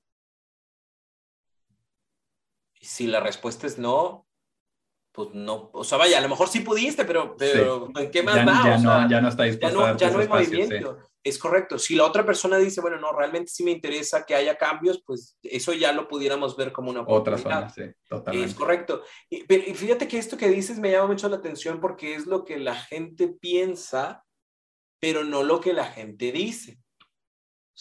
Si 2.82 3.08
la 3.08 3.20
respuesta 3.20 3.68
es 3.68 3.78
no, 3.78 4.28
pues 5.12 5.30
no, 5.34 5.70
o 5.74 5.84
sea, 5.84 5.98
vaya, 5.98 6.18
a 6.18 6.22
lo 6.22 6.30
mejor 6.30 6.48
sí 6.48 6.62
pudiste, 6.62 7.04
pero, 7.04 7.36
pero 7.38 7.90
¿en 7.98 8.12
qué 8.12 8.24
más 8.24 8.36
ya, 8.36 8.46
da? 8.46 8.64
Ya, 8.64 8.78
no, 8.78 9.10
ya 9.10 9.22
no 9.22 9.28
está 9.28 9.44
dispuesto 9.44 9.98
ya 9.98 10.10
no, 10.10 10.20
hay 10.20 10.28
movimiento. 10.28 11.00
Es 11.24 11.38
correcto. 11.38 11.78
Si 11.78 11.96
la 11.96 12.06
otra 12.06 12.26
persona 12.26 12.58
dice, 12.58 12.82
bueno, 12.82 12.98
no, 12.98 13.12
realmente 13.12 13.52
sí 13.52 13.64
me 13.64 13.72
interesa 13.72 14.26
que 14.26 14.34
haya 14.34 14.58
cambios, 14.58 15.04
pues 15.06 15.38
eso 15.44 15.74
ya 15.74 15.92
lo 15.92 16.08
pudiéramos 16.08 16.56
ver 16.58 16.72
como 16.72 16.90
una. 16.90 17.04
Otra 17.06 17.38
zona, 17.38 17.70
sí, 17.70 17.84
totalmente. 18.08 18.50
Es 18.50 18.56
correcto. 18.56 19.04
Y, 19.30 19.44
pero 19.44 19.64
y 19.68 19.74
fíjate 19.76 20.08
que 20.08 20.18
esto 20.18 20.38
que 20.38 20.48
dices 20.48 20.80
me 20.80 20.92
llama 20.92 21.08
mucho 21.08 21.30
la 21.30 21.36
atención 21.36 21.80
porque 21.80 22.16
es 22.16 22.26
lo 22.26 22.44
que 22.44 22.58
la 22.58 22.76
gente 22.76 23.28
piensa, 23.28 24.24
pero 25.00 25.24
no 25.24 25.44
lo 25.44 25.60
que 25.60 25.74
la 25.74 25.86
gente 25.86 26.32
dice. 26.32 26.80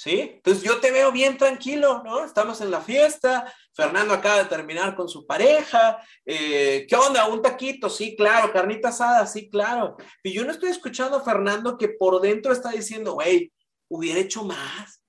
¿Sí? 0.02 0.32
Entonces 0.36 0.62
yo 0.62 0.80
te 0.80 0.90
veo 0.90 1.12
bien 1.12 1.36
tranquilo, 1.36 2.00
¿no? 2.02 2.24
Estamos 2.24 2.62
en 2.62 2.70
la 2.70 2.80
fiesta, 2.80 3.52
Fernando 3.74 4.14
acaba 4.14 4.38
de 4.38 4.48
terminar 4.48 4.96
con 4.96 5.10
su 5.10 5.26
pareja, 5.26 5.98
eh, 6.24 6.86
¿qué 6.88 6.96
onda? 6.96 7.28
¿Un 7.28 7.42
taquito? 7.42 7.90
Sí, 7.90 8.16
claro, 8.16 8.50
carnita 8.50 8.88
asada, 8.88 9.26
sí, 9.26 9.50
claro. 9.50 9.98
Y 10.22 10.32
yo 10.32 10.42
no 10.46 10.52
estoy 10.52 10.70
escuchando 10.70 11.18
a 11.18 11.22
Fernando 11.22 11.76
que 11.76 11.88
por 11.88 12.18
dentro 12.22 12.50
está 12.50 12.70
diciendo, 12.70 13.12
güey, 13.12 13.52
hubiera 13.90 14.20
hecho 14.20 14.42
más. 14.42 15.04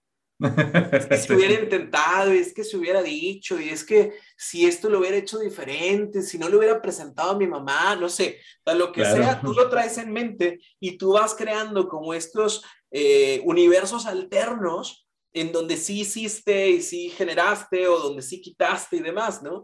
Es 0.92 1.06
que 1.06 1.18
se 1.18 1.36
hubiera 1.36 1.54
intentado, 1.64 2.34
y 2.34 2.40
es 2.40 2.54
que 2.54 2.66
se 2.66 2.76
hubiera 2.76 3.02
dicho, 3.02 3.62
y 3.62 3.70
es 3.70 3.86
que 3.86 4.12
si 4.36 4.66
esto 4.66 4.90
lo 4.90 5.00
hubiera 5.00 5.16
hecho 5.16 5.40
diferente, 5.40 6.22
si 6.22 6.38
no 6.38 6.50
lo 6.50 6.58
hubiera 6.58 6.82
presentado 6.82 7.32
a 7.32 7.38
mi 7.38 7.48
mamá, 7.48 7.96
no 7.96 8.10
sé, 8.10 8.40
lo 8.66 8.92
que 8.92 9.06
sea, 9.06 9.40
tú 9.40 9.54
lo 9.54 9.70
traes 9.70 9.98
en 10.00 10.12
mente 10.12 10.60
y 10.82 10.98
tú 10.98 11.14
vas 11.14 11.34
creando 11.34 11.88
como 11.88 12.14
estos 12.14 12.64
eh, 12.92 13.42
universos 13.46 14.06
alternos 14.06 15.08
en 15.34 15.52
donde 15.52 15.78
sí 15.78 16.02
hiciste 16.02 16.70
y 16.70 16.82
sí 16.82 17.10
generaste 17.10 17.88
o 17.88 18.00
donde 18.00 18.22
sí 18.22 18.42
quitaste 18.42 18.98
y 18.98 19.02
demás, 19.02 19.42
¿no? 19.42 19.64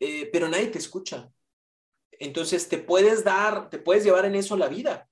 Eh, 0.00 0.28
pero 0.32 0.48
nadie 0.48 0.68
te 0.68 0.78
escucha. 0.78 1.28
Entonces 2.12 2.68
te 2.68 2.78
puedes 2.78 3.24
dar, 3.24 3.68
te 3.68 3.78
puedes 3.78 4.04
llevar 4.04 4.24
en 4.26 4.36
eso 4.36 4.56
la 4.56 4.68
vida. 4.68 5.07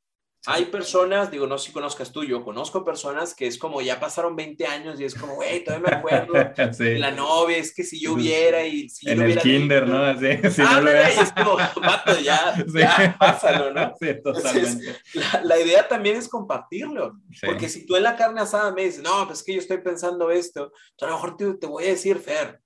Hay 0.46 0.66
personas, 0.66 1.30
digo, 1.30 1.46
no 1.46 1.58
sé 1.58 1.66
si 1.66 1.72
conozcas 1.72 2.12
tú, 2.12 2.24
yo 2.24 2.44
conozco 2.44 2.84
personas 2.84 3.34
que 3.34 3.46
es 3.46 3.58
como 3.58 3.80
ya 3.80 3.98
pasaron 3.98 4.36
20 4.36 4.66
años 4.66 5.00
y 5.00 5.04
es 5.04 5.14
como, 5.14 5.34
güey, 5.34 5.64
todavía 5.64 5.90
me 5.90 5.96
acuerdo 5.96 6.32
de 6.78 6.98
la 6.98 7.10
novia, 7.10 7.56
es 7.56 7.74
que 7.74 7.82
si 7.82 8.00
yo 8.00 8.12
hubiera 8.14 8.64
y 8.64 8.88
si 8.88 9.10
En 9.10 9.22
el 9.22 9.38
kinder, 9.38 9.88
¿no? 9.88 10.04
Así, 10.04 10.38
si 10.50 10.62
ah, 10.62 10.74
no 10.74 10.80
lo 10.82 10.90
es 10.90 11.32
como, 11.32 11.56
vato, 11.56 12.18
ya, 12.20 12.56
ya, 12.74 13.16
pásalo, 13.18 13.72
¿no? 13.72 13.92
Sí, 14.00 14.08
totalmente. 14.22 14.96
la, 15.14 15.40
la, 15.42 15.60
idea 15.60 15.88
también 15.88 16.16
es 16.16 16.28
compartirlo, 16.28 17.18
porque 17.44 17.68
si 17.68 17.84
tú 17.84 17.96
en 17.96 18.04
la 18.04 18.16
carne 18.16 18.40
asada 18.40 18.72
me 18.72 18.84
dices, 18.84 19.02
no, 19.02 19.26
pues 19.26 19.42
que 19.42 19.54
yo 19.54 19.60
estoy 19.60 19.78
pensando 19.78 20.30
esto, 20.30 20.72
a 21.00 21.06
lo 21.06 21.12
mejor 21.12 21.36
te, 21.36 21.54
te 21.54 21.66
voy 21.66 21.84
a 21.84 21.88
decir, 21.88 22.18
Fer, 22.18 22.60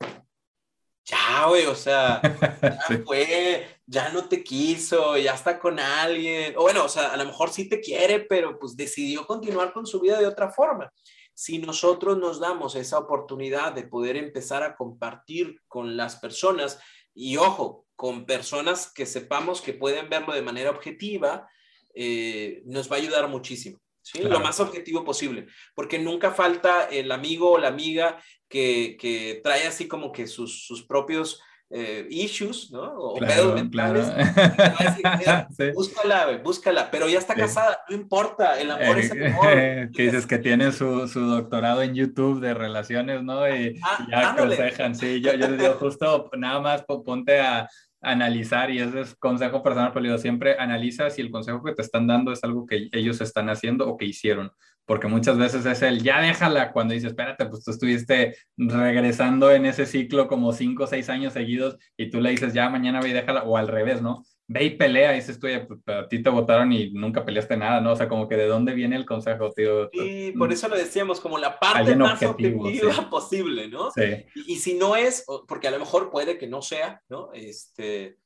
ya, 1.04 1.46
güey, 1.48 1.66
o 1.66 1.74
sea, 1.74 2.20
ya 2.62 3.02
fue, 3.04 3.66
ya 3.86 4.10
no 4.10 4.28
te 4.28 4.42
quiso, 4.44 5.16
ya 5.16 5.34
está 5.34 5.58
con 5.58 5.78
alguien, 5.78 6.54
o 6.56 6.62
bueno, 6.62 6.84
o 6.84 6.88
sea, 6.88 7.12
a 7.12 7.16
lo 7.16 7.24
mejor 7.24 7.50
sí 7.50 7.68
te 7.68 7.80
quiere, 7.80 8.20
pero 8.20 8.58
pues 8.58 8.76
decidió 8.76 9.26
continuar 9.26 9.72
con 9.72 9.86
su 9.86 10.00
vida 10.00 10.18
de 10.18 10.26
otra 10.26 10.50
forma. 10.50 10.92
Si 11.34 11.58
nosotros 11.58 12.18
nos 12.18 12.38
damos 12.38 12.74
esa 12.74 12.98
oportunidad 12.98 13.72
de 13.72 13.84
poder 13.84 14.16
empezar 14.16 14.62
a 14.62 14.76
compartir 14.76 15.60
con 15.68 15.96
las 15.96 16.16
personas, 16.16 16.78
y 17.14 17.36
ojo, 17.36 17.86
con 17.96 18.24
personas 18.24 18.92
que 18.92 19.06
sepamos 19.06 19.60
que 19.60 19.74
pueden 19.74 20.08
verlo 20.08 20.32
de 20.32 20.42
manera 20.42 20.70
objetiva, 20.70 21.48
eh, 21.94 22.62
nos 22.66 22.90
va 22.90 22.96
a 22.96 22.98
ayudar 22.98 23.28
muchísimo. 23.28 23.80
¿Sí? 24.12 24.22
Lo 24.22 24.40
más 24.40 24.60
objetivo 24.60 25.04
posible, 25.04 25.46
porque 25.74 25.98
nunca 25.98 26.30
falta 26.30 26.84
el 26.84 27.12
amigo 27.12 27.52
o 27.52 27.58
la 27.58 27.68
amiga 27.68 28.18
que, 28.48 28.96
que 28.98 29.40
trae 29.42 29.66
así 29.66 29.88
como 29.88 30.12
que 30.12 30.26
sus, 30.26 30.66
sus 30.66 30.84
propios 30.84 31.40
eh, 31.72 32.04
issues, 32.10 32.72
¿no? 32.72 32.82
O 32.82 33.14
pedos 33.14 33.54
mentales. 33.54 34.08
Búscala, 35.74 36.40
búscala, 36.42 36.90
pero 36.90 37.08
ya 37.08 37.20
está 37.20 37.36
casada, 37.36 37.84
no 37.88 37.94
importa, 37.94 38.60
el 38.60 38.72
amor 38.72 38.98
es 38.98 39.12
el 39.12 39.26
amor. 39.32 39.92
que 39.92 40.02
dices 40.02 40.26
que 40.26 40.38
tiene 40.38 40.72
su, 40.72 41.06
su, 41.06 41.20
doctorado 41.20 41.82
en 41.82 41.94
YouTube 41.94 42.40
de 42.40 42.54
relaciones, 42.54 43.22
¿no? 43.22 43.48
Y, 43.48 43.78
ah, 43.84 44.06
ya 44.10 44.32
aconsejan, 44.32 44.96
sí, 44.96 45.20
yo, 45.20 45.34
yo 45.34 45.46
digo 45.52 45.74
justo, 45.74 46.28
nada 46.36 46.58
más 46.58 46.82
ponte 46.82 47.38
a 47.38 47.68
analizar, 48.00 48.70
y 48.70 48.78
ese 48.78 49.00
es 49.00 49.14
consejo 49.14 49.62
personal, 49.62 49.92
pero 49.92 50.18
siempre 50.18 50.56
analiza 50.58 51.10
si 51.10 51.20
el 51.20 51.30
consejo 51.30 51.62
que 51.62 51.74
te 51.74 51.82
están 51.82 52.06
dando 52.06 52.32
es 52.32 52.42
algo 52.44 52.66
que 52.66 52.88
ellos 52.92 53.20
están 53.20 53.50
haciendo 53.50 53.88
o 53.88 53.96
que 53.96 54.06
hicieron, 54.06 54.50
porque 54.86 55.06
muchas 55.06 55.36
veces 55.36 55.66
es 55.66 55.82
el 55.82 56.02
ya 56.02 56.20
déjala 56.20 56.72
cuando 56.72 56.94
dices, 56.94 57.10
espérate, 57.10 57.46
pues 57.46 57.62
tú 57.62 57.70
estuviste 57.70 58.36
regresando 58.56 59.50
en 59.50 59.66
ese 59.66 59.86
ciclo 59.86 60.28
como 60.28 60.52
cinco 60.52 60.84
o 60.84 60.86
seis 60.86 61.08
años 61.08 61.32
seguidos 61.34 61.76
y 61.96 62.10
tú 62.10 62.20
le 62.20 62.30
dices, 62.30 62.54
ya 62.54 62.70
mañana 62.70 63.00
ve 63.00 63.10
y 63.10 63.12
déjala, 63.12 63.42
o 63.44 63.56
al 63.56 63.68
revés, 63.68 64.00
¿no? 64.02 64.24
Ve 64.52 64.64
y 64.64 64.70
pelea, 64.70 65.12
y 65.12 65.20
dices 65.20 65.38
tú, 65.38 65.46
pues, 65.68 65.96
a 65.96 66.08
ti 66.08 66.20
te 66.20 66.28
votaron 66.28 66.72
y 66.72 66.90
nunca 66.90 67.24
peleaste 67.24 67.56
nada, 67.56 67.80
¿no? 67.80 67.92
O 67.92 67.96
sea, 67.96 68.08
como 68.08 68.26
que 68.26 68.36
de 68.36 68.48
dónde 68.48 68.74
viene 68.74 68.96
el 68.96 69.06
consejo, 69.06 69.52
tío. 69.52 69.88
Sí, 69.92 70.34
por 70.36 70.52
eso 70.52 70.66
lo 70.66 70.74
decíamos, 70.74 71.20
como 71.20 71.38
la 71.38 71.60
parte 71.60 71.94
más 71.94 72.20
objetiva 72.20 73.08
posible, 73.08 73.68
¿no? 73.68 73.92
Sí. 73.92 74.26
Y, 74.34 74.56
si 74.56 74.74
no 74.74 74.96
es, 74.96 75.24
porque 75.46 75.68
a 75.68 75.70
lo 75.70 75.78
mejor 75.78 76.10
puede 76.10 76.36
que 76.36 76.48
no 76.48 76.62
sea, 76.62 77.00
¿no? 77.08 77.30
Este, 77.32 78.18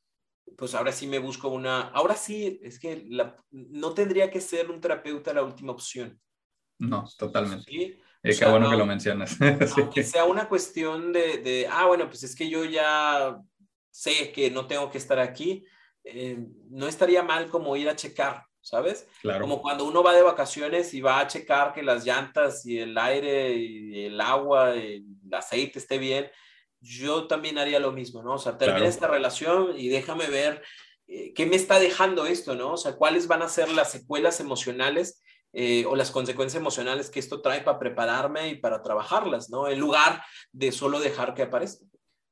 pues 0.56 0.74
ahora 0.74 0.92
sí 0.92 1.06
me 1.06 1.18
busco 1.18 1.48
una, 1.48 1.82
ahora 1.88 2.16
sí, 2.16 2.58
es 2.62 2.78
que 2.78 3.06
no 3.50 3.92
tendría 3.92 4.30
que 4.30 4.40
ser 4.40 4.70
un 4.70 4.80
terapeuta 4.80 5.34
la 5.34 5.42
última 5.42 5.72
opción. 5.72 6.18
No, 6.78 7.04
totalmente. 7.18 7.70
¿Sí? 7.70 7.98
Eh, 8.22 8.34
qué 8.38 8.46
bueno 8.46 8.70
que 8.70 8.78
lo 8.78 8.86
mencionas. 8.86 9.36
Aunque 9.76 10.02
sea 10.02 10.24
una 10.24 10.48
cuestión 10.48 11.12
de, 11.12 11.36
de, 11.36 11.68
ah, 11.70 11.84
bueno, 11.84 12.06
pues 12.06 12.22
es 12.22 12.34
que 12.34 12.48
yo 12.48 12.64
ya 12.64 13.38
sé 13.90 14.32
que 14.32 14.50
no 14.50 14.66
tengo 14.66 14.90
que 14.90 14.96
estar 14.96 15.18
aquí, 15.18 15.66
eh, 16.04 16.38
no 16.70 16.86
estaría 16.86 17.22
mal 17.22 17.48
como 17.48 17.76
ir 17.76 17.88
a 17.88 17.96
checar, 17.96 18.44
¿sabes? 18.60 19.08
Como 19.40 19.62
cuando 19.62 19.86
uno 19.86 20.02
va 20.02 20.14
de 20.14 20.22
vacaciones 20.22 20.92
y 20.92 21.00
va 21.00 21.18
a 21.18 21.26
checar 21.26 21.72
que 21.72 21.82
las 21.82 22.04
llantas 22.04 22.66
y 22.66 22.78
el 22.78 22.96
aire 22.98 23.54
y 23.54 24.04
el 24.04 24.20
agua 24.20 24.76
y 24.76 25.04
el 25.24 25.34
aceite 25.34 25.78
esté 25.78 25.96
bien, 25.96 26.30
yo 26.80 27.26
también 27.26 27.58
haría 27.58 27.80
lo 27.80 27.92
mismo, 27.92 28.22
¿no? 28.22 28.34
O 28.34 28.38
sea, 28.38 28.58
termina 28.58 28.86
esta 28.86 29.06
relación 29.06 29.72
y 29.78 29.88
déjame 29.88 30.26
ver 30.26 30.62
eh, 31.06 31.32
qué 31.32 31.46
me 31.46 31.56
está 31.56 31.78
dejando 31.78 32.26
esto, 32.26 32.54
¿no? 32.54 32.72
O 32.72 32.76
sea, 32.76 32.96
cuáles 32.96 33.26
van 33.26 33.40
a 33.40 33.48
ser 33.48 33.70
las 33.70 33.90
secuelas 33.90 34.40
emocionales 34.40 35.22
eh, 35.54 35.86
o 35.86 35.96
las 35.96 36.10
consecuencias 36.10 36.60
emocionales 36.60 37.08
que 37.08 37.20
esto 37.20 37.40
trae 37.40 37.62
para 37.62 37.78
prepararme 37.78 38.48
y 38.50 38.56
para 38.56 38.82
trabajarlas, 38.82 39.48
¿no? 39.48 39.68
En 39.68 39.80
lugar 39.80 40.22
de 40.52 40.70
solo 40.70 41.00
dejar 41.00 41.32
que 41.32 41.44
aparezca. 41.44 41.86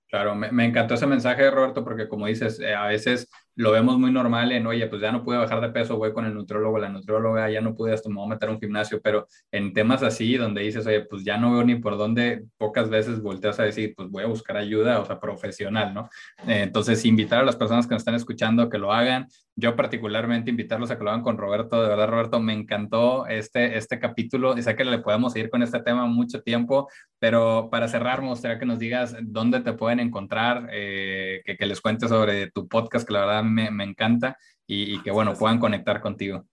Claro, 0.09 0.35
me, 0.35 0.53
me, 0.53 0.66
encantó 0.66 0.93
ese 0.93 1.07
mensaje, 1.07 1.51
Roberto, 1.51 1.83
porque 1.83 2.07
como 2.07 2.27
dices, 2.27 2.61
a 2.61 2.87
veces 2.87 3.31
lo 3.55 3.71
vemos 3.71 3.99
muy 3.99 4.11
normal 4.11 4.53
en, 4.53 4.67
oye, 4.67 4.87
pues 4.87 5.03
ya 5.03 5.13
no 5.13 5.23
pude 5.23 5.39
bajar 5.39 5.61
de 5.61 5.71
peso, 5.71 5.97
voy 5.97 6.13
con 6.13 6.25
el 6.25 6.35
nutriólogo, 6.35 6.79
la 6.79 6.89
nutrióloga, 6.89 7.51
ya 7.51 7.61
no 7.61 7.75
pude 7.75 7.93
hasta 7.93 8.09
me 8.09 8.17
voy 8.17 8.27
a 8.27 8.29
meter 8.31 8.49
a 8.49 8.53
un 8.53 8.61
gimnasio, 8.61 9.01
pero 9.03 9.27
en 9.51 9.73
temas 9.73 10.03
así, 10.03 10.37
donde 10.37 10.63
dices, 10.63 10.87
oye, 10.87 11.03
pues 11.03 11.25
ya 11.25 11.37
no 11.37 11.53
veo 11.53 11.65
ni 11.65 11.77
por 11.77 11.99
dónde, 11.99 12.45
pocas 12.57 12.89
veces 12.89 13.21
volteas 13.21 13.61
a 13.61 13.65
decir, 13.65 13.95
pues 13.97 14.09
voy 14.09 14.25
a 14.25 14.29
buscar 14.29 14.57
ayuda, 14.57 15.01
o 15.01 15.05
sea, 15.05 15.21
profesional, 15.21 15.93
¿no? 15.93 16.09
Eh, 16.47 16.63
entonces, 16.63 17.05
invitar 17.05 17.41
a 17.41 17.45
las 17.45 17.57
personas 17.57 17.87
que 17.87 17.95
nos 17.95 18.01
están 18.01 18.15
escuchando 18.15 18.69
que 18.69 18.79
lo 18.79 18.93
hagan, 18.93 19.27
yo 19.55 19.77
particularmente 19.77 20.51
invitarlos 20.51 20.91
a 20.91 20.97
que 20.97 21.05
lo 21.05 21.11
hagan 21.11 21.23
con 21.23 21.37
Roberto, 21.37 21.83
de 21.83 21.89
verdad, 21.89 22.09
Roberto, 22.09 22.41
me 22.41 22.55
encantó 22.55 23.27
este, 23.27 23.77
este 23.77 23.99
capítulo, 23.99 24.57
y 24.57 24.63
sé 24.63 24.75
que 24.75 24.85
le 24.85 24.99
podemos 24.99 25.33
seguir 25.33 25.51
con 25.51 25.63
este 25.63 25.81
tema 25.81 26.07
mucho 26.07 26.43
tiempo, 26.43 26.89
pero 27.19 27.69
para 27.71 27.89
cerrar, 27.89 28.23
me 28.23 28.29
gustaría 28.29 28.59
que 28.59 28.67
nos 28.67 28.79
digas 28.79 29.15
dónde 29.21 29.61
te 29.61 29.75
pueden 29.75 30.01
encontrar, 30.01 30.69
eh, 30.73 31.43
que, 31.45 31.57
que 31.57 31.67
les 31.67 31.81
cuentes 31.81 32.09
sobre 32.09 32.51
tu 32.51 32.67
podcast, 32.67 33.07
que 33.07 33.13
la 33.13 33.27
verdad 33.27 33.45
me, 33.45 33.85
encanta 33.85 34.37
y, 34.67 35.03
que, 35.03 35.11
bueno, 35.11 35.35
puedan 35.35 35.59
conectar 35.59 36.01
contigo. 36.01 36.47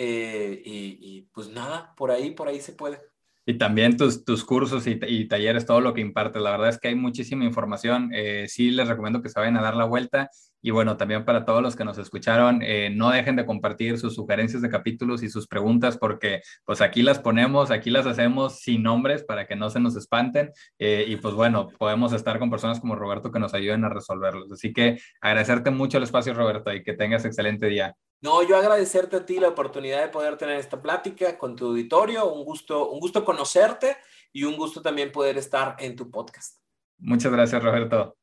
eh, 0.00 0.62
y, 0.64 1.22
pues 1.32 1.48
nada, 1.48 1.92
por 1.96 2.12
ahí, 2.12 2.30
por 2.30 2.46
ahí 2.46 2.60
se 2.60 2.72
puede. 2.72 3.00
Y 3.48 3.56
también 3.56 3.96
tus, 3.96 4.26
tus 4.26 4.44
cursos 4.44 4.86
y, 4.86 5.26
talleres, 5.26 5.64
todo 5.64 5.80
lo 5.80 5.94
que 5.94 6.02
impartes. 6.02 6.42
La 6.42 6.50
verdad 6.50 6.68
es 6.68 6.78
que 6.78 6.88
hay 6.88 6.94
muchísima 6.94 7.46
información. 7.46 8.10
Eh, 8.12 8.44
sí, 8.46 8.70
les 8.70 8.86
recomiendo 8.86 9.22
que 9.22 9.30
se 9.30 9.40
vayan 9.40 9.56
a 9.56 9.62
dar 9.62 9.74
la 9.74 9.86
vuelta. 9.86 10.28
Y 10.60 10.70
bueno, 10.70 10.98
también 10.98 11.24
para 11.24 11.46
todos 11.46 11.62
los 11.62 11.74
que 11.74 11.82
nos 11.82 11.96
escucharon, 11.96 12.60
eh, 12.60 12.90
no 12.90 13.08
dejen 13.08 13.36
de 13.36 13.46
compartir 13.46 13.96
sus 13.98 14.16
sugerencias 14.16 14.60
de 14.60 14.68
capítulos 14.68 15.22
y 15.22 15.30
sus 15.30 15.48
preguntas 15.48 15.96
porque 15.96 16.42
pues 16.66 16.82
aquí 16.82 17.00
las 17.00 17.20
ponemos, 17.20 17.70
aquí 17.70 17.88
las 17.88 18.04
hacemos 18.04 18.60
sin 18.60 18.82
nombres 18.82 19.24
para 19.24 19.46
que 19.46 19.56
no 19.56 19.70
se 19.70 19.80
nos 19.80 19.96
espanten. 19.96 20.50
y 20.78 21.16
pues 21.16 21.32
bueno, 21.32 21.68
podemos 21.78 22.12
estar 22.12 22.38
con 22.38 22.50
personas 22.50 22.80
como 22.80 22.96
Roberto 22.96 23.32
que 23.32 23.38
nos 23.38 23.54
ayuden 23.54 23.82
a 23.82 23.88
resolverlos. 23.88 24.52
Así 24.52 24.74
que 24.74 24.98
agradecerte 25.22 25.70
mucho 25.70 25.96
el 25.96 26.04
espacio, 26.04 26.34
Roberto, 26.34 26.70
y 26.74 26.82
que 26.82 26.92
tengas 26.92 27.24
excelente 27.24 27.66
día. 27.68 27.96
No, 28.20 28.42
yo 28.42 28.56
agradecerte 28.56 29.16
a 29.16 29.24
ti 29.24 29.38
la 29.38 29.48
oportunidad 29.48 30.02
de 30.02 30.08
poder 30.08 30.36
tener 30.36 30.56
esta 30.56 30.82
plática 30.82 31.38
con 31.38 31.54
tu 31.54 31.66
auditorio. 31.66 32.32
Un 32.32 32.44
gusto, 32.44 32.90
un 32.90 32.98
gusto 32.98 33.24
conocerte 33.24 33.96
y 34.32 34.44
un 34.44 34.56
gusto 34.56 34.82
también 34.82 35.12
poder 35.12 35.38
estar 35.38 35.76
en 35.78 35.94
tu 35.94 36.10
podcast. 36.10 36.60
Muchas 36.98 37.30
gracias, 37.30 37.62
Roberto. 37.62 38.16